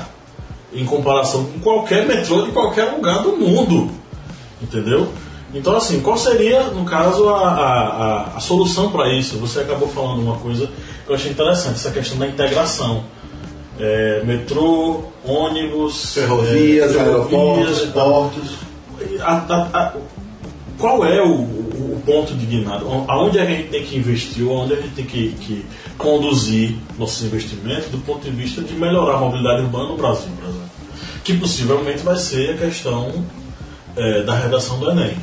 em 0.73 0.85
comparação 0.87 1.45
com 1.45 1.61
qualquer 1.61 2.07
metrô 2.07 2.43
de 2.47 2.53
qualquer 2.53 2.91
lugar 2.93 3.23
do 3.23 3.37
mundo. 3.37 3.91
Entendeu? 4.63 5.09
Então, 5.55 5.77
assim, 5.77 6.01
qual 6.01 6.17
seria, 6.17 6.65
no 6.69 6.85
caso, 6.85 7.29
a, 7.29 7.49
a, 7.49 8.37
a, 8.37 8.41
solução 8.41 8.91
para 8.91 9.13
isso? 9.13 9.37
Você 9.39 9.61
acabou 9.61 9.89
falando 9.89 10.21
uma 10.23 10.37
coisa 10.39 10.67
que 11.05 11.11
eu 11.11 11.15
achei 11.15 11.31
interessante, 11.31 11.75
essa 11.75 11.91
questão 11.91 12.19
da 12.19 12.27
integração. 12.27 13.05
É, 13.79 14.23
metrô, 14.25 15.05
ônibus, 15.25 16.15
Ferrovias, 16.15 16.95
é, 16.95 17.01
aeroportos, 17.01 17.81
portos. 17.87 18.51
A- 19.21 19.93
qual 20.79 21.05
é 21.05 21.23
o, 21.23 21.33
o- 21.33 22.03
ponto 22.05 22.35
de 22.35 22.47
guinada? 22.47 22.85
Aonde 23.09 23.39
é 23.39 23.43
a 23.43 23.47
gente 23.47 23.69
tem 23.69 23.85
que 23.85 23.97
investir 23.97 24.45
ou 24.47 24.59
aonde 24.59 24.73
a 24.75 24.77
gente 24.77 24.95
tem 24.95 25.05
que, 25.05 25.29
que 25.41 25.65
conduzir 25.97 26.77
nossos 26.99 27.25
investimentos 27.25 27.87
do 27.91 27.99
ponto 27.99 28.23
de 28.25 28.31
vista 28.31 28.61
de 28.61 28.75
melhorar 28.75 29.15
a 29.17 29.19
mobilidade 29.21 29.63
urbana 29.63 29.89
no 29.91 29.97
Brasil, 29.97 30.29
por 30.39 30.49
exemplo? 30.49 30.71
Que 31.23 31.35
possivelmente 31.37 31.99
vai 32.03 32.17
ser 32.17 32.51
a 32.51 32.57
questão 32.57 33.25
é, 33.97 34.23
da 34.23 34.35
redação 34.35 34.79
do 34.79 34.91
Enem. 34.91 35.15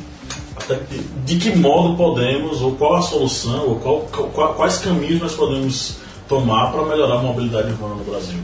De 1.24 1.36
que 1.36 1.56
modo 1.56 1.96
podemos, 1.96 2.60
ou 2.60 2.72
qual 2.76 2.96
a 2.96 3.02
solução, 3.02 3.68
ou 3.68 3.76
qual- 3.76 4.00
qual- 4.32 4.54
quais 4.54 4.78
caminhos 4.78 5.20
nós 5.20 5.32
podemos 5.34 5.96
tomar 6.28 6.70
para 6.72 6.82
melhorar 6.84 7.16
a 7.16 7.22
mobilidade 7.22 7.70
urbana 7.70 7.94
no 7.96 8.04
Brasil, 8.04 8.38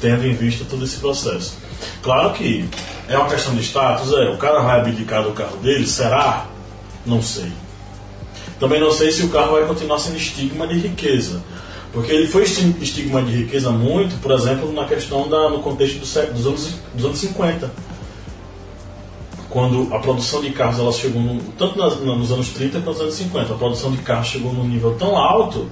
tendo 0.00 0.26
em 0.26 0.34
vista 0.34 0.64
todo 0.68 0.84
esse 0.84 0.96
processo. 0.98 1.54
Claro 2.02 2.32
que 2.32 2.68
é 3.08 3.16
uma 3.18 3.28
questão 3.28 3.54
de 3.54 3.62
status, 3.62 4.12
é, 4.12 4.28
o 4.30 4.36
cara 4.36 4.60
vai 4.60 4.80
abdicar 4.80 5.22
do 5.22 5.32
carro 5.32 5.56
dele, 5.58 5.86
será? 5.86 6.46
Não 7.06 7.20
sei. 7.22 7.50
Também 8.60 8.80
não 8.80 8.90
sei 8.92 9.10
se 9.10 9.22
o 9.24 9.28
carro 9.28 9.52
vai 9.52 9.64
continuar 9.66 9.98
sendo 9.98 10.16
estigma 10.16 10.66
de 10.66 10.78
riqueza. 10.78 11.42
Porque 11.92 12.10
ele 12.10 12.26
foi 12.26 12.42
esti- 12.42 12.74
estigma 12.80 13.22
de 13.22 13.32
riqueza 13.32 13.70
muito, 13.70 14.20
por 14.20 14.32
exemplo, 14.32 14.72
na 14.72 14.84
questão 14.84 15.28
da, 15.28 15.48
no 15.48 15.60
contexto 15.60 15.98
dos, 16.00 16.16
anos, 16.16 16.74
dos 16.94 17.04
anos 17.04 17.18
50 17.18 17.70
quando 19.54 19.88
a 19.94 19.98
produção 20.00 20.42
de 20.42 20.50
carros 20.50 20.78
ela 20.78 20.92
chegou 20.92 21.22
no, 21.22 21.40
tanto 21.56 21.78
nas- 21.78 21.98
na- 22.04 22.16
nos 22.16 22.30
anos 22.32 22.48
30 22.48 22.80
quanto 22.80 22.88
nos 22.96 23.00
anos 23.02 23.14
50, 23.14 23.54
a 23.54 23.56
produção 23.56 23.90
de 23.92 23.98
carros 23.98 24.26
chegou 24.26 24.52
num 24.52 24.64
nível 24.68 24.96
tão 24.98 25.16
alto 25.16 25.70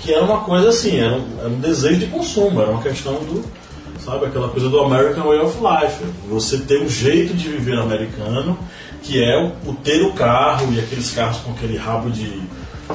que 0.00 0.12
era 0.12 0.22
uma 0.24 0.40
coisa 0.40 0.68
assim, 0.70 0.98
era 0.98 1.14
um, 1.16 1.24
era 1.38 1.48
um 1.48 1.60
desejo 1.60 2.00
de 2.00 2.06
consumo, 2.08 2.60
era 2.60 2.70
uma 2.70 2.82
questão 2.82 3.14
do, 3.14 3.44
sabe, 4.04 4.26
aquela 4.26 4.48
coisa 4.48 4.68
do 4.68 4.80
American 4.80 5.24
Way 5.28 5.38
of 5.40 5.56
Life. 5.58 6.04
Você 6.28 6.58
ter 6.58 6.82
um 6.82 6.88
jeito 6.88 7.32
de 7.34 7.48
viver 7.48 7.78
americano, 7.78 8.58
que 9.02 9.22
é 9.22 9.36
o, 9.40 9.70
o 9.70 9.74
ter 9.74 10.02
o 10.02 10.12
carro 10.12 10.72
e 10.72 10.80
aqueles 10.80 11.10
carros 11.12 11.38
com 11.38 11.52
aquele 11.52 11.76
rabo 11.76 12.10
de, 12.10 12.24
de 12.30 12.40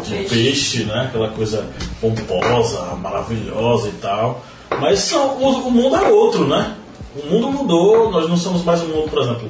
Peixe. 0.10 0.30
peixe, 0.30 0.84
né, 0.84 1.06
aquela 1.08 1.30
coisa 1.30 1.66
pomposa, 2.02 2.82
maravilhosa 3.02 3.88
e 3.88 3.92
tal. 4.02 4.44
Mas 4.82 5.00
são, 5.00 5.38
o, 5.38 5.68
o 5.68 5.72
mundo 5.72 5.96
é 5.96 6.10
outro, 6.10 6.48
né? 6.48 6.76
O 7.24 7.30
mundo 7.30 7.50
mudou, 7.52 8.12
nós 8.12 8.28
não 8.28 8.36
somos 8.36 8.64
mais 8.64 8.82
um 8.82 8.88
mundo, 8.88 9.10
por 9.10 9.22
exemplo, 9.22 9.50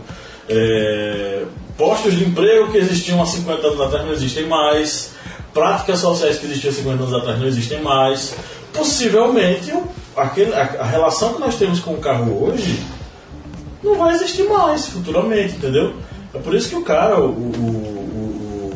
é, 0.50 1.44
postos 1.78 2.14
de 2.18 2.24
emprego 2.26 2.72
que 2.72 2.78
existiam 2.78 3.22
há 3.22 3.26
50 3.26 3.68
anos 3.68 3.82
atrás 3.82 4.06
não 4.06 4.14
existem 4.14 4.48
mais, 4.48 5.12
práticas 5.54 6.00
sociais 6.00 6.38
que 6.38 6.46
existiam 6.46 6.72
há 6.72 6.76
50 6.76 7.04
anos 7.04 7.14
atrás 7.14 7.40
não 7.40 7.48
existem 7.48 7.82
mais. 7.82 8.34
Possivelmente, 8.74 9.74
aquele, 10.16 10.54
a, 10.54 10.62
a 10.80 10.86
relação 10.86 11.34
que 11.34 11.40
nós 11.42 11.56
temos 11.56 11.80
com 11.80 11.94
o 11.94 11.98
carro 11.98 12.46
hoje 12.46 12.80
não 13.84 13.98
vai 13.98 14.14
existir 14.16 14.44
mais 14.50 14.88
futuramente, 14.88 15.56
entendeu? 15.56 15.94
É 16.34 16.40
por 16.40 16.54
isso 16.54 16.70
que 16.70 16.76
o 16.76 16.82
cara, 16.84 17.20
o- 17.20 17.30
o- 17.30 18.72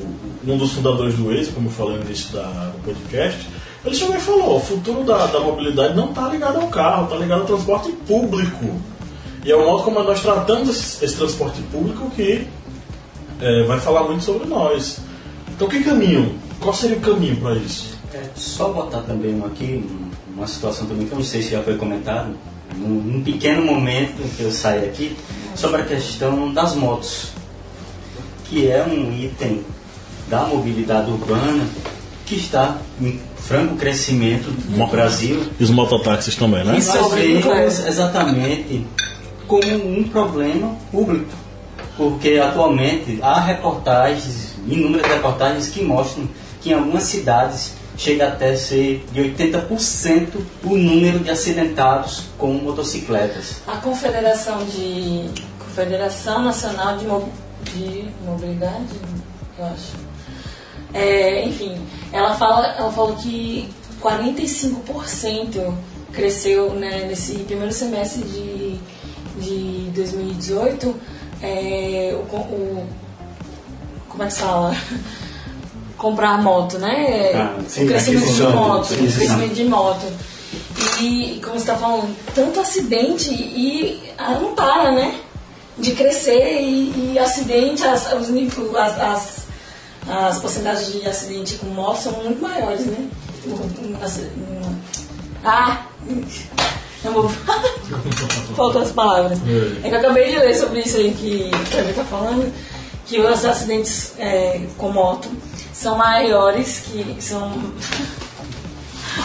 o- 0.45 0.51
um 0.51 0.57
dos 0.57 0.72
fundadores 0.72 1.15
do 1.15 1.26
Waze, 1.28 1.51
como 1.51 1.67
eu 1.67 1.72
falei 1.72 1.97
no 1.97 2.05
início 2.05 2.32
da, 2.34 2.43
do 2.43 2.84
podcast, 2.84 3.45
ele 3.86 3.95
chegou 3.95 4.15
e 4.15 4.20
falou, 4.20 4.57
o 4.57 4.59
futuro 4.59 5.03
da, 5.03 5.26
da 5.28 5.39
mobilidade 5.39 5.95
não 5.95 6.09
está 6.09 6.28
ligado 6.28 6.59
ao 6.59 6.67
carro, 6.67 7.03
está 7.05 7.17
ligado 7.17 7.41
ao 7.41 7.45
transporte 7.47 7.91
público. 8.07 8.65
E 9.45 9.51
é 9.51 9.55
o 9.55 9.65
modo 9.65 9.83
como 9.83 10.03
nós 10.03 10.21
tratamos 10.21 10.69
esse, 10.69 11.05
esse 11.05 11.15
transporte 11.15 11.61
público 11.71 12.09
que 12.15 12.45
é, 13.41 13.63
vai 13.63 13.79
falar 13.79 14.03
muito 14.03 14.23
sobre 14.23 14.47
nós. 14.47 14.99
Então 15.55 15.67
que 15.67 15.83
caminho? 15.83 16.35
Qual 16.59 16.73
seria 16.73 16.97
o 16.97 17.01
caminho 17.01 17.37
para 17.37 17.55
isso? 17.55 17.97
É, 18.13 18.21
só 18.35 18.69
botar 18.73 19.01
também 19.01 19.33
um 19.35 19.45
aqui, 19.45 19.83
um- 19.89 20.09
uma 20.35 20.47
situação 20.47 20.87
também 20.87 21.05
que 21.07 21.11
eu 21.13 21.17
não 21.19 21.25
sei 21.25 21.41
se 21.41 21.51
já 21.51 21.61
foi 21.63 21.75
comentado, 21.77 22.35
num, 22.75 22.87
num 23.01 23.23
pequeno 23.23 23.61
momento 23.65 24.21
que 24.35 24.43
eu 24.43 24.51
saí 24.51 24.85
aqui, 24.85 25.15
sobre 25.55 25.81
a 25.81 25.85
questão 25.85 26.53
das 26.53 26.75
motos, 26.75 27.29
que 28.45 28.67
é 28.69 28.83
um 28.83 29.11
item 29.17 29.63
da 30.29 30.41
mobilidade 30.43 31.09
urbana 31.11 31.65
que 32.25 32.35
está 32.35 32.77
em 33.01 33.19
franco 33.37 33.75
crescimento 33.75 34.53
no 34.69 34.85
Brasil 34.87 35.41
E 35.59 35.63
os 35.63 35.69
mototáxis 35.71 36.35
também, 36.35 36.63
né? 36.63 36.77
e 36.77 36.81
Sobre 36.81 37.37
inglês. 37.37 37.85
exatamente 37.87 38.85
como 39.49 39.97
um 39.99 40.03
problema 40.07 40.73
público. 40.91 41.33
Porque 41.97 42.39
atualmente 42.41 43.19
há 43.21 43.41
reportagens, 43.41 44.53
inúmeras 44.65 45.11
reportagens 45.11 45.67
que 45.67 45.83
mostram 45.83 46.29
que 46.61 46.69
em 46.69 46.73
algumas 46.73 47.03
cidades 47.03 47.73
chega 47.97 48.29
até 48.29 48.55
ser 48.55 49.05
de 49.11 49.19
80% 49.21 50.29
o 50.63 50.77
número 50.77 51.19
de 51.19 51.29
acidentados 51.29 52.23
com 52.37 52.53
motocicletas. 52.53 53.57
A 53.67 53.75
Confederação 53.77 54.63
de 54.65 55.25
Confederação 55.59 56.41
Nacional 56.43 56.97
de, 56.97 57.05
Mo- 57.05 57.29
de 57.73 58.05
Mobilidade, 58.25 58.85
eu 59.57 59.65
acho. 59.65 59.93
É, 60.93 61.45
enfim, 61.45 61.77
ela 62.13 62.35
fala, 62.35 62.67
ela 62.77 62.91
falou 62.93 63.15
que 63.17 63.67
45% 64.01 65.73
cresceu 66.13 66.73
né, 66.73 67.05
nesse 67.07 67.33
primeiro 67.39 67.73
semestre 67.73 68.23
de, 68.23 68.79
de 69.39 69.91
2018 69.95 70.95
é, 71.41 72.13
o, 72.31 72.35
o- 72.35 72.87
como 74.09 74.23
é 74.23 74.27
que 74.27 74.33
se 74.33 74.39
fala? 74.41 74.75
Comprar 75.97 76.41
moto, 76.41 76.77
né? 76.77 77.31
Ah, 77.35 77.57
sim, 77.67 77.83
o 77.83 77.87
crescimento 77.87 78.25
de 78.33 78.41
moto, 78.43 78.85
o 78.93 78.97
crescimento 78.97 79.53
de 79.53 79.63
moto. 79.65 80.05
E, 81.01 81.39
como 81.43 81.55
você 81.55 81.59
está 81.59 81.75
falando, 81.75 82.15
tanto 82.33 82.59
acidente 82.59 83.29
e 83.33 84.01
ela 84.17 84.39
não 84.39 84.55
para, 84.55 84.91
né? 84.91 85.19
De 85.77 85.91
crescer 85.91 86.61
e, 86.61 87.13
e 87.13 87.19
acidente, 87.19 87.83
as, 87.85 88.11
os 88.13 88.29
níveis- 88.29 88.75
as, 88.75 88.99
as, 89.01 89.47
as 90.09 90.39
porcentagens 90.39 90.91
de 90.91 91.05
acidente 91.07 91.55
com 91.55 91.67
moto 91.67 91.97
são 92.01 92.13
muito 92.13 92.41
maiores, 92.41 92.85
né? 92.85 93.09
Ah! 95.43 95.85
Vou. 97.03 97.29
Faltam 98.55 98.81
as 98.81 98.91
palavras. 98.91 99.39
É 99.83 99.89
que 99.89 99.95
eu 99.95 99.99
acabei 99.99 100.31
de 100.31 100.39
ler 100.39 100.55
sobre 100.55 100.81
isso 100.81 100.97
aí 100.97 101.13
que 101.13 101.49
o 101.53 101.69
Kevin 101.69 101.89
está 101.89 102.03
falando, 102.03 102.53
que 103.05 103.19
os 103.19 103.45
acidentes 103.45 104.13
é, 104.17 104.61
com 104.77 104.91
moto 104.91 105.29
são 105.73 105.97
maiores 105.97 106.83
que. 106.85 107.15
são 107.19 107.51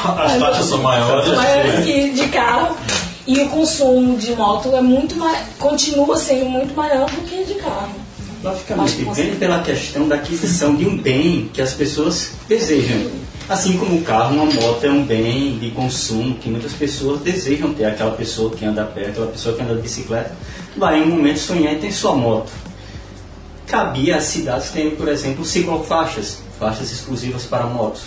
As 0.04 0.38
taxas 0.38 0.66
são 0.66 0.78
maiores. 0.82 1.26
são 1.26 1.36
maiores 1.36 1.74
né? 1.74 1.82
que 1.82 2.10
de 2.10 2.28
carro. 2.28 2.76
E 3.26 3.40
o 3.40 3.48
consumo 3.48 4.18
de 4.18 4.34
moto 4.34 4.74
é 4.76 4.82
muito 4.82 5.16
mais, 5.16 5.46
continua 5.58 6.14
sendo 6.18 6.44
muito 6.44 6.74
maior 6.74 7.08
do 7.10 7.22
que 7.22 7.42
de 7.44 7.54
carro. 7.54 7.94
Logicamente, 8.42 9.02
vem 9.14 9.34
pela 9.36 9.62
questão 9.62 10.06
da 10.06 10.16
aquisição 10.16 10.76
de 10.76 10.86
um 10.86 10.98
bem 10.98 11.48
que 11.52 11.62
as 11.62 11.72
pessoas 11.72 12.32
desejam. 12.46 13.23
Assim 13.46 13.76
como 13.76 13.98
o 13.98 14.02
carro, 14.02 14.36
uma 14.36 14.46
moto 14.46 14.84
é 14.84 14.90
um 14.90 15.04
bem 15.04 15.58
de 15.58 15.70
consumo 15.70 16.34
que 16.36 16.48
muitas 16.48 16.72
pessoas 16.72 17.20
desejam 17.20 17.74
ter. 17.74 17.84
Aquela 17.84 18.12
pessoa 18.12 18.50
que 18.50 18.64
anda 18.64 18.84
pé, 18.84 19.08
aquela 19.08 19.26
pessoa 19.26 19.54
que 19.54 19.62
anda 19.62 19.74
de 19.74 19.82
bicicleta, 19.82 20.34
vai 20.76 20.98
em 20.98 21.02
um 21.02 21.08
momento 21.08 21.38
sonhar 21.38 21.74
em 21.74 21.78
ter 21.78 21.92
sua 21.92 22.16
moto. 22.16 22.50
Cabia 23.66 24.16
as 24.16 24.24
cidades 24.24 24.70
terem, 24.70 24.96
por 24.96 25.08
exemplo, 25.08 25.44
ciclofaixas, 25.44 26.38
faixas 26.58 26.90
exclusivas 26.90 27.44
para 27.44 27.66
motos. 27.66 28.02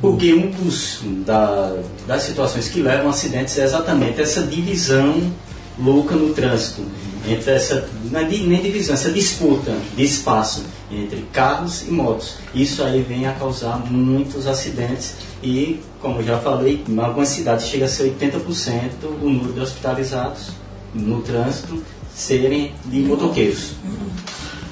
Porque 0.00 0.32
um 0.32 0.50
dos 0.50 1.00
da, 1.26 1.76
das 2.06 2.22
situações 2.22 2.68
que 2.68 2.80
levam 2.80 3.08
a 3.08 3.10
acidentes 3.10 3.58
é 3.58 3.64
exatamente 3.64 4.22
essa 4.22 4.42
divisão 4.42 5.30
louca 5.78 6.14
no 6.14 6.32
trânsito. 6.32 6.82
Entre 7.28 7.50
essa, 7.50 7.86
é 8.14 8.24
nem 8.24 8.62
divisão, 8.62 8.94
essa 8.94 9.10
disputa 9.10 9.74
de 9.94 10.04
espaço 10.04 10.62
entre 10.90 11.22
carros 11.32 11.82
e 11.86 11.90
motos. 11.90 12.36
Isso 12.54 12.82
aí 12.82 13.02
vem 13.02 13.26
a 13.26 13.32
causar 13.32 13.78
muitos 13.90 14.46
acidentes 14.46 15.16
e, 15.42 15.80
como 16.00 16.22
já 16.22 16.38
falei, 16.38 16.82
em 16.88 16.98
algumas 16.98 17.28
cidades 17.28 17.66
chega 17.66 17.84
a 17.84 17.88
ser 17.88 18.14
80% 18.18 18.90
do 19.00 19.10
número 19.20 19.52
de 19.52 19.60
hospitalizados 19.60 20.50
no 20.94 21.20
trânsito 21.22 21.82
serem 22.14 22.72
de 22.86 23.00
motoqueiros. 23.00 23.72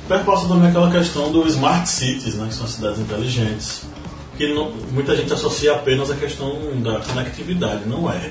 Perpassa 0.08 0.46
também 0.48 0.68
aquela 0.68 0.90
questão 0.90 1.32
do 1.32 1.46
smart 1.48 1.88
cities, 1.88 2.34
né, 2.36 2.46
que 2.48 2.54
são 2.54 2.64
as 2.64 2.72
cidades 2.72 2.98
inteligentes. 3.00 3.82
Que 4.36 4.52
não- 4.54 4.70
muita 4.92 5.16
gente 5.16 5.32
associa 5.32 5.72
apenas 5.72 6.10
a 6.10 6.14
questão 6.14 6.58
da 6.82 7.00
conectividade, 7.00 7.82
não 7.88 8.10
é. 8.10 8.30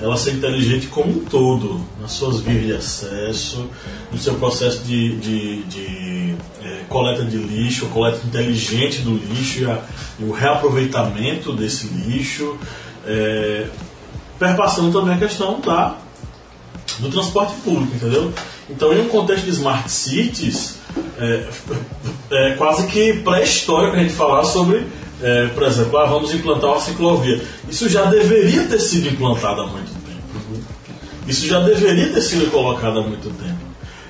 Ela 0.00 0.16
ser 0.16 0.32
inteligente 0.34 0.86
como 0.88 1.10
um 1.10 1.24
todo, 1.24 1.80
nas 2.00 2.12
suas 2.12 2.40
vias 2.40 2.64
de 2.66 2.72
acesso, 2.72 3.66
no 4.12 4.18
seu 4.18 4.34
processo 4.34 4.80
de, 4.84 5.16
de, 5.16 5.62
de, 5.64 6.17
eh, 6.62 6.80
coleta 6.88 7.24
de 7.24 7.36
lixo, 7.36 7.86
coleta 7.86 8.20
inteligente 8.26 9.00
do 9.00 9.14
lixo 9.16 9.60
e, 9.60 9.66
a- 9.66 9.82
e 10.20 10.24
o 10.24 10.32
reaproveitamento 10.32 11.52
desse 11.52 11.86
lixo. 11.88 12.56
eh, 13.06 13.66
perpassando 14.38 14.92
também 14.92 15.14
a 15.14 15.18
questão 15.18 15.60
da 15.60 15.96
do 17.00 17.08
transporte 17.10 17.54
público, 17.64 17.94
entendeu? 17.96 18.32
Então, 18.68 18.92
em 18.92 19.00
um 19.02 19.08
contexto 19.08 19.44
de 19.44 19.50
smart 19.50 19.90
cities, 19.90 20.76
é, 21.18 21.46
é 22.30 22.50
quase 22.54 22.86
que 22.88 23.14
pré-histórico 23.14 23.96
a 23.96 23.98
gente 24.00 24.12
falar 24.12 24.44
sobre, 24.44 24.86
é, 25.22 25.46
por 25.48 25.62
exemplo, 25.64 25.96
ah, 25.98 26.06
vamos 26.06 26.32
implantar 26.34 26.70
uma 26.70 26.80
ciclovia. 26.80 27.40
Isso 27.68 27.88
já 27.88 28.04
deveria 28.06 28.64
ter 28.64 28.78
sido 28.80 29.08
implantado 29.08 29.60
há 29.62 29.66
muito 29.66 29.90
tempo. 30.06 30.62
Isso 31.26 31.46
já 31.46 31.60
deveria 31.60 32.12
ter 32.12 32.20
sido 32.20 32.50
colocado 32.50 32.98
há 32.98 33.02
muito 33.02 33.28
tempo. 33.30 33.57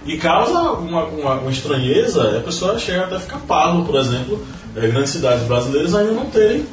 E 0.07 0.17
causa 0.17 0.59
uma, 0.73 1.05
uma, 1.05 1.35
uma 1.35 1.51
estranheza, 1.51 2.39
a 2.39 2.41
pessoa 2.41 2.79
chega 2.79 3.05
até 3.05 3.17
a 3.17 3.21
ficar 3.21 3.39
parvo, 3.41 3.85
por 3.85 3.97
exemplo, 3.97 4.45
é, 4.77 4.87
grandes 4.89 5.11
cidades 5.11 5.45
brasileiras 5.47 5.95
ainda 5.95 6.13
não 6.13 6.27
terem 6.27 6.65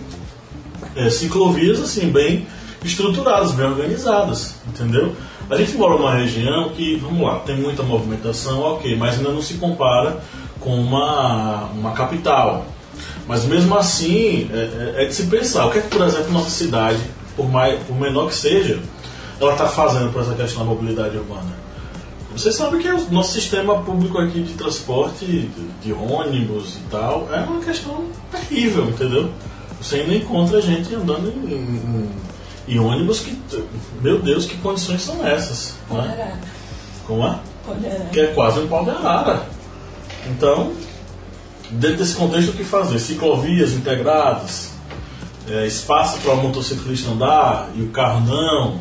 é, 0.96 1.10
ciclovias 1.10 1.82
assim 1.82 2.10
bem 2.10 2.48
estruturadas, 2.84 3.52
bem 3.52 3.66
organizadas, 3.66 4.56
entendeu? 4.68 5.14
A 5.50 5.58
gente 5.58 5.76
mora 5.76 5.96
numa 5.98 6.14
região 6.14 6.70
que, 6.70 6.96
vamos 6.98 7.22
lá, 7.22 7.40
tem 7.40 7.56
muita 7.58 7.84
movimentação, 7.84 8.62
ok, 8.62 8.96
mas 8.96 9.18
ainda 9.18 9.30
não 9.30 9.42
se 9.42 9.56
compara 9.56 10.18
com 10.60 10.76
uma, 10.80 11.66
uma 11.66 11.92
capital. 11.92 12.66
Mas 13.28 13.44
mesmo 13.46 13.76
assim, 13.76 14.50
é, 14.54 14.94
é- 14.98 15.04
é 15.04 15.06
de 15.06 15.14
se 15.14 15.24
pensar. 15.28 15.66
O 15.66 15.72
que 15.72 15.80
é 15.80 15.82
que, 15.82 15.90
por 15.90 16.02
exemplo, 16.06 16.32
nossa 16.32 16.50
cidade, 16.50 17.00
por, 17.36 17.50
mais, 17.50 17.80
por 17.84 17.96
menor 18.00 18.28
que 18.28 18.36
seja, 18.36 18.80
ela 19.40 19.52
está 19.52 19.68
fazendo 19.68 20.12
por 20.12 20.22
essa 20.22 20.34
questão 20.34 20.64
da 20.64 20.70
mobilidade 20.70 21.18
urbana? 21.18 21.65
Você 22.36 22.52
sabe 22.52 22.80
que 22.80 22.88
o 22.90 23.12
nosso 23.12 23.32
sistema 23.34 23.82
público 23.82 24.18
aqui 24.18 24.42
de 24.44 24.54
transporte, 24.54 25.26
de, 25.26 25.48
de 25.82 25.94
ônibus 25.94 26.76
e 26.76 26.80
tal, 26.92 27.30
é 27.32 27.40
uma 27.40 27.62
questão 27.62 28.06
terrível, 28.32 28.90
entendeu? 28.90 29.32
Você 29.82 29.98
ainda 29.98 30.16
encontra 30.16 30.62
gente 30.62 30.94
andando 30.94 31.30
em, 31.30 31.54
em- 31.54 32.10
em 32.68 32.80
ônibus 32.80 33.20
que, 33.22 33.38
meu 34.02 34.20
Deus, 34.22 34.46
que 34.46 34.58
condições 34.58 35.02
são 35.02 35.26
essas? 35.26 35.76
Né? 35.90 36.40
Como 37.08 37.26
é? 37.26 37.40
Poderá. 37.66 38.06
Que 38.06 38.20
é 38.20 38.28
quase 38.28 38.60
um 38.60 38.68
pau 38.68 38.84
de 38.84 38.90
arara. 38.90 39.46
Então, 40.28 40.74
dentro 41.70 41.98
desse 41.98 42.16
contexto, 42.16 42.50
o 42.50 42.54
que 42.54 42.64
fazer? 42.64 43.00
Ciclovias 43.00 43.72
integradas, 43.74 44.72
é, 45.48 45.66
espaço 45.68 46.18
para 46.20 46.34
o 46.34 46.38
motociclista 46.38 47.12
andar 47.12 47.70
e 47.76 47.82
o 47.84 47.90
carro 47.90 48.22
não. 48.26 48.80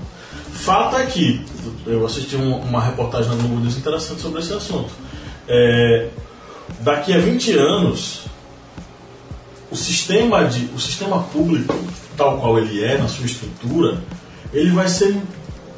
Fato 0.53 0.97
é 0.97 1.07
que, 1.07 1.45
eu 1.87 2.05
assisti 2.07 2.37
um- 2.37 2.57
uma 2.59 2.81
reportagem 2.81 3.29
na 3.31 3.37
Globo 3.37 3.61
News 3.61 3.77
interessante 3.77 4.21
sobre 4.21 4.41
esse 4.41 4.53
assunto. 4.53 4.91
É, 5.49 6.09
daqui 6.81 7.12
a 7.12 7.19
20 7.19 7.53
anos, 7.53 8.23
o 9.71 9.77
sistema, 9.77 10.45
de, 10.45 10.69
o 10.75 10.79
sistema 10.79 11.23
público, 11.25 11.75
tal 12.17 12.39
qual 12.39 12.59
ele 12.59 12.83
é, 12.83 12.97
na 12.99 13.09
sua 13.09 13.27
estrutura, 13.27 13.99
ele 14.53 14.71
vai 14.71 14.89
ser 14.89 15.17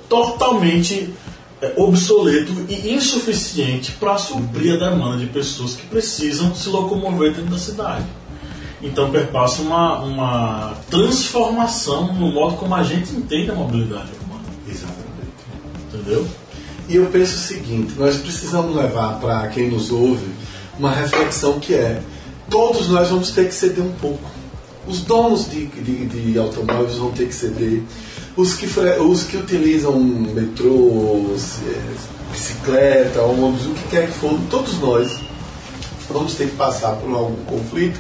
totalmente 0.09 1.12
é, 1.61 1.72
obsoleto 1.76 2.53
e 2.68 2.95
insuficiente 2.95 3.93
para 3.93 4.18
suprir 4.18 4.74
a 4.74 4.91
demanda 4.91 5.16
de 5.16 5.26
pessoas 5.26 5.74
que 5.74 5.87
precisam 5.87 6.55
se 6.55 6.68
locomover 6.68 7.32
dentro 7.32 7.51
da 7.51 7.59
cidade. 7.59 8.05
Então 8.82 9.11
perpassa 9.11 9.62
uma, 9.62 10.01
uma 10.01 10.74
transformação 10.91 12.12
no 12.12 12.30
modo 12.30 12.57
como 12.57 12.74
a 12.74 12.82
gente 12.82 13.11
entende 13.12 13.51
a 13.51 13.55
mobilidade 13.55 14.09
urbana. 14.12 14.26
Entendeu? 16.07 16.24
E 16.88 16.96
eu 16.96 17.07
penso 17.07 17.34
o 17.34 17.38
seguinte: 17.38 17.94
nós 17.98 18.16
precisamos 18.16 18.76
levar 18.76 19.18
para 19.18 19.48
quem 19.48 19.68
nos 19.68 19.90
ouve 19.90 20.26
uma 20.78 20.92
reflexão 20.92 21.59
que 21.59 21.74
é: 21.74 22.00
todos 22.48 22.88
nós 22.88 23.11
vamos 23.11 23.30
ter 23.30 23.48
que 23.48 23.54
ceder 23.54 23.84
um 23.84 23.92
pouco. 23.92 24.30
Os 24.86 25.00
donos 25.00 25.50
de, 25.50 25.66
de, 25.66 26.07
de 26.07 26.38
automóveis 26.38 26.96
vão 26.96 27.11
ter 27.11 27.26
que 27.26 27.34
ceder. 27.34 27.82
Os 28.36 28.54
que, 28.54 28.66
os 28.66 29.24
que 29.24 29.36
utilizam 29.36 29.98
metrôs, 29.98 31.59
eh, 31.66 31.94
bicicleta, 32.30 33.22
ônibus, 33.22 33.66
o 33.66 33.70
que 33.70 33.88
quer 33.88 34.07
que 34.07 34.12
for, 34.12 34.38
todos 34.48 34.78
nós 34.78 35.18
vamos 36.11 36.34
ter 36.34 36.50
que 36.50 36.57
passar 36.57 36.96
por 36.96 37.11
algum 37.11 37.42
conflito 37.46 37.98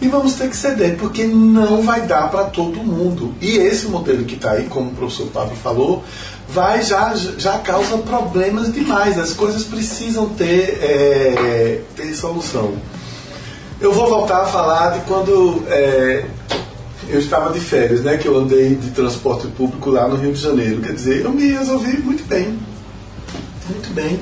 e 0.00 0.08
vamos 0.08 0.34
ter 0.34 0.50
que 0.50 0.56
ceder, 0.56 0.96
porque 0.98 1.24
não 1.24 1.82
vai 1.82 2.02
dar 2.02 2.30
para 2.30 2.44
todo 2.44 2.78
mundo. 2.80 3.34
E 3.40 3.56
esse 3.56 3.86
modelo 3.86 4.24
que 4.24 4.34
está 4.34 4.52
aí, 4.52 4.64
como 4.64 4.90
o 4.90 4.94
professor 4.94 5.28
Pablo 5.28 5.56
falou, 5.56 6.04
vai 6.48 6.82
já, 6.82 7.14
já 7.14 7.58
causa 7.58 7.96
problemas 7.98 8.72
demais. 8.72 9.18
As 9.18 9.32
coisas 9.32 9.64
precisam 9.64 10.28
ter, 10.30 10.78
é, 10.82 11.80
ter 11.96 12.14
solução. 12.14 12.74
Eu 13.80 13.92
vou 13.92 14.08
voltar 14.08 14.42
a 14.42 14.46
falar 14.46 14.90
de 14.90 15.00
quando 15.06 15.64
é, 15.68 16.24
eu 17.08 17.18
estava 17.18 17.52
de 17.52 17.60
férias, 17.60 18.02
né? 18.02 18.16
Que 18.16 18.28
eu 18.28 18.36
andei 18.36 18.74
de 18.74 18.90
transporte 18.90 19.46
público 19.48 19.90
lá 19.90 20.08
no 20.08 20.16
Rio 20.16 20.32
de 20.32 20.40
Janeiro. 20.40 20.80
Quer 20.82 20.92
dizer, 20.92 21.24
eu 21.24 21.30
me 21.30 21.46
resolvi 21.52 21.98
muito 21.98 22.26
bem. 22.26 22.58
Muito 23.68 23.94
bem. 23.94 24.20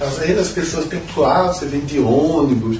Às 0.00 0.18
as 0.18 0.48
pessoas 0.48 0.84
pensam, 0.84 1.24
ah, 1.24 1.52
você 1.52 1.64
vem 1.64 1.80
de 1.80 1.98
ônibus. 1.98 2.78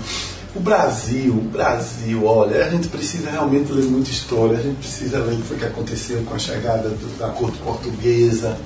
O 0.56 0.60
Brasil, 0.60 1.32
o 1.34 1.40
Brasil, 1.42 2.24
olha, 2.24 2.64
a 2.64 2.70
gente 2.70 2.88
precisa 2.88 3.30
realmente 3.30 3.70
ler 3.72 3.84
muita 3.84 4.10
história, 4.10 4.58
a 4.58 4.62
gente 4.62 4.76
precisa 4.78 5.18
ler 5.18 5.34
o 5.34 5.36
que 5.36 5.42
foi 5.42 5.58
que 5.58 5.64
aconteceu 5.66 6.22
com 6.22 6.34
a 6.34 6.38
chegada 6.38 6.88
do- 6.88 7.18
da 7.18 7.28
corte 7.28 7.58
portuguesa, 7.58 8.56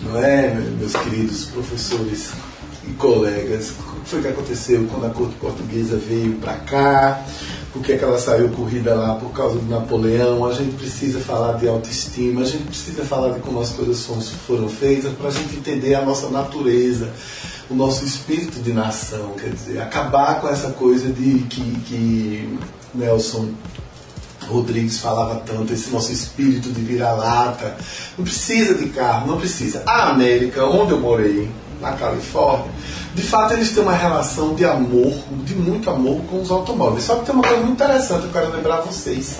não 0.00 0.22
é, 0.22 0.54
meus 0.54 0.92
queridos 0.94 1.46
professores 1.46 2.30
e 2.88 2.92
colegas? 2.92 3.70
O 3.70 4.00
que 4.02 4.10
foi 4.10 4.22
que 4.22 4.28
aconteceu 4.28 4.86
quando 4.88 5.06
a 5.06 5.10
corte 5.10 5.34
portuguesa 5.36 5.96
veio 5.96 6.34
para 6.34 6.54
cá? 6.58 7.24
Por 7.76 7.84
que, 7.84 7.92
é 7.92 7.98
que 7.98 8.04
ela 8.04 8.18
saiu 8.18 8.48
corrida 8.48 8.94
lá 8.94 9.16
por 9.16 9.30
causa 9.32 9.58
do 9.58 9.66
Napoleão? 9.66 10.46
A 10.46 10.54
gente 10.54 10.76
precisa 10.76 11.20
falar 11.20 11.58
de 11.58 11.68
autoestima, 11.68 12.40
a 12.40 12.44
gente 12.44 12.64
precisa 12.64 13.04
falar 13.04 13.34
de 13.34 13.40
como 13.40 13.60
as 13.60 13.70
coisas 13.70 14.02
foram 14.46 14.66
feitas 14.66 15.12
para 15.12 15.28
a 15.28 15.30
gente 15.30 15.56
entender 15.56 15.94
a 15.94 16.02
nossa 16.02 16.30
natureza, 16.30 17.10
o 17.68 17.74
nosso 17.74 18.02
espírito 18.02 18.60
de 18.62 18.72
nação, 18.72 19.34
quer 19.38 19.50
dizer, 19.50 19.78
acabar 19.78 20.40
com 20.40 20.48
essa 20.48 20.70
coisa 20.70 21.12
de 21.12 21.40
que, 21.50 21.80
que 21.80 22.58
Nelson 22.94 23.50
Rodrigues 24.48 24.98
falava 24.98 25.42
tanto, 25.44 25.70
esse 25.70 25.90
nosso 25.90 26.10
espírito 26.10 26.70
de 26.70 26.80
vira-lata. 26.80 27.76
Não 28.16 28.24
precisa 28.24 28.74
de 28.74 28.88
carro, 28.88 29.26
não 29.26 29.38
precisa. 29.38 29.82
A 29.84 30.08
América, 30.08 30.64
onde 30.64 30.92
eu 30.92 31.00
morei, 31.00 31.50
na 31.80 31.92
Califórnia, 31.92 32.70
de 33.14 33.22
fato 33.22 33.54
eles 33.54 33.70
têm 33.70 33.82
uma 33.82 33.94
relação 33.94 34.54
de 34.54 34.64
amor, 34.64 35.12
de 35.44 35.54
muito 35.54 35.88
amor 35.90 36.20
com 36.30 36.40
os 36.40 36.50
automóveis. 36.50 37.04
Só 37.04 37.16
que 37.16 37.26
tem 37.26 37.34
uma 37.34 37.42
coisa 37.42 37.62
muito 37.62 37.82
interessante, 37.82 38.24
eu 38.24 38.32
quero 38.32 38.50
lembrar 38.52 38.80
vocês. 38.80 39.38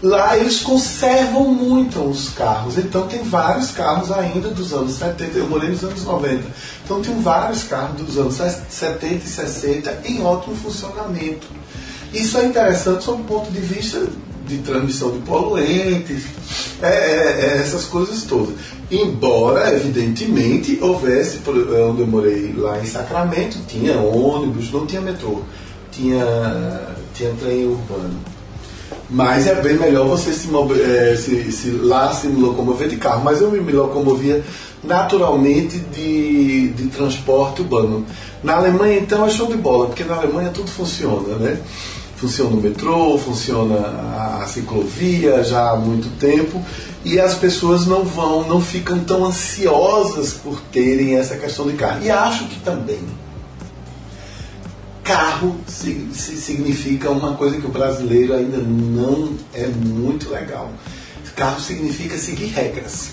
Lá 0.00 0.36
eles 0.36 0.60
conservam 0.60 1.48
muito 1.48 2.00
os 2.00 2.28
carros, 2.28 2.78
então 2.78 3.08
tem 3.08 3.20
vários 3.24 3.72
carros 3.72 4.12
ainda 4.12 4.48
dos 4.48 4.72
anos 4.72 4.92
70, 4.92 5.38
eu 5.38 5.48
morei 5.48 5.70
nos 5.70 5.82
anos 5.82 6.04
90, 6.04 6.44
então 6.84 7.02
tem 7.02 7.20
vários 7.20 7.64
carros 7.64 8.00
dos 8.00 8.16
anos 8.16 8.36
70 8.68 9.14
e 9.16 9.20
60 9.28 10.02
em 10.04 10.22
ótimo 10.22 10.54
funcionamento. 10.54 11.48
Isso 12.12 12.38
é 12.38 12.44
interessante 12.44 13.02
sob 13.02 13.22
o 13.22 13.24
ponto 13.24 13.50
de 13.50 13.60
vista 13.60 14.06
de 14.48 14.58
transmissão 14.58 15.10
de 15.12 15.18
poluentes, 15.20 16.24
é, 16.82 16.86
é, 16.88 17.40
é, 17.56 17.58
essas 17.60 17.84
coisas 17.84 18.22
todas. 18.22 18.54
Embora, 18.90 19.72
evidentemente, 19.74 20.78
houvesse, 20.80 21.38
por- 21.38 21.54
onde 21.56 22.00
eu 22.00 22.06
morei 22.06 22.54
lá 22.56 22.80
em 22.80 22.86
Sacramento, 22.86 23.58
tinha 23.68 23.98
ônibus, 23.98 24.72
não 24.72 24.86
tinha 24.86 25.00
metrô, 25.02 25.42
tinha, 25.92 26.24
tinha 27.14 27.30
trem 27.38 27.66
urbano. 27.66 28.14
Mas 29.10 29.46
é 29.46 29.54
bem 29.60 29.74
melhor 29.74 30.06
você 30.06 30.32
se, 30.32 30.48
eh, 30.82 31.16
se- 31.16 31.52
se 31.52 31.70
lá 31.70 32.12
se 32.14 32.26
locomover 32.28 32.88
de 32.88 32.96
carro. 32.96 33.22
Mas 33.24 33.40
eu 33.40 33.50
me 33.50 33.72
locomovia 33.72 34.42
naturalmente 34.84 35.78
de, 35.78 36.68
de 36.68 36.86
transporte 36.88 37.62
urbano. 37.62 38.04
Na 38.42 38.56
Alemanha, 38.56 38.98
então, 38.98 39.24
é 39.26 39.30
show 39.30 39.46
de 39.46 39.56
bola, 39.56 39.86
porque 39.86 40.04
na 40.04 40.14
Alemanha 40.16 40.50
tudo 40.50 40.70
funciona, 40.70 41.34
né? 41.36 41.58
Funciona 42.20 42.50
o 42.56 42.60
metrô, 42.60 43.16
funciona 43.18 43.76
a, 43.76 44.46
ciclovia 44.48 45.44
já 45.44 45.70
há 45.70 45.76
muito 45.76 46.08
tempo 46.18 46.60
e 47.04 47.20
as 47.20 47.34
pessoas 47.34 47.86
não 47.86 48.02
vão, 48.04 48.46
não 48.48 48.60
ficam 48.60 48.98
tão 48.98 49.24
ansiosas 49.24 50.32
por 50.32 50.60
terem 50.72 51.14
essa 51.16 51.36
questão 51.36 51.68
de 51.68 51.74
carro. 51.74 52.02
E 52.04 52.10
acho 52.10 52.46
que 52.48 52.58
também 52.60 52.98
carro 55.04 55.56
si- 55.66 56.08
si- 56.12 56.36
significa 56.36 57.10
uma 57.10 57.34
coisa 57.34 57.56
que 57.58 57.66
o 57.66 57.70
brasileiro 57.70 58.34
ainda 58.34 58.58
não 58.58 59.30
é 59.54 59.66
muito 59.66 60.28
legal. 60.30 60.70
Carro 61.36 61.60
significa 61.60 62.18
seguir 62.18 62.46
regras. 62.46 63.10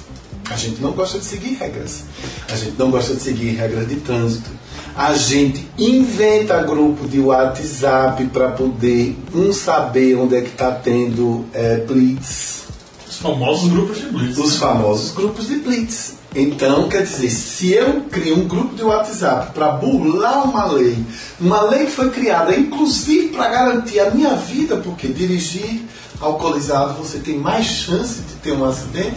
A 0.49 0.55
gente 0.55 0.81
não 0.81 0.91
gosta 0.91 1.19
de 1.19 1.25
seguir 1.25 1.53
regras. 1.55 2.03
A 2.51 2.55
gente 2.55 2.73
não 2.77 2.89
gosta 2.89 3.13
de 3.13 3.21
seguir 3.21 3.51
regras 3.55 3.87
de 3.87 3.95
trânsito. 3.97 4.49
A 4.97 5.13
gente 5.13 5.67
inventa 5.77 6.63
grupo 6.63 7.05
de 7.05 7.19
WhatsApp 7.19 8.23
para 8.27 8.51
poder 8.51 9.17
um 9.33 9.51
saber 9.51 10.15
onde 10.15 10.37
é 10.37 10.41
que 10.41 10.51
está 10.51 10.71
tendo 10.71 11.45
é, 11.53 11.77
blitz 11.79 12.63
Os 13.05 13.17
famosos 13.17 13.69
grupos 13.69 13.97
de 13.97 14.05
blitz. 14.05 14.37
os 14.37 14.55
famosos 14.55 15.11
grupos 15.11 15.47
de 15.47 15.55
blitz. 15.55 16.13
Então, 16.33 16.87
quer 16.87 17.03
dizer, 17.03 17.29
se 17.29 17.73
eu 17.73 18.03
crio 18.09 18.37
um 18.37 18.47
grupo 18.47 18.73
de 18.73 18.83
WhatsApp 18.83 19.51
para 19.53 19.71
burlar 19.71 20.49
uma 20.49 20.65
lei, 20.71 20.97
uma 21.41 21.61
lei 21.63 21.85
que 21.85 21.91
foi 21.91 22.09
criada 22.09 22.55
inclusive 22.55 23.29
para 23.29 23.49
garantir 23.49 23.99
a 23.99 24.11
minha 24.11 24.35
vida, 24.35 24.77
porque 24.77 25.09
dirigir 25.09 25.83
alcoolizado 26.21 26.93
você 26.93 27.19
tem 27.19 27.37
mais 27.37 27.65
chance 27.65 28.21
de 28.21 28.35
ter 28.35 28.53
um 28.53 28.63
acidente, 28.63 29.15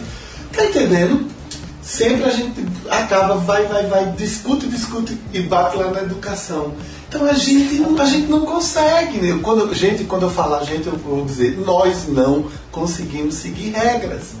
tá 0.51 0.65
entendendo? 0.65 1.38
Sempre 1.89 2.25
a 2.25 2.29
gente 2.29 2.63
acaba, 2.87 3.33
vai, 3.37 3.65
vai, 3.65 3.87
vai, 3.87 4.11
discute, 4.11 4.67
discute 4.67 5.17
e 5.33 5.39
bate 5.39 5.75
lá 5.75 5.89
na 5.89 6.03
educação. 6.03 6.75
Então 7.07 7.25
a 7.25 7.33
gente 7.33 7.79
não, 7.79 7.99
a 7.99 8.05
gente 8.05 8.27
não 8.27 8.45
consegue. 8.45 9.17
Né? 9.17 9.39
Quando, 9.41 9.73
gente, 9.73 10.03
quando 10.03 10.23
eu 10.23 10.29
falar 10.29 10.63
gente, 10.65 10.85
eu 10.85 10.95
vou 10.95 11.25
dizer, 11.25 11.57
nós 11.65 12.07
não 12.07 12.45
conseguimos 12.71 13.33
seguir 13.33 13.71
regras 13.71 14.35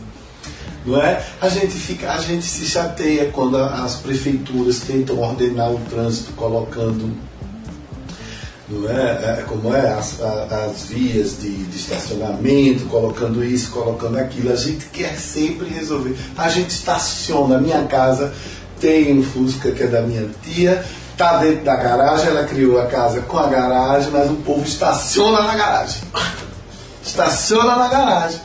não 0.85 1.01
é? 1.01 1.23
A 1.41 1.49
gente 1.49 1.73
fica, 1.73 2.11
a 2.11 2.19
gente 2.19 2.45
se 2.45 2.65
chateia 2.65 3.29
quando 3.31 3.57
as 3.57 3.95
prefeituras 3.95 4.79
tentam 4.79 5.19
ordenar 5.19 5.71
o 5.71 5.79
trânsito 5.89 6.31
colocando 6.33 7.13
não 8.69 8.89
é, 8.89 9.39
É, 9.39 9.45
como 9.47 9.73
é 9.75 9.89
as, 9.91 10.21
as 10.21 10.83
vias 10.83 11.39
de, 11.39 11.49
de 11.49 11.77
estacionamento, 11.77 12.85
colocando 12.85 13.43
isso, 13.43 13.71
colocando 13.71 14.17
aquilo. 14.17 14.51
A 14.51 14.55
gente 14.55 14.85
quer 14.85 15.15
sempre 15.15 15.67
resolver. 15.69 16.15
A 16.37 16.49
gente 16.49 16.69
estaciona. 16.69 17.57
A 17.57 17.61
minha 17.61 17.83
casa 17.85 18.33
tem 18.79 19.17
um 19.17 19.23
Fusca 19.23 19.71
que 19.71 19.83
é 19.83 19.87
da 19.87 20.01
minha 20.01 20.29
tia, 20.43 20.83
tá 21.17 21.37
dentro 21.37 21.65
da 21.65 21.75
garagem. 21.75 22.27
Ela 22.27 22.43
criou 22.45 22.79
a 22.79 22.85
casa 22.85 23.21
com 23.21 23.37
a 23.37 23.47
garagem, 23.47 24.11
mas 24.11 24.29
o 24.29 24.35
povo 24.35 24.63
estaciona 24.63 25.41
na 25.41 25.55
garagem 25.55 26.01
estaciona 27.09 27.75
na 27.75 27.87
garagem. 27.87 28.39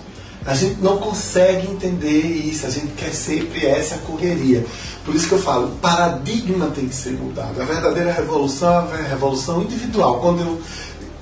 A 0.47 0.55
gente 0.55 0.81
não 0.81 0.99
consegue 0.99 1.71
entender 1.71 2.21
isso, 2.21 2.67
a 2.67 2.71
gente 2.71 2.89
quer 2.89 3.13
sempre 3.13 3.67
essa 3.67 3.97
correria. 3.99 4.65
Por 5.05 5.15
isso 5.15 5.29
que 5.29 5.35
eu 5.35 5.39
falo, 5.39 5.67
o 5.67 5.77
paradigma 5.77 6.67
tem 6.69 6.89
que 6.89 6.95
ser 6.95 7.13
mudado. 7.13 7.61
A 7.61 7.65
verdadeira 7.65 8.13
revolução 8.13 8.89
é 8.95 9.01
a 9.01 9.09
revolução 9.09 9.63
individual. 9.63 10.19
Quando 10.21 10.41
eu 10.41 10.61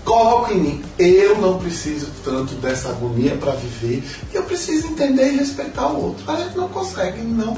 coloco 0.04 0.52
em 0.52 0.58
mim, 0.58 0.84
eu 0.98 1.38
não 1.38 1.58
preciso 1.58 2.08
tanto 2.24 2.54
dessa 2.56 2.90
agonia 2.90 3.36
para 3.36 3.52
viver, 3.52 4.02
eu 4.32 4.42
preciso 4.42 4.88
entender 4.88 5.32
e 5.32 5.36
respeitar 5.36 5.88
o 5.88 6.06
outro. 6.06 6.30
A 6.30 6.36
gente 6.36 6.56
não 6.56 6.68
consegue, 6.68 7.22
não. 7.22 7.54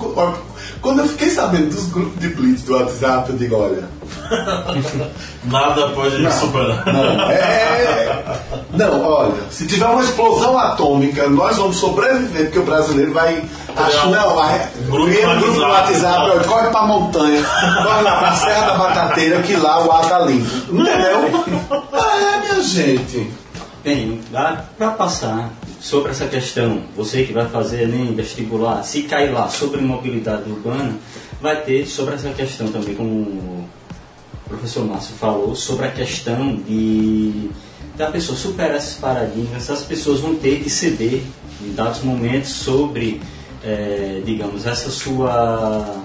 Quando 0.81 1.01
eu 1.01 1.09
fiquei 1.09 1.31
sabendo 1.31 1.75
dos 1.75 1.87
grupos 1.87 2.21
de 2.21 2.29
blitz 2.29 2.63
do 2.63 2.75
WhatsApp, 2.75 3.31
eu 3.31 3.37
digo, 3.37 3.57
olha, 3.57 3.89
Nada 5.45 5.89
pode 5.89 6.33
superar. 6.33 6.85
não, 6.87 7.31
é. 7.31 8.25
Não, 8.73 9.05
olha, 9.05 9.35
se 9.51 9.67
tiver 9.67 9.87
uma 9.87 10.03
explosão 10.03 10.59
atômica, 10.59 11.29
nós 11.29 11.57
vamos 11.57 11.77
sobreviver, 11.77 12.45
porque 12.45 12.59
o 12.59 12.65
brasileiro 12.65 13.13
vai. 13.13 13.43
Acho, 13.77 14.09
não, 14.09 14.35
vai. 14.35 14.69
Grupo 14.89 15.11
no 15.11 15.69
WhatsApp. 15.69 16.31
Olha, 16.31 16.45
corre 16.45 16.69
pra 16.69 16.83
montanha, 16.83 17.43
corre 17.43 18.03
lá 18.03 18.19
pra 18.19 18.33
Serra 18.35 18.67
da 18.67 18.75
Batateira, 18.75 19.43
que 19.43 19.57
lá 19.57 19.85
o 19.85 19.93
ar 19.93 20.09
tá 20.09 20.19
limpo. 20.21 20.51
Entendeu? 20.73 21.81
Ah, 21.93 22.17
é, 22.17 22.41
minha 22.41 22.63
gente. 22.63 23.31
Bem, 23.85 24.19
para 24.79 24.91
passar 24.93 25.51
sobre 25.79 26.13
essa 26.13 26.27
questão, 26.27 26.83
você 26.97 27.25
que 27.25 27.35
vai 27.35 27.47
fazer 27.47 27.83
Enem, 27.83 28.15
vestibular, 28.15 28.83
se 28.83 29.03
cair 29.03 29.31
lá 29.31 29.49
sobre 29.49 29.83
mobilidade 29.83 30.51
urbana, 30.51 30.95
vai 31.43 31.57
ter 31.57 31.87
sobre 31.87 32.15
essa 32.15 32.31
questão 32.31 32.69
também, 32.69 32.95
como 32.95 33.11
o 33.11 33.69
professor 34.49 34.85
Márcio 34.85 35.15
falou, 35.15 35.55
sobre 35.55 35.87
a 35.87 35.91
questão 35.91 36.57
de 36.57 37.51
da 37.97 38.11
pessoa 38.11 38.37
superar 38.37 38.77
esses 38.77 38.95
paradigmas, 38.95 39.71
as 39.71 39.85
pessoas 39.85 40.19
vão 40.19 40.35
ter 40.35 40.63
que 40.63 40.69
ceder 40.69 41.23
em 41.63 41.73
dados 41.75 42.03
momentos 42.03 42.51
sobre, 42.51 43.21
eh, 43.63 44.21
digamos, 44.25 44.67
essa 44.67 44.91
sua 44.91 46.03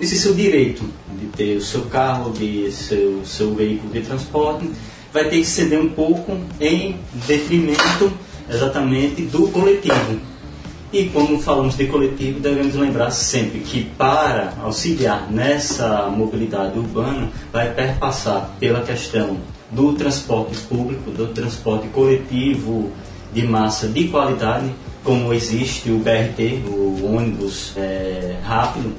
esse 0.00 0.18
seu 0.18 0.34
direito 0.34 0.84
de 1.18 1.26
ter 1.28 1.56
o 1.56 1.62
seu 1.62 1.82
carro, 1.82 2.32
de 2.32 2.70
seu, 2.70 3.24
seu 3.24 3.54
veículo 3.54 3.92
de 3.92 4.02
transporte, 4.02 4.70
vai 5.12 5.24
ter 5.24 5.38
que 5.38 5.46
ceder 5.46 5.80
um 5.80 5.88
pouco 5.88 6.38
em 6.60 6.98
detrimento 7.26 8.12
exatamente 8.48 9.22
do 9.22 9.48
coletivo. 9.48 10.20
E 10.92 11.06
como 11.06 11.40
falamos 11.40 11.76
de 11.76 11.86
coletivo, 11.86 12.38
devemos 12.38 12.74
lembrar 12.74 13.10
sempre 13.10 13.58
que 13.60 13.84
para 13.98 14.54
auxiliar 14.62 15.30
nessa 15.30 16.08
mobilidade 16.08 16.78
urbana, 16.78 17.28
vai 17.52 17.72
perpassar 17.72 18.54
pela 18.60 18.80
questão 18.82 19.36
do 19.70 19.92
transporte 19.94 20.56
público, 20.58 21.10
do 21.10 21.26
transporte 21.28 21.88
coletivo 21.88 22.92
de 23.32 23.42
massa 23.42 23.88
de 23.88 24.08
qualidade, 24.08 24.72
como 25.02 25.32
existe 25.32 25.90
o 25.90 25.98
BRT, 25.98 26.62
o 26.68 27.14
ônibus 27.14 27.72
eh, 27.76 28.36
rápido, 28.44 28.94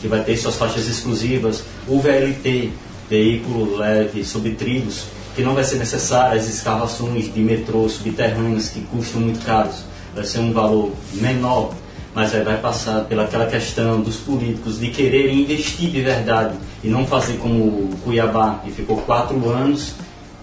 que 0.00 0.08
vai 0.08 0.22
ter 0.22 0.36
suas 0.36 0.56
faixas 0.56 0.88
exclusivas, 0.88 1.64
o 1.86 2.00
VLT, 2.00 2.70
veículo 3.08 3.76
leve 3.76 4.24
sobre 4.24 4.52
trilhos, 4.52 5.04
que 5.36 5.42
não 5.42 5.54
vai 5.54 5.64
ser 5.64 5.76
necessário 5.76 6.38
as 6.38 6.48
escavações 6.48 7.32
de 7.32 7.40
metrô 7.40 7.88
subterrâneos 7.88 8.68
que 8.68 8.80
custam 8.82 9.20
muito 9.20 9.44
caros, 9.44 9.84
vai 10.14 10.24
ser 10.24 10.40
um 10.40 10.52
valor 10.52 10.92
menor, 11.14 11.72
mas 12.14 12.34
aí 12.34 12.42
vai 12.42 12.58
passar 12.58 13.04
pelaquela 13.04 13.46
questão 13.46 14.00
dos 14.00 14.16
políticos 14.16 14.78
de 14.78 14.88
quererem 14.88 15.42
investir 15.42 15.90
de 15.90 16.00
verdade 16.00 16.56
e 16.82 16.88
não 16.88 17.06
fazer 17.06 17.38
como 17.38 17.64
o 17.64 17.98
Cuiabá, 18.04 18.60
que 18.64 18.70
ficou 18.70 18.98
quatro 18.98 19.48
anos 19.48 19.94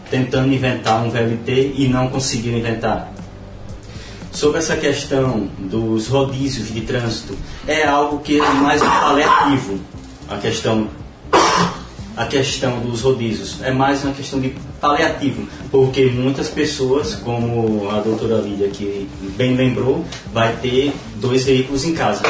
tentando 0.09 0.51
inventar 0.51 1.03
um 1.05 1.09
VLT 1.09 1.73
e 1.77 1.87
não 1.87 2.09
conseguiram 2.09 2.57
inventar. 2.57 3.11
Sobre 4.31 4.59
essa 4.59 4.75
questão 4.75 5.49
dos 5.57 6.07
rodízios 6.07 6.73
de 6.73 6.81
trânsito 6.81 7.37
é 7.67 7.85
algo 7.85 8.19
que 8.19 8.39
é 8.39 8.53
mais 8.53 8.81
paliativo 8.81 9.79
a 10.27 10.37
questão 10.37 10.87
a 12.15 12.25
questão 12.25 12.79
dos 12.81 13.01
rodízios. 13.01 13.61
É 13.61 13.71
mais 13.71 14.03
uma 14.03 14.13
questão 14.13 14.39
de 14.41 14.53
paliativo 14.79 15.47
porque 15.71 16.05
muitas 16.05 16.49
pessoas 16.49 17.15
como 17.15 17.89
a 17.89 17.99
doutora 17.99 18.37
Lídia 18.37 18.69
que 18.69 19.07
bem 19.35 19.55
lembrou 19.55 20.05
vai 20.33 20.55
ter 20.57 20.93
dois 21.15 21.45
veículos 21.45 21.85
em 21.85 21.93
casa. 21.93 22.21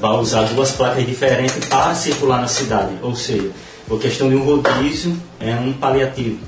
Vai 0.00 0.18
usar 0.18 0.44
duas 0.44 0.72
placas 0.72 1.06
diferentes 1.06 1.64
para 1.66 1.94
circular 1.94 2.40
na 2.40 2.48
cidade. 2.48 2.92
Ou 3.02 3.14
seja 3.14 3.50
a 3.90 3.98
questão 3.98 4.28
de 4.28 4.36
um 4.36 4.44
rodízio 4.44 5.16
é 5.40 5.54
um 5.54 5.72
paliativo. 5.72 6.38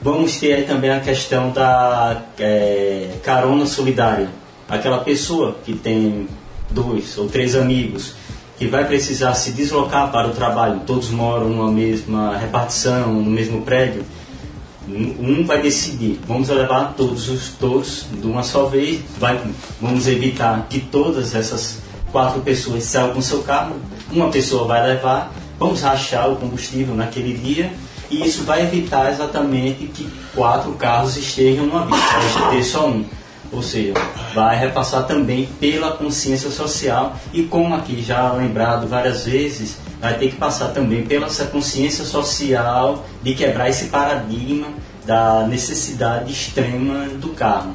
Vamos 0.00 0.36
ter 0.36 0.52
aí 0.52 0.62
também 0.64 0.90
a 0.90 1.00
questão 1.00 1.50
da 1.50 2.22
é, 2.38 3.10
carona 3.22 3.66
solidária. 3.66 4.28
Aquela 4.68 4.98
pessoa 4.98 5.56
que 5.64 5.74
tem 5.74 6.28
dois 6.70 7.16
ou 7.16 7.28
três 7.28 7.54
amigos 7.54 8.14
que 8.58 8.66
vai 8.66 8.84
precisar 8.84 9.34
se 9.34 9.52
deslocar 9.52 10.10
para 10.10 10.26
o 10.26 10.32
trabalho, 10.32 10.80
todos 10.84 11.10
moram 11.10 11.48
numa 11.48 11.70
mesma 11.70 12.36
repartição, 12.36 13.12
no 13.12 13.30
mesmo 13.30 13.62
prédio, 13.62 14.04
um 14.88 15.44
vai 15.44 15.60
decidir, 15.60 16.18
vamos 16.26 16.48
levar 16.48 16.94
todos 16.96 17.28
os 17.28 17.50
todos 17.50 18.06
de 18.10 18.26
uma 18.26 18.42
só 18.42 18.66
vez, 18.66 19.00
vai, 19.18 19.40
vamos 19.80 20.06
evitar 20.06 20.66
que 20.68 20.80
todas 20.80 21.34
essas 21.34 21.78
quatro 22.10 22.40
pessoas 22.40 22.84
saiam 22.84 23.12
com 23.12 23.20
seu 23.20 23.42
carro, 23.42 23.76
uma 24.10 24.30
pessoa 24.30 24.66
vai 24.66 24.86
levar, 24.86 25.32
vamos 25.58 25.82
rachar 25.82 26.30
o 26.30 26.36
combustível 26.36 26.94
naquele 26.94 27.34
dia 27.34 27.70
e 28.10 28.24
isso 28.26 28.44
vai 28.44 28.62
evitar 28.62 29.12
exatamente 29.12 29.86
que 29.86 30.08
quatro 30.34 30.72
carros 30.72 31.16
estejam 31.16 31.66
numa 31.66 31.84
via, 31.84 31.96
vai 32.34 32.56
ter 32.56 32.64
só 32.64 32.88
um. 32.88 33.04
Ou 33.50 33.62
seja, 33.62 33.94
vai 34.34 34.58
repassar 34.58 35.06
também 35.06 35.48
pela 35.58 35.92
consciência 35.92 36.50
social 36.50 37.16
e 37.32 37.42
como 37.44 37.74
aqui 37.74 38.02
já 38.02 38.32
lembrado 38.32 38.86
várias 38.86 39.24
vezes, 39.24 39.76
vai 40.00 40.14
ter 40.14 40.28
que 40.28 40.36
passar 40.36 40.68
também 40.68 41.04
pela 41.04 41.26
essa 41.26 41.46
consciência 41.46 42.04
social 42.04 43.04
de 43.22 43.34
quebrar 43.34 43.68
esse 43.68 43.86
paradigma 43.86 44.68
da 45.04 45.46
necessidade 45.46 46.32
extrema 46.32 47.06
do 47.08 47.28
carro. 47.30 47.74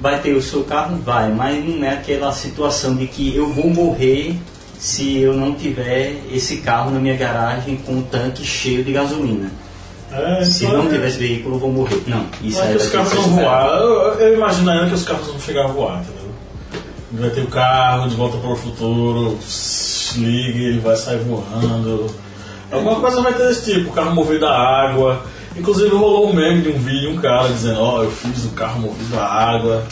Vai 0.00 0.20
ter 0.20 0.32
o 0.34 0.42
seu 0.42 0.64
carro? 0.64 0.96
Vai, 1.04 1.30
mas 1.30 1.64
não 1.64 1.84
é 1.84 1.90
aquela 1.90 2.32
situação 2.32 2.94
de 2.96 3.06
que 3.06 3.34
eu 3.34 3.52
vou 3.52 3.68
morrer 3.68 4.38
se 4.78 5.18
eu 5.18 5.34
não 5.34 5.54
tiver 5.54 6.16
esse 6.32 6.58
carro 6.58 6.90
na 6.90 6.98
minha 6.98 7.16
garagem 7.16 7.76
com 7.76 7.92
um 7.96 8.02
tanque 8.02 8.44
cheio 8.44 8.82
de 8.82 8.92
gasolina. 8.92 9.50
É, 10.12 10.44
Se 10.44 10.64
então 10.64 10.78
não 10.78 10.86
é- 10.86 10.94
tiver 10.94 11.08
esse 11.08 11.18
veículo, 11.18 11.56
eu 11.56 11.60
vou 11.60 11.70
morrer. 11.72 12.02
Não, 12.06 12.26
isso 12.42 12.60
aí 12.60 12.70
que 12.70 12.82
os 12.82 12.88
carros 12.88 13.12
vão 13.12 13.22
voar. 13.24 13.66
Eu, 13.68 13.90
eu 14.18 14.34
imagino 14.36 14.88
que 14.88 14.94
os 14.94 15.04
carros 15.04 15.26
vão 15.26 15.38
chegar 15.38 15.64
a 15.64 15.68
voar, 15.68 16.00
entendeu? 16.00 16.30
Vai 17.12 17.30
ter 17.30 17.42
o 17.42 17.46
carro 17.48 18.08
de 18.08 18.16
volta 18.16 18.38
para 18.38 18.50
o 18.50 18.56
futuro, 18.56 19.38
pss, 20.10 20.18
liga, 20.18 20.58
ele 20.58 20.80
vai 20.80 20.96
sair 20.96 21.18
voando. 21.18 22.06
Alguma 22.70 23.00
coisa 23.00 23.20
vai 23.20 23.34
ter 23.34 23.48
desse 23.48 23.72
tipo, 23.72 23.92
carro 23.92 24.14
movido 24.14 24.46
a 24.46 24.56
água. 24.56 25.22
Inclusive 25.56 25.94
rolou 25.94 26.30
um 26.30 26.32
meme 26.32 26.62
de 26.62 26.68
um 26.68 26.78
vídeo, 26.78 27.10
um 27.10 27.16
cara 27.16 27.48
dizendo, 27.48 27.80
ó, 27.80 28.02
eu 28.02 28.10
fiz 28.10 28.44
o 28.44 28.50
carro 28.50 28.80
movido 28.80 29.18
a 29.18 29.24
água. 29.24 29.84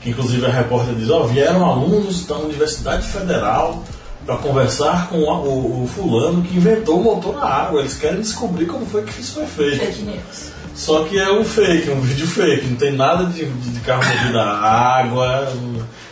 Que 0.00 0.10
inclusive 0.10 0.46
a 0.46 0.50
repórter 0.50 0.94
diz, 0.94 1.10
ó, 1.10 1.24
vieram 1.24 1.64
alunos 1.64 2.26
da 2.26 2.36
Universidade 2.36 3.06
Federal 3.06 3.82
para 4.24 4.36
conversar 4.36 5.08
com 5.08 5.18
o, 5.18 5.82
o 5.82 5.86
fulano 5.88 6.42
que 6.42 6.56
inventou 6.56 7.00
o 7.00 7.04
motor 7.04 7.36
a 7.42 7.46
água. 7.46 7.80
Eles 7.80 7.96
querem 7.96 8.20
descobrir 8.20 8.66
como 8.66 8.86
foi 8.86 9.02
que 9.02 9.20
isso 9.20 9.34
foi 9.34 9.46
feito. 9.46 9.84
Fake 9.84 10.02
news. 10.02 10.52
Só 10.74 11.04
que 11.04 11.18
é 11.18 11.30
um 11.30 11.44
fake, 11.44 11.90
um 11.90 12.00
vídeo 12.00 12.26
fake, 12.26 12.68
não 12.68 12.76
tem 12.76 12.92
nada 12.92 13.24
de, 13.26 13.44
de 13.44 13.70
de 13.70 13.80
carro 13.80 14.02
movido 14.02 14.38
a 14.38 14.44
água. 14.44 15.52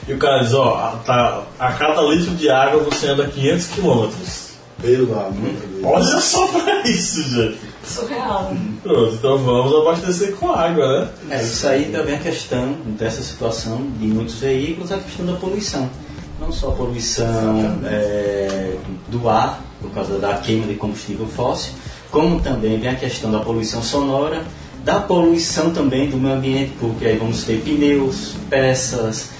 E 0.08 0.12
o 0.14 0.18
cara 0.18 0.42
diz, 0.42 0.54
ó, 0.54 0.74
a- 0.74 0.96
tá, 1.04 1.42
a 1.58 1.72
cada 1.72 2.00
litro 2.02 2.34
de 2.34 2.48
água 2.48 2.82
você 2.82 3.08
anda 3.08 3.26
500 3.28 3.66
quilômetros. 3.68 4.48
Pelo 4.80 5.12
amor 5.18 5.32
de 5.32 5.66
Deus. 5.66 5.84
Olha 5.84 6.20
só 6.20 6.46
pra 6.46 6.82
isso, 6.82 7.22
gente. 7.24 7.58
Surreal. 7.84 8.52
Pronto, 8.82 9.14
então 9.14 9.38
vamos 9.38 9.74
abastecer 9.74 10.36
com 10.36 10.52
água, 10.52 11.00
né? 11.24 11.36
É, 11.36 11.42
isso 11.42 11.66
aí 11.66 11.86
também 11.86 12.14
é 12.14 12.18
questão 12.18 12.76
dessa 12.98 13.20
situação 13.22 13.82
de 13.98 14.06
muitos 14.06 14.36
veículos, 14.36 14.92
a 14.92 14.98
questão 14.98 15.26
da 15.26 15.32
poluição. 15.32 15.90
Não 16.40 16.52
só 16.52 16.68
a 16.68 16.72
poluição 16.72 17.80
é, 17.86 18.76
do 19.08 19.28
ar, 19.28 19.60
por 19.80 19.90
causa 19.90 20.16
da 20.18 20.34
queima 20.34 20.66
de 20.68 20.74
combustível 20.74 21.26
fóssil, 21.26 21.72
como 22.10 22.40
também 22.40 22.78
vem 22.78 22.90
a 22.90 22.94
questão 22.94 23.32
da 23.32 23.40
poluição 23.40 23.82
sonora, 23.82 24.42
da 24.84 25.00
poluição 25.00 25.70
também 25.70 26.08
do 26.08 26.16
meio 26.18 26.34
ambiente, 26.36 26.72
porque 26.78 27.04
aí 27.04 27.16
vamos 27.16 27.42
ter 27.42 27.60
pneus, 27.62 28.34
peças, 28.48 29.30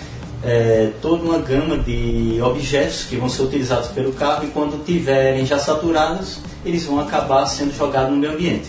é, 0.43 0.91
toda 1.03 1.23
uma 1.23 1.39
gama 1.39 1.79
de 1.79 2.39
objetos 2.43 3.05
que 3.05 3.17
vão 3.17 3.29
ser 3.29 3.43
utilizados 3.43 3.89
pelo 3.89 4.13
carro 4.13 4.45
e 4.45 4.49
quando 4.49 4.85
tiverem 4.85 5.45
já 5.45 5.59
saturados, 5.59 6.41
eles 6.65 6.85
vão 6.85 7.01
acabar 7.01 7.47
sendo 7.47 7.77
jogados 7.77 8.11
no 8.11 8.17
meio 8.17 8.33
ambiente. 8.33 8.69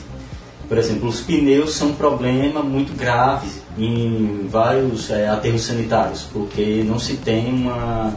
Por 0.67 0.77
exemplo, 0.77 1.09
os 1.09 1.21
pneus 1.21 1.73
são 1.73 1.89
um 1.89 1.93
problema 1.93 2.61
muito 2.61 2.95
grave 2.95 3.49
em 3.77 4.47
vários 4.47 5.09
é, 5.09 5.27
aterros 5.27 5.63
sanitários, 5.63 6.27
porque 6.31 6.83
não 6.85 6.99
se 6.99 7.17
tem 7.17 7.51
uma, 7.51 8.15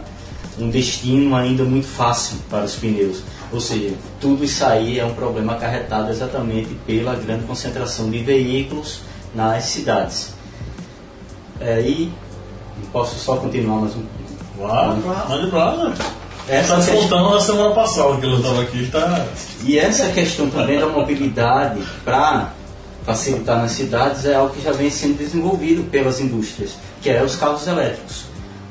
um 0.58 0.68
destino 0.68 1.34
ainda 1.34 1.64
muito 1.64 1.86
fácil 1.86 2.36
para 2.50 2.64
os 2.64 2.76
pneus. 2.76 3.22
Ou 3.50 3.60
seja, 3.60 3.94
tudo 4.20 4.44
isso 4.44 4.64
aí 4.64 4.98
é 4.98 5.04
um 5.04 5.14
problema 5.14 5.54
acarretado 5.54 6.10
exatamente 6.10 6.74
pela 6.86 7.14
grande 7.14 7.44
concentração 7.44 8.10
de 8.10 8.18
veículos 8.18 9.00
nas 9.34 9.64
cidades. 9.64 10.34
É, 11.60 11.80
e 11.80 12.12
posso 12.92 13.18
só 13.18 13.36
continuar 13.36 13.80
mais 13.80 13.94
um 13.96 14.02
Vá, 14.58 14.96
mande 15.28 15.50
pra 15.50 15.72
lá. 15.72 15.92
Essa 16.48 16.74
Tá 16.74 16.76
questão- 16.76 16.94
descontando 16.94 17.30
na 17.30 17.40
semana 17.40 17.70
passada 17.74 18.16
que 18.16 18.26
ele 18.26 18.36
estava 18.36 18.62
aqui, 18.62 18.88
tá. 18.90 19.26
E 19.64 19.78
essa 19.78 20.08
questão 20.10 20.50
também 20.50 20.78
da 20.78 20.86
mobilidade 20.88 21.80
para 22.04 22.50
facilitar 23.04 23.58
nas 23.58 23.72
cidades 23.72 24.24
é 24.24 24.34
algo 24.34 24.52
que 24.54 24.62
já 24.62 24.72
vem 24.72 24.90
sendo 24.90 25.16
desenvolvido 25.18 25.82
pelas 25.90 26.20
indústrias, 26.20 26.72
que 27.00 27.10
é 27.10 27.22
os 27.22 27.34
carros 27.36 27.66
elétricos. 27.66 28.24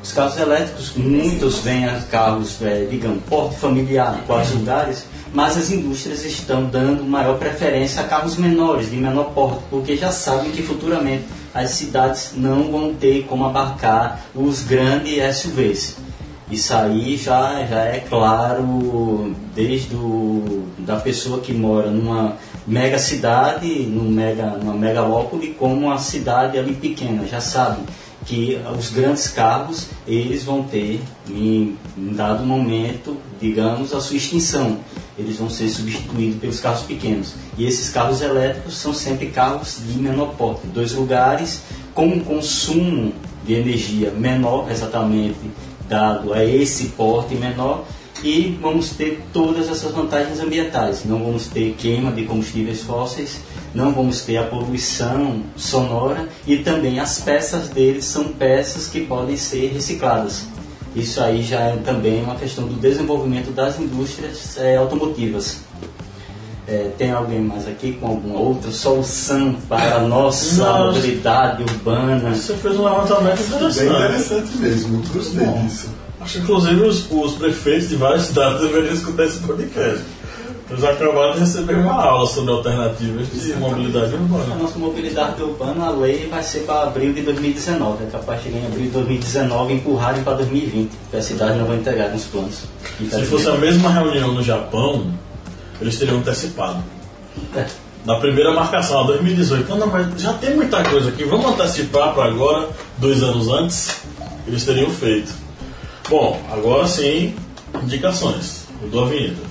Os 0.04 0.12
carros 0.14 0.38
elétricos, 0.38 0.94
muitos 0.96 1.60
vêm 1.60 1.86
a 1.86 2.00
carros, 2.10 2.62
é, 2.62 2.86
digamos, 2.90 3.22
porte 3.30 3.56
familiar, 3.58 4.20
quatro 4.26 4.58
lugares, 4.58 5.06
mas 5.34 5.58
as 5.58 5.70
indústrias 5.72 6.24
estão 6.26 6.66
dando 6.66 7.04
maior 7.04 7.38
preferência 7.38 8.02
a 8.02 8.06
carros 8.06 8.36
menores, 8.38 8.90
de 8.90 8.98
menor 8.98 9.26
porte, 9.34 9.60
porque 9.70 9.96
já 9.96 10.12
sabem 10.12 10.52
que 10.52 10.62
futuramente 10.64 11.24
as 11.54 11.72
cidades 11.72 12.34
não 12.36 12.72
vão 12.72 12.94
ter 12.94 13.26
como 13.26 13.46
abarcar 13.46 14.22
os 14.34 14.64
grandes 14.64 15.38
SUVs. 15.38 15.98
Isso 16.50 16.74
aí 16.74 17.16
já, 17.16 17.66
já 17.66 17.86
é 17.86 18.00
claro 18.00 19.34
desde 19.56 19.96
o, 19.96 20.66
da 20.80 20.98
pessoa 20.98 21.40
que 21.40 21.54
mora 21.54 21.90
numa 21.90 22.36
mega 22.68 23.00
cidade, 23.00 23.68
num 23.68 24.10
mega, 24.10 24.48
numa 24.48 24.74
megalópole, 24.74 25.54
como 25.54 25.88
uma 25.88 25.98
cidade 25.98 26.58
ali 26.58 26.74
pequena, 26.74 27.26
já 27.26 27.40
sabe 27.40 27.82
que 28.26 28.60
os 28.78 28.90
grandes 28.92 29.28
carros 29.28 29.88
eles 30.08 30.44
vão 30.44 30.64
ter 30.64 31.02
em 31.30 31.76
um 31.98 32.14
dado 32.14 32.46
momento, 32.46 33.18
digamos, 33.40 33.94
a 33.94 34.02
sua 34.02 34.18
extinção. 34.18 34.80
Eles 35.18 35.38
vão 35.38 35.50
ser 35.50 35.70
substituídos 35.70 36.40
pelos 36.40 36.60
carros 36.60 36.84
pequenos. 36.84 37.34
E 37.58 37.66
esses 37.66 37.90
carros 37.90 38.22
elétricos 38.22 38.78
são 38.78 38.94
sempre 38.94 39.28
carros 39.28 39.80
de 39.86 39.98
menor 40.00 40.36
porte, 40.36 40.68
dois 40.68 40.94
lugares 40.94 41.62
com 41.94 42.08
um 42.08 42.20
consumo 42.20 43.14
de 43.46 43.54
energia 43.54 44.12
menor, 44.12 44.72
exatamente 44.72 45.40
dado 45.90 46.34
a 46.34 46.44
esse 46.46 46.90
porte 46.90 47.36
menor 47.36 47.86
e 48.24 48.58
vamos 48.62 48.92
ter 48.92 49.22
todas 49.34 49.70
essas 49.70 49.92
vantagens 49.92 50.40
ambientais. 50.40 51.04
Não 51.06 51.20
vamos 51.20 51.48
ter 51.48 51.74
queima 51.78 52.12
de 52.12 52.24
combustíveis 52.24 52.82
fósseis, 52.82 53.42
não 53.74 53.92
vamos 53.94 54.22
ter 54.22 54.38
a 54.38 54.44
poluição 54.44 55.44
sonora 55.56 56.28
e 56.46 56.58
também 56.58 57.00
as 57.00 57.20
peças 57.20 57.70
deles 57.70 58.06
são 58.06 58.26
peças 58.26 58.88
que 58.88 59.02
podem 59.02 59.38
ser 59.38 59.72
recicladas. 59.74 60.44
Isso 60.96 61.22
aí 61.22 61.42
já 61.42 61.60
é 61.62 61.78
também 61.78 62.22
uma 62.24 62.36
questão 62.36 62.68
do 62.68 62.74
desenvolvimento 62.74 63.52
das 63.52 63.80
indústrias 63.80 64.58
eh, 64.58 64.76
automotivas. 64.76 65.60
Eh, 66.68 66.92
tem 66.98 67.12
alguém 67.12 67.40
mais 67.40 67.66
aqui 67.68 67.94
com 67.94 68.08
alguma 68.08 68.38
outra 68.40 68.72
solução 68.72 69.56
para 69.70 69.96
a 69.96 70.00
nossa 70.02 70.62
Não. 70.64 70.88
mobilidade 70.88 71.64
urbana? 71.64 72.36
Você 72.36 72.54
fez 72.56 72.78
um 72.78 72.84
levantamento 72.84 73.38
Bem 73.38 73.56
interessante. 73.56 73.88
interessante 73.90 74.58
mesmo, 74.58 75.02
gostei 75.14 75.48
disso. 75.48 75.90
Acho 76.20 76.34
que 76.34 76.40
inclusive 76.44 76.82
os, 76.82 77.10
os 77.10 77.34
prefeitos 77.34 77.90
de 77.90 77.96
várias 77.96 78.24
cidades 78.24 78.62
deveriam 78.62 78.94
escutar 78.94 79.26
esse 79.26 79.40
podcast. 79.40 80.02
Eles 80.72 80.84
acabaram 80.86 81.34
de 81.34 81.40
receber 81.42 81.76
uma 81.76 82.02
aula 82.02 82.26
sobre 82.26 82.52
alternativas 82.52 83.28
de 83.30 83.54
mobilidade 83.56 84.16
A 84.16 84.18
urbana. 84.18 84.56
nossa 84.56 84.80
mobilidade 84.80 85.44
urbana, 85.44 85.88
a 85.88 85.92
lei 85.92 86.28
vai 86.30 86.42
ser 86.42 86.62
para 86.62 86.84
abril 86.84 87.12
de 87.12 87.22
2019. 87.24 88.06
É 88.06 88.08
capaz 88.08 88.42
de 88.42 88.50
em 88.50 88.66
abril 88.66 88.86
de 88.86 88.90
2019 88.92 89.74
e 89.74 89.76
empurrarem 89.76 90.24
para 90.24 90.38
2020, 90.38 90.90
porque 90.92 91.18
a 91.18 91.22
cidade 91.22 91.58
não 91.60 91.66
vai 91.66 91.76
entregar 91.76 92.10
nos 92.10 92.24
planos. 92.24 92.64
Se 92.98 93.26
fosse 93.26 93.50
a 93.50 93.56
mesma 93.56 93.90
reunião 93.90 94.34
no 94.34 94.42
Japão, 94.42 95.14
eles 95.82 95.98
teriam 96.00 96.20
antecipado. 96.20 96.82
É. 97.54 97.66
Na 98.06 98.16
primeira 98.16 98.54
marcação, 98.54 99.02
a 99.02 99.04
2018. 99.04 99.70
Não, 99.70 99.78
não, 99.78 99.88
mas 99.88 100.22
já 100.22 100.34
tem 100.34 100.56
muita 100.56 100.82
coisa 100.86 101.10
aqui, 101.10 101.26
vamos 101.26 101.48
antecipar 101.48 102.14
para 102.14 102.26
agora, 102.26 102.70
dois 102.98 103.22
anos 103.22 103.50
antes, 103.50 104.02
eles 104.48 104.64
teriam 104.64 104.90
feito. 104.90 105.34
Bom, 106.10 106.42
agora 106.50 106.88
sim, 106.88 107.36
indicações. 107.84 108.62
Eu 108.82 108.90
dou 108.90 109.04
a 109.04 109.10
vinheta. 109.10 109.51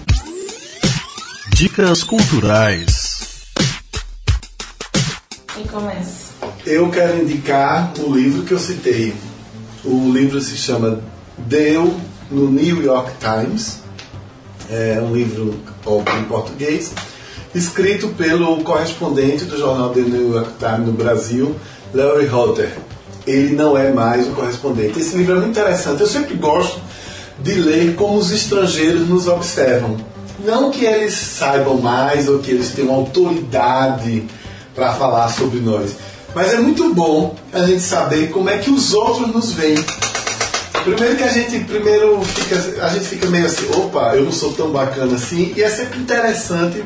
Dicas 1.60 2.02
culturais. 2.02 3.20
Quem 5.54 5.66
começa? 5.66 6.32
Eu 6.64 6.88
quero 6.88 7.22
indicar 7.22 7.92
o 7.98 8.14
livro 8.14 8.44
que 8.44 8.52
eu 8.52 8.58
citei. 8.58 9.14
O 9.84 10.10
livro 10.10 10.40
se 10.40 10.56
chama 10.56 11.02
Deu 11.36 12.00
no 12.30 12.50
New 12.50 12.82
York 12.82 13.12
Times. 13.20 13.80
É 14.70 15.02
um 15.02 15.14
livro 15.14 15.60
em 16.18 16.24
português, 16.24 16.94
escrito 17.54 18.08
pelo 18.08 18.64
correspondente 18.64 19.44
do 19.44 19.58
jornal 19.58 19.90
The 19.90 20.00
New 20.00 20.32
York 20.32 20.52
Times 20.58 20.86
no 20.86 20.92
Brasil, 20.92 21.54
Larry 21.92 22.26
Holder. 22.26 22.74
Ele 23.26 23.54
não 23.54 23.76
é 23.76 23.92
mais 23.92 24.26
o 24.26 24.30
correspondente. 24.30 24.98
Esse 24.98 25.14
livro 25.14 25.34
é 25.34 25.40
muito 25.40 25.50
interessante. 25.50 26.00
Eu 26.00 26.06
sempre 26.06 26.36
gosto 26.36 26.80
de 27.38 27.52
ler 27.52 27.96
como 27.96 28.16
os 28.16 28.32
estrangeiros 28.32 29.06
nos 29.06 29.28
observam. 29.28 30.08
Não 30.44 30.70
que 30.70 30.84
eles 30.84 31.14
saibam 31.14 31.78
mais 31.78 32.28
ou 32.28 32.38
que 32.38 32.50
eles 32.50 32.70
tenham 32.70 32.94
autoridade 32.94 34.24
para 34.74 34.92
falar 34.94 35.28
sobre 35.28 35.60
nós, 35.60 35.96
mas 36.34 36.52
é 36.52 36.58
muito 36.58 36.94
bom 36.94 37.34
a 37.52 37.60
gente 37.66 37.82
saber 37.82 38.30
como 38.30 38.48
é 38.48 38.58
que 38.58 38.70
os 38.70 38.94
outros 38.94 39.28
nos 39.28 39.52
veem. 39.52 39.84
Primeiro 40.84 41.16
que 41.16 41.22
a 41.22 41.28
gente 41.28 41.58
primeiro 41.64 42.22
fica, 42.22 42.84
a 42.84 42.88
gente 42.88 43.04
fica 43.04 43.26
meio 43.28 43.44
assim, 43.44 43.66
opa, 43.74 44.14
eu 44.14 44.24
não 44.24 44.32
sou 44.32 44.52
tão 44.52 44.70
bacana 44.70 45.14
assim, 45.14 45.52
e 45.54 45.62
é 45.62 45.68
sempre 45.68 45.98
interessante 45.98 46.82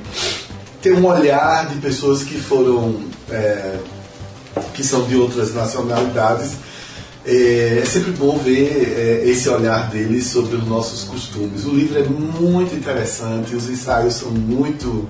ter 0.82 0.92
um 0.92 1.06
olhar 1.06 1.68
de 1.68 1.76
pessoas 1.76 2.24
que 2.24 2.34
foram 2.40 2.96
é, 3.30 3.76
que 4.72 4.82
são 4.82 5.04
de 5.04 5.16
outras 5.16 5.54
nacionalidades. 5.54 6.52
É, 7.26 7.78
é 7.82 7.84
sempre 7.86 8.12
bom 8.12 8.38
ver 8.38 9.22
é, 9.24 9.28
esse 9.28 9.48
olhar 9.48 9.90
deles 9.90 10.26
sobre 10.26 10.56
os 10.56 10.66
nossos 10.66 11.04
costumes. 11.04 11.64
O 11.64 11.70
livro 11.70 11.98
é 11.98 12.04
muito 12.04 12.74
interessante, 12.74 13.56
os 13.56 13.68
ensaios 13.68 14.14
são 14.14 14.30
muito 14.30 15.08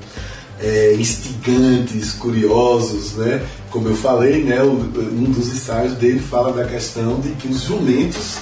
é, 0.60 0.94
instigantes, 0.94 2.12
curiosos, 2.12 3.14
né? 3.14 3.44
Como 3.70 3.88
eu 3.88 3.96
falei, 3.96 4.44
né, 4.44 4.62
um 4.62 5.24
dos 5.24 5.48
ensaios 5.48 5.94
dele 5.94 6.20
fala 6.20 6.52
da 6.52 6.64
questão 6.64 7.18
de 7.20 7.30
que 7.30 7.48
os 7.48 7.62
jumentos 7.62 8.36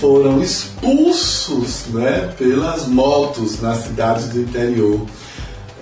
foram 0.00 0.42
expulsos 0.42 1.84
né, 1.90 2.32
pelas 2.38 2.88
motos 2.88 3.60
nas 3.60 3.84
cidades 3.84 4.28
do 4.28 4.40
interior. 4.40 5.06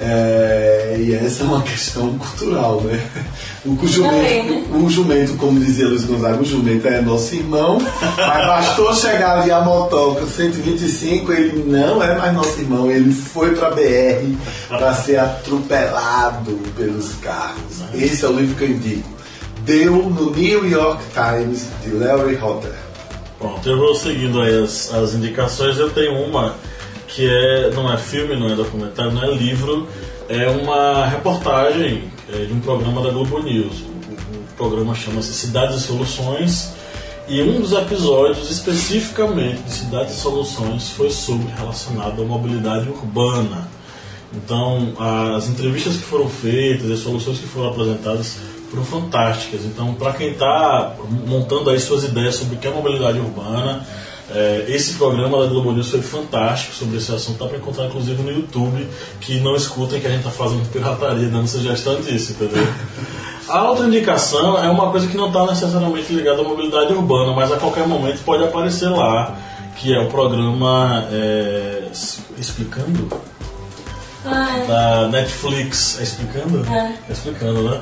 É, 0.05 0.97
e 0.99 1.15
essa 1.15 1.45
é 1.45 1.47
uma 1.47 1.63
questão 1.63 2.19
cultural, 2.19 2.81
né? 2.81 3.01
O, 3.65 3.77
Também, 3.77 3.89
jumento, 3.89 4.77
o 4.77 4.91
jumento, 4.91 5.37
como 5.37 5.61
dizia 5.61 5.87
Luiz 5.87 6.05
Gonzaga, 6.05 6.43
o 6.43 6.45
jumento 6.45 6.89
é 6.89 7.01
nosso 7.01 7.33
irmão, 7.37 7.79
mas 8.01 8.47
bastou 8.47 8.93
chegar 8.97 9.39
ali 9.39 9.53
a 9.53 9.61
motoca 9.61 10.27
125, 10.27 11.33
ele 11.33 11.63
não 11.71 12.03
é 12.03 12.19
mais 12.19 12.35
nosso 12.35 12.59
irmão, 12.59 12.91
ele 12.91 13.13
foi 13.13 13.55
para 13.55 13.71
BR 13.71 14.37
para 14.69 14.93
ser 14.95 15.21
atropelado 15.21 16.59
pelos 16.77 17.15
carros. 17.23 17.83
Esse 17.95 18.25
é 18.25 18.29
o 18.29 18.33
livro 18.33 18.57
que 18.57 18.65
eu 18.65 18.71
indico. 18.71 19.09
Deu 19.61 20.11
no 20.11 20.33
New 20.33 20.69
York 20.69 21.01
Times, 21.15 21.69
de 21.85 21.91
Larry 21.91 22.35
Hodder. 22.35 22.75
Pronto, 23.39 23.69
eu 23.69 23.77
vou 23.77 23.95
seguindo 23.95 24.41
aí 24.41 24.65
as, 24.65 24.93
as 24.93 25.15
indicações. 25.15 25.79
Eu 25.79 25.91
tenho 25.91 26.15
uma 26.25 26.57
que 27.15 27.29
é, 27.29 27.71
não 27.71 27.93
é 27.93 27.97
filme, 27.97 28.37
não 28.37 28.49
é 28.49 28.55
documentário, 28.55 29.13
não 29.13 29.23
é 29.23 29.31
livro, 29.35 29.87
é 30.29 30.49
uma 30.49 31.07
reportagem 31.07 32.05
é, 32.33 32.45
de 32.45 32.53
um 32.53 32.61
programa 32.61 33.03
da 33.03 33.11
Globo 33.11 33.39
News. 33.41 33.81
O, 33.81 34.55
programa 34.57 34.95
chama-se 34.95 35.33
Cidades 35.33 35.77
e 35.77 35.81
Soluções 35.81 36.73
e 37.27 37.43
um 37.43 37.61
dos 37.61 37.73
episódios 37.73 38.51
especificamente 38.51 39.63
de 39.63 39.73
Cidades 39.73 40.15
e 40.15 40.21
Soluções 40.21 40.91
foi 40.91 41.11
sobre 41.11 41.53
relacionado 41.53 42.23
à 42.23 42.25
mobilidade 42.25 42.89
urbana. 42.89 43.69
Então, 44.33 44.93
as 44.99 45.49
entrevistas 45.49 45.97
que 45.97 46.03
foram 46.03 46.29
feitas, 46.29 46.91
as 46.91 47.01
soluções 47.01 47.39
que 47.39 47.47
foram 47.47 47.71
apresentadas 47.71 48.39
foram 48.71 48.85
fantásticas. 48.85 49.65
Então, 49.65 49.95
para 49.95 50.13
quem 50.13 50.31
está 50.31 50.95
montando 51.27 51.71
aí 51.71 51.81
suas 51.81 52.05
ideias 52.05 52.37
sobre 52.37 52.55
o 52.55 52.59
que 52.59 52.67
é 52.67 52.71
mobilidade 52.71 53.19
urbana, 53.19 53.87
eh, 54.31 54.65
esse 54.69 54.95
programa 54.95 55.39
da 55.43 55.47
Globo 55.47 55.73
News 55.73 55.91
foi 55.91 56.01
fantástico 56.01 56.75
sobre 56.75 56.99
esse 56.99 57.13
assunto. 57.13 57.39
Dá 57.39 57.47
para 57.47 57.59
encontrar, 57.59 57.87
inclusive, 57.87 58.23
no 58.23 58.31
YouTube, 58.31 58.87
que 59.21 59.41
não 59.41 59.55
escutem 59.55 60.01
que 60.01 60.07
a 60.07 60.11
gente 60.11 60.21
está 60.21 60.31
fazendo 60.31 60.71
pirataria, 60.71 61.29
dando 61.29 61.47
sugestão 61.47 62.01
disso, 62.01 62.33
entendeu? 62.33 62.67
A 63.49 63.69
outra 63.69 63.87
indicação 63.87 64.63
é 64.63 64.71
uma 64.71 64.91
coisa 64.91 65.07
que 65.09 65.17
não 65.17 65.29
está 65.29 65.45
necessariamente 65.47 66.13
ligada 66.13 66.41
à 66.41 66.45
mobilidade 66.45 66.93
urbana, 66.93 67.33
mas 67.33 67.53
a 67.53 67.57
qualquer 67.57 67.87
momento 67.87 68.23
pode 68.25 68.45
aparecer 68.45 68.89
lá, 68.89 69.37
que 69.77 69.93
é 69.93 70.01
o 70.01 70.09
programa 70.09 71.07
eh, 71.11 71.89
Explicando? 72.39 73.09
Ah, 74.25 74.59
é. 74.59 74.67
da 74.67 75.09
Netflix. 75.09 75.99
É 75.99 76.03
explicando? 76.05 76.65
É. 76.73 76.95
explicando, 77.11 77.63
né? 77.63 77.81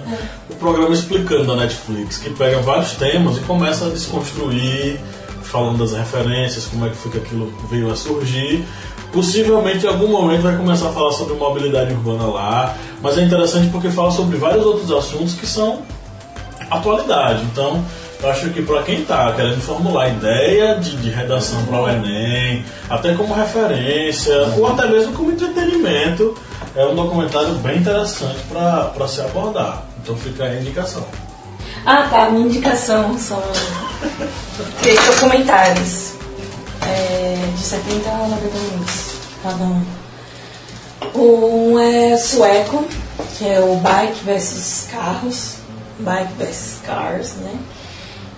O 0.49 0.55
programa 0.57 0.95
Explicando 0.95 1.45
da 1.45 1.57
Netflix, 1.57 2.19
que 2.19 2.31
pega 2.31 2.59
vários 2.61 2.93
temas 2.93 3.37
e 3.37 3.41
começa 3.41 3.87
a 3.87 3.91
desconstruir, 3.91 4.99
falando 5.51 5.79
das 5.79 5.93
referências, 5.93 6.67
como 6.67 6.87
é 6.87 6.91
que 6.91 7.11
que 7.11 7.19
aquilo 7.19 7.53
veio 7.71 7.91
a 7.91 7.97
surgir. 7.97 8.65
Possivelmente 9.13 9.85
em 9.85 9.89
algum 9.89 10.07
momento 10.07 10.43
vai 10.43 10.57
começar 10.57 10.89
a 10.89 10.93
falar 10.93 11.13
sobre 11.13 11.35
mobilidade 11.35 11.93
urbana 11.93 12.27
lá, 12.27 12.77
mas 13.03 13.19
é 13.19 13.23
interessante 13.23 13.69
porque 13.69 13.91
fala 13.91 14.11
sobre 14.11 14.37
vários 14.37 14.65
outros 14.65 14.91
assuntos 14.93 15.35
que 15.35 15.47
são 15.47 15.83
atualidade. 16.71 17.43
Então, 17.45 17.85
eu 18.23 18.31
acho 18.31 18.51
que 18.51 18.63
para 18.63 18.83
quem 18.83 19.01
está 19.01 19.33
querendo 19.33 19.61
formular 19.61 20.09
ideia 20.09 20.77
de, 20.77 20.97
de 20.97 21.11
redação 21.11 21.65
para 21.65 21.83
o 21.83 21.89
Enem, 21.89 22.65
até 22.89 23.15
como 23.15 23.35
referência, 23.35 24.53
ou 24.57 24.67
até 24.69 24.87
mesmo 24.87 25.13
como 25.13 25.33
entretenimento, 25.33 26.37
é 26.77 26.87
um 26.87 26.95
documentário 26.95 27.55
bem 27.55 27.79
interessante 27.79 28.39
para 28.49 29.09
se 29.09 29.21
abordar. 29.23 29.85
Então 30.03 30.15
fica 30.17 30.45
aí 30.45 30.59
a 30.59 30.61
indicação. 30.61 31.05
Ah, 31.85 32.07
tá. 32.11 32.31
Minha 32.31 32.47
indicação 32.47 33.19
são 33.19 33.43
três 34.83 35.01
documentários 35.07 36.13
é, 36.83 37.53
de 37.57 37.63
70 37.63 38.11
a 38.11 38.29
90 38.29 38.59
minutos 38.59 39.11
cada 39.43 39.65
um. 39.65 39.85
Um 41.15 41.79
é 41.79 42.17
sueco, 42.17 42.87
que 43.37 43.49
é 43.49 43.61
o 43.61 43.77
Bike 43.77 44.23
versus 44.25 44.87
Carros, 44.91 45.57
Bike 45.99 46.35
versus 46.35 46.81
Cars, 46.85 47.35
né? 47.37 47.59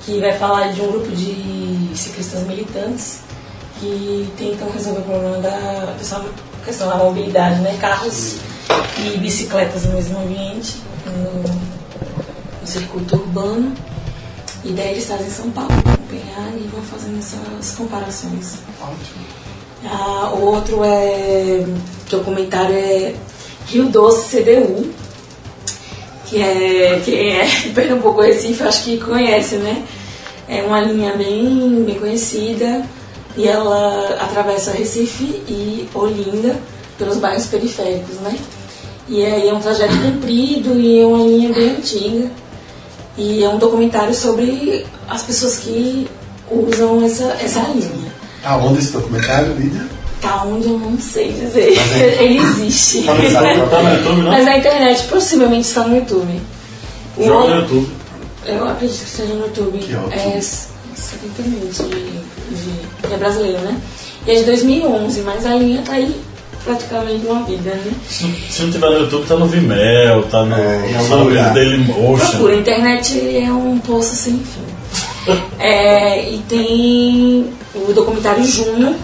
Que 0.04 0.20
vai 0.20 0.36
falar 0.38 0.72
de 0.72 0.80
um 0.80 0.92
grupo 0.92 1.08
de 1.08 1.90
ciclistas 1.94 2.46
militantes 2.46 3.20
que 3.80 4.32
tentam 4.38 4.70
resolver 4.70 5.00
o 5.00 5.04
problema 5.04 5.38
da 5.38 5.94
questão, 6.64 6.88
da 6.88 6.96
mobilidade, 6.96 7.60
né? 7.60 7.76
Carros 7.80 8.36
e 8.98 9.18
bicicletas 9.18 9.84
no 9.84 9.94
mesmo 9.94 10.18
ambiente, 10.20 10.80
no, 11.06 11.42
no 12.62 12.66
circuito 12.66 13.16
urbano. 13.16 13.74
E 14.64 14.72
daí 14.72 14.92
eles 14.92 15.06
trazem 15.06 15.28
São 15.28 15.50
Paulo, 15.50 15.68
Copenhague 15.68 16.64
e 16.64 16.70
vão 16.72 16.82
fazendo 16.82 17.18
essas 17.18 17.74
comparações. 17.76 18.58
Ah, 19.84 20.32
o 20.34 20.42
outro 20.42 20.84
é 20.84 21.66
documentário 22.08 22.74
é 22.74 23.14
Rio 23.66 23.88
Doce 23.88 24.36
CDU, 24.36 24.88
que 26.26 26.40
é 26.40 27.02
quem 27.04 27.36
é 27.36 27.46
Pernambuco 27.74 28.20
Recife, 28.20 28.62
acho 28.62 28.84
que 28.84 28.98
conhece, 28.98 29.56
né? 29.56 29.84
É 30.48 30.62
uma 30.62 30.80
linha 30.80 31.16
bem, 31.16 31.82
bem 31.84 31.98
conhecida 31.98 32.86
e 33.36 33.48
ela 33.48 34.16
atravessa 34.20 34.70
Recife 34.70 35.42
e 35.48 35.88
Olinda 35.92 36.56
pelos 36.98 37.18
bairros 37.18 37.46
periféricos, 37.46 38.16
né? 38.16 38.38
E 39.08 39.24
aí 39.24 39.48
é 39.48 39.52
um 39.52 39.60
trajeto 39.60 39.94
comprido 39.98 40.78
e 40.78 41.00
é 41.00 41.06
uma 41.06 41.24
linha 41.24 41.52
bem 41.52 41.70
antiga. 41.70 42.30
E 43.16 43.44
é 43.44 43.48
um 43.48 43.58
documentário 43.58 44.14
sobre 44.14 44.86
as 45.08 45.22
pessoas 45.22 45.56
que 45.58 46.08
usam 46.50 47.04
essa, 47.04 47.24
essa 47.40 47.60
linha. 47.74 48.12
Aonde 48.44 48.78
esse 48.80 48.92
documentário, 48.92 49.54
Lídia? 49.54 49.86
Tá 50.20 50.44
onde 50.44 50.68
eu 50.68 50.78
não 50.78 50.98
sei 50.98 51.32
dizer. 51.32 51.76
Ele 52.20 52.38
existe. 52.38 53.02
Tá 53.02 53.14
no 53.14 53.30
site, 53.30 53.60
Tá 53.70 53.82
no 53.82 53.94
YouTube, 53.96 54.22
não? 54.22 54.30
Mas 54.30 54.44
na 54.44 54.58
internet 54.58 55.02
possivelmente 55.08 55.66
está 55.68 55.82
no 55.86 55.96
YouTube. 55.96 56.40
Joga 57.18 57.54
no 57.54 57.60
YouTube. 57.62 57.92
Eu 58.46 58.68
acredito 58.68 59.04
que 59.04 59.10
seja 59.10 59.34
no 59.34 59.46
YouTube. 59.46 59.78
Que 59.78 59.94
ótimo. 59.94 60.12
É 60.12 60.36
s- 60.38 60.68
70 60.94 61.42
minutos 61.48 61.78
de, 61.78 61.86
de. 61.90 63.12
É 63.12 63.16
brasileiro, 63.16 63.58
né? 63.60 63.76
E 64.26 64.30
é 64.30 64.34
de 64.36 64.44
2011, 64.44 65.20
mas 65.22 65.44
a 65.46 65.54
linha 65.54 65.82
tá 65.82 65.92
aí 65.92 66.14
praticamente 66.64 67.26
uma 67.26 67.42
vida, 67.44 67.70
né? 67.70 67.92
Se, 68.08 68.24
se 68.50 68.62
não 68.62 68.70
tiver 68.72 68.90
no 68.90 68.98
YouTube, 69.00 69.26
tá 69.26 69.36
no 69.36 69.46
Vimeo, 69.46 70.22
tá 70.30 70.44
no, 70.44 70.54
É, 70.54 70.98
sabe, 71.08 71.22
lugar. 71.24 71.52
Dailymotion. 71.54 72.26
Procura, 72.30 72.52
a 72.54 72.56
internet 72.56 73.36
é 73.44 73.52
um 73.52 73.78
poço 73.78 74.14
sem 74.14 74.34
fim. 74.34 74.62
É, 75.60 76.28
e 76.32 76.38
tem 76.48 77.46
o 77.74 77.92
documentário 77.92 78.44
Junho, 78.44 78.96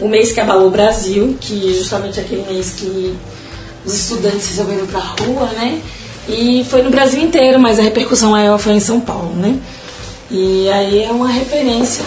o 0.00 0.08
mês 0.08 0.32
que 0.32 0.40
abalou 0.40 0.68
o 0.68 0.70
Brasil, 0.70 1.36
que 1.38 1.70
é 1.70 1.74
justamente 1.74 2.18
aquele 2.18 2.42
mês 2.50 2.70
que 2.70 3.14
os 3.84 3.92
estudantes 3.94 4.48
resolveram 4.48 4.84
ir 4.84 4.86
pra 4.88 5.00
rua, 5.00 5.46
né? 5.54 5.78
E 6.26 6.64
foi 6.70 6.80
no 6.82 6.88
Brasil 6.90 7.20
inteiro, 7.20 7.58
mas 7.60 7.78
a 7.78 7.82
repercussão 7.82 8.30
maior 8.30 8.58
foi 8.58 8.72
em 8.72 8.80
São 8.80 9.00
Paulo, 9.00 9.34
né? 9.36 9.58
E 10.30 10.66
aí 10.70 11.04
é 11.04 11.10
uma 11.10 11.28
referência, 11.28 12.04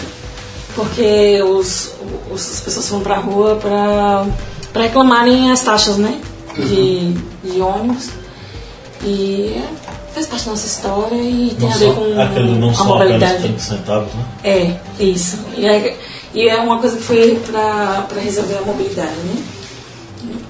porque 0.74 1.40
os, 1.42 1.92
os- 2.32 2.50
as 2.54 2.60
pessoas 2.60 2.88
foram 2.88 3.02
pra 3.04 3.16
rua 3.18 3.54
pra, 3.62 4.26
pra 4.74 4.82
reclamarem 4.82 5.52
as 5.52 5.62
taxas, 5.62 5.96
né? 5.96 6.20
De, 6.56 7.12
de 7.44 7.60
ônibus. 7.60 8.10
E 9.02 9.54
é, 9.56 10.12
faz 10.12 10.26
parte 10.26 10.44
da 10.44 10.50
nossa 10.50 10.66
história 10.66 11.14
e 11.14 11.56
tem 11.58 11.68
Não 11.68 11.74
a 11.74 11.78
ver 11.78 11.94
com 11.94 12.20
aquele 12.20 12.58
não 12.58 12.70
a 12.70 12.74
só 12.74 12.84
mobilidade. 12.84 13.42
30 13.42 13.58
centavos, 13.60 14.12
né? 14.12 14.24
É, 14.42 14.76
isso. 15.02 15.38
E 15.56 15.64
é, 15.64 15.96
e 16.34 16.48
é 16.48 16.56
uma 16.56 16.80
coisa 16.80 16.96
que 16.96 17.02
foi 17.04 17.40
para 17.46 18.20
resolver 18.20 18.58
a 18.58 18.62
mobilidade, 18.62 19.14
né? 19.24 19.44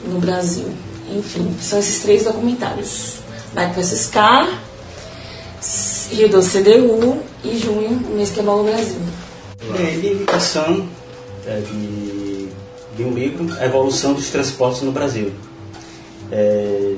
No 0.07 0.19
Brasil. 0.19 0.73
Enfim, 1.15 1.55
são 1.61 1.79
esses 1.79 2.03
três 2.03 2.25
documentários. 2.25 3.17
Bike 3.53 3.75
vs 3.79 4.07
Car, 4.07 4.49
Rio 6.11 6.29
do 6.29 6.41
CDU 6.41 7.23
e 7.45 7.59
Junho, 7.59 8.01
o 8.11 8.17
mês 8.17 8.31
que 8.31 8.41
abalou 8.41 8.63
o 8.63 8.65
Brasil. 8.65 8.99
É, 9.79 9.99
de 9.99 10.07
indicação 10.09 10.89
é, 11.47 11.61
de, 11.61 12.24
de 12.97 13.05
um 13.05 13.13
livro, 13.13 13.47
A 13.59 13.67
Evolução 13.67 14.15
dos 14.15 14.31
Transportes 14.31 14.83
no 14.83 14.93
Brasil. 14.93 15.33
É, 16.31 16.95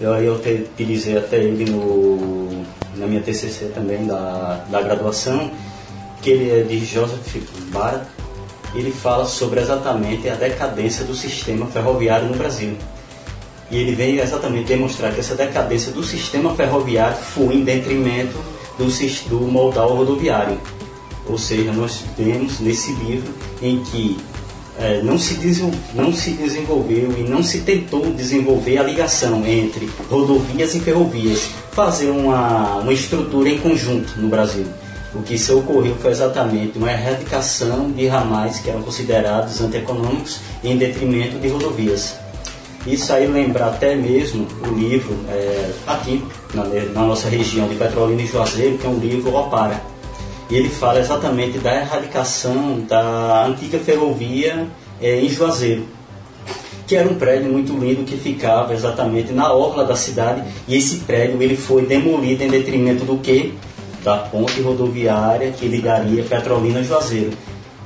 eu, 0.00 0.10
eu 0.16 0.34
utilizei 0.34 1.16
até 1.16 1.38
ele 1.38 1.70
no, 1.70 2.64
na 2.96 3.06
minha 3.06 3.20
TCC 3.20 3.66
também, 3.74 4.06
da, 4.06 4.64
da 4.68 4.82
graduação, 4.82 5.50
que 6.20 6.30
ele 6.30 6.50
é 6.50 6.62
de 6.62 6.84
Joseph 6.84 7.36
Barat. 7.72 8.04
Ele 8.74 8.90
fala 8.90 9.24
sobre 9.24 9.60
exatamente 9.60 10.28
a 10.28 10.34
decadência 10.34 11.04
do 11.04 11.14
sistema 11.14 11.66
ferroviário 11.66 12.28
no 12.28 12.34
Brasil. 12.34 12.76
E 13.70 13.76
ele 13.76 13.94
vem 13.94 14.18
exatamente 14.18 14.66
demonstrar 14.66 15.12
que 15.12 15.20
essa 15.20 15.34
decadência 15.34 15.92
do 15.92 16.02
sistema 16.02 16.54
ferroviário 16.54 17.16
foi 17.16 17.54
em 17.54 17.64
detrimento 17.64 18.36
do, 18.78 18.86
do 19.28 19.40
modal 19.46 19.94
rodoviário. 19.94 20.58
Ou 21.26 21.38
seja, 21.38 21.72
nós 21.72 22.04
vemos 22.18 22.60
nesse 22.60 22.92
livro 22.92 23.32
em 23.62 23.82
que 23.84 24.18
é, 24.78 25.02
não, 25.02 25.18
se 25.18 25.34
não 25.94 26.12
se 26.12 26.30
desenvolveu 26.30 27.14
e 27.16 27.22
não 27.22 27.42
se 27.42 27.60
tentou 27.60 28.12
desenvolver 28.12 28.78
a 28.78 28.82
ligação 28.82 29.46
entre 29.46 29.88
rodovias 30.10 30.74
e 30.74 30.80
ferrovias, 30.80 31.50
fazer 31.72 32.10
uma, 32.10 32.78
uma 32.78 32.92
estrutura 32.92 33.48
em 33.48 33.58
conjunto 33.58 34.18
no 34.18 34.28
Brasil. 34.28 34.66
O 35.14 35.22
que 35.22 35.38
se 35.38 35.52
ocorreu 35.52 35.94
foi 35.96 36.10
exatamente 36.10 36.76
uma 36.76 36.90
erradicação 36.90 37.90
de 37.92 38.06
ramais 38.08 38.58
que 38.58 38.68
eram 38.68 38.82
considerados 38.82 39.60
antieconômicos 39.60 40.40
em 40.62 40.76
detrimento 40.76 41.38
de 41.38 41.48
rodovias. 41.48 42.16
Isso 42.84 43.12
aí 43.12 43.26
lembra 43.26 43.66
até 43.66 43.94
mesmo 43.94 44.46
o 44.68 44.74
livro 44.74 45.16
é, 45.28 45.70
aqui 45.86 46.22
na, 46.52 46.64
na 46.64 47.06
nossa 47.06 47.28
região 47.28 47.68
de 47.68 47.76
Petrolina 47.76 48.20
e 48.22 48.26
Juazeiro, 48.26 48.76
que 48.76 48.86
é 48.86 48.90
um 48.90 48.98
livro 48.98 49.34
Opara. 49.34 49.93
E 50.50 50.56
ele 50.56 50.68
fala 50.68 51.00
exatamente 51.00 51.58
da 51.58 51.74
erradicação 51.74 52.80
da 52.80 53.46
antiga 53.46 53.78
ferrovia 53.78 54.66
é, 55.00 55.20
em 55.20 55.28
Juazeiro, 55.28 55.86
que 56.86 56.94
era 56.94 57.08
um 57.08 57.14
prédio 57.14 57.50
muito 57.50 57.72
lindo 57.72 58.04
que 58.04 58.16
ficava 58.16 58.74
exatamente 58.74 59.32
na 59.32 59.52
orla 59.52 59.84
da 59.84 59.96
cidade. 59.96 60.44
E 60.68 60.76
esse 60.76 60.96
prédio 60.96 61.42
ele 61.42 61.56
foi 61.56 61.86
demolido 61.86 62.42
em 62.42 62.48
detrimento 62.48 63.04
do 63.04 63.18
que? 63.18 63.54
Da 64.02 64.18
ponte 64.18 64.60
rodoviária 64.60 65.50
que 65.50 65.66
ligaria 65.66 66.22
Petrolina 66.24 66.80
a 66.80 66.82
Juazeiro. 66.82 67.32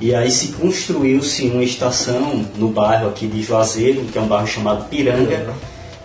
E 0.01 0.13
aí 0.13 0.31
se 0.31 0.53
construiu-se 0.53 1.47
uma 1.47 1.63
estação 1.63 2.45
no 2.57 2.69
bairro 2.69 3.07
aqui 3.07 3.27
de 3.27 3.41
Juazeiro, 3.41 4.03
que 4.05 4.17
é 4.17 4.21
um 4.21 4.27
bairro 4.27 4.47
chamado 4.47 4.87
Piranga, 4.89 5.53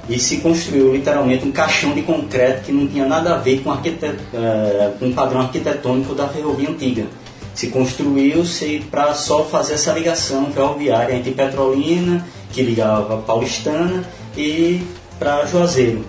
e 0.09 0.19
se 0.19 0.39
construiu 0.39 0.93
literalmente 0.93 1.47
um 1.47 1.53
caixão 1.53 1.93
de 1.93 2.03
concreto 2.03 2.65
que 2.65 2.73
não 2.73 2.87
tinha 2.87 3.07
nada 3.07 3.35
a 3.35 3.39
ver 3.39 3.61
com, 3.61 3.71
arquite- 3.71 4.15
eh, 4.35 4.93
com 4.99 5.09
o 5.09 5.13
padrão 5.15 5.41
arquitetônico 5.41 6.15
da 6.15 6.29
ferrovia 6.29 6.69
antiga. 6.69 7.07
Se 7.55 7.69
construiu-se 7.69 8.85
para 8.91 9.15
só 9.15 9.45
fazer 9.45 9.75
essa 9.75 9.93
ligação 9.93 10.51
ferroviária 10.53 11.15
entre 11.15 11.31
Petrolina, 11.31 12.27
que 12.53 12.63
ligava 12.63 13.17
Paulistana, 13.19 14.05
e 14.37 14.83
para 15.19 15.47
Juazeiro. 15.47 16.05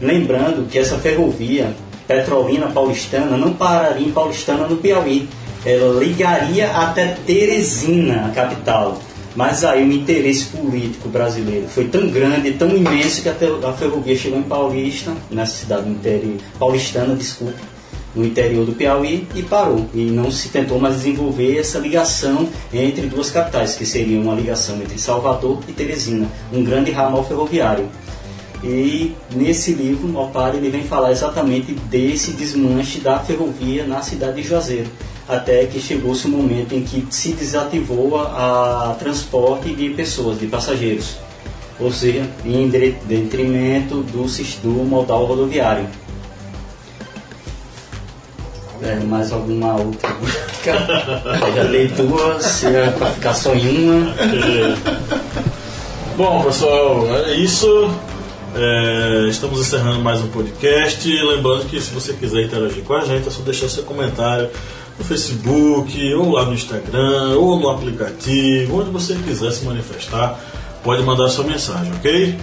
Lembrando 0.00 0.68
que 0.68 0.78
essa 0.78 0.98
ferrovia 0.98 1.72
Petrolina 2.08 2.66
Paulistana 2.66 3.36
não 3.36 3.52
pararia 3.54 4.06
em 4.06 4.10
Paulistana 4.10 4.66
no 4.66 4.76
Piauí. 4.76 5.28
Ela 5.64 6.02
ligaria 6.02 6.70
até 6.72 7.16
Teresina, 7.24 8.26
a 8.26 8.30
capital. 8.30 8.98
Mas 9.34 9.64
aí 9.64 9.82
o 9.82 9.92
interesse 9.92 10.46
político 10.46 11.08
brasileiro 11.08 11.66
foi 11.68 11.88
tão 11.88 12.08
grande, 12.10 12.52
tão 12.52 12.68
imenso 12.76 13.22
que 13.22 13.28
a 13.28 13.72
ferrovia 13.72 14.16
chegou 14.16 14.38
em 14.38 14.42
Paulista, 14.42 15.12
nessa 15.30 15.56
cidade 15.56 15.88
interior, 15.88 16.36
paulistana, 16.58 17.14
desculpe, 17.14 17.60
no 18.14 18.26
interior 18.26 18.66
do 18.66 18.72
Piauí 18.72 19.26
e 19.34 19.42
parou. 19.42 19.86
E 19.94 20.04
não 20.04 20.30
se 20.30 20.50
tentou 20.50 20.78
mais 20.78 20.96
desenvolver 20.96 21.58
essa 21.58 21.78
ligação 21.78 22.46
entre 22.72 23.06
duas 23.06 23.30
capitais, 23.30 23.74
que 23.74 23.86
seria 23.86 24.20
uma 24.20 24.34
ligação 24.34 24.76
entre 24.76 24.98
Salvador 24.98 25.60
e 25.66 25.72
Teresina, 25.72 26.28
um 26.52 26.62
grande 26.62 26.90
ramal 26.90 27.24
ferroviário. 27.24 27.88
E 28.62 29.14
nesse 29.34 29.72
livro, 29.72 30.06
Mopar, 30.06 30.54
ele 30.54 30.70
vem 30.70 30.84
falar 30.84 31.10
exatamente 31.10 31.72
desse 31.72 32.32
desmanche 32.32 33.00
da 33.00 33.18
ferrovia 33.18 33.84
na 33.84 34.02
cidade 34.02 34.40
de 34.40 34.46
Juazeiro, 34.46 34.88
até 35.36 35.66
que 35.66 35.80
chegou-se 35.80 36.26
o 36.26 36.30
momento 36.30 36.74
em 36.74 36.82
que 36.82 37.06
se 37.10 37.32
desativou 37.32 38.18
a, 38.18 38.90
a 38.90 38.94
transporte 38.94 39.74
de 39.74 39.90
pessoas, 39.90 40.38
de 40.38 40.46
passageiros, 40.46 41.16
ou 41.80 41.90
seja, 41.90 42.28
em 42.44 42.68
detrimento 42.68 44.02
do, 44.02 44.26
do 44.62 44.84
modal 44.84 45.24
rodoviário. 45.24 45.86
É, 48.82 48.96
mais 48.96 49.32
alguma 49.32 49.76
outra? 49.76 50.10
Eu 50.66 51.54
já 51.54 51.64
dei 51.64 51.88
duas, 51.88 52.44
se 52.44 52.66
é 52.66 52.90
para 52.90 53.10
ficar 53.12 53.34
só 53.34 53.54
em 53.54 53.88
uma. 53.88 54.14
Bom, 56.16 56.42
pessoal, 56.42 57.06
é 57.26 57.34
isso. 57.34 57.90
É, 58.54 59.28
estamos 59.30 59.60
encerrando 59.60 60.00
mais 60.00 60.20
um 60.20 60.28
podcast. 60.28 61.08
Lembrando 61.08 61.64
que 61.66 61.80
se 61.80 61.90
você 61.90 62.12
quiser 62.12 62.42
interagir 62.42 62.82
com 62.82 62.94
a 62.94 63.04
gente, 63.04 63.26
é 63.26 63.30
só 63.30 63.40
deixar 63.42 63.68
seu 63.68 63.84
comentário 63.84 64.50
no 65.02 65.04
Facebook, 65.04 66.14
ou 66.14 66.30
lá 66.30 66.44
no 66.44 66.54
Instagram, 66.54 67.36
ou 67.36 67.58
no 67.58 67.68
aplicativo, 67.68 68.80
onde 68.80 68.90
você 68.90 69.14
quiser 69.16 69.50
se 69.50 69.64
manifestar, 69.64 70.38
pode 70.84 71.02
mandar 71.02 71.28
sua 71.28 71.44
mensagem, 71.44 71.92
ok? 71.94 72.38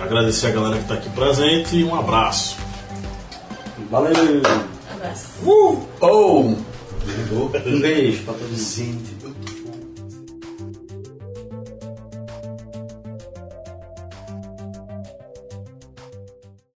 Agradecer 0.00 0.46
a 0.46 0.50
galera 0.50 0.76
que 0.76 0.82
está 0.82 0.94
aqui 0.94 1.10
presente 1.10 1.76
e 1.76 1.84
um 1.84 1.98
abraço. 1.98 2.56
Valeu! 3.90 4.42
Abraço. 4.94 5.28
Ou 5.44 6.56
Um 7.66 7.80
beijo 7.80 8.22
para 8.22 8.34
todos. 8.34 8.74
Gente, 8.74 9.17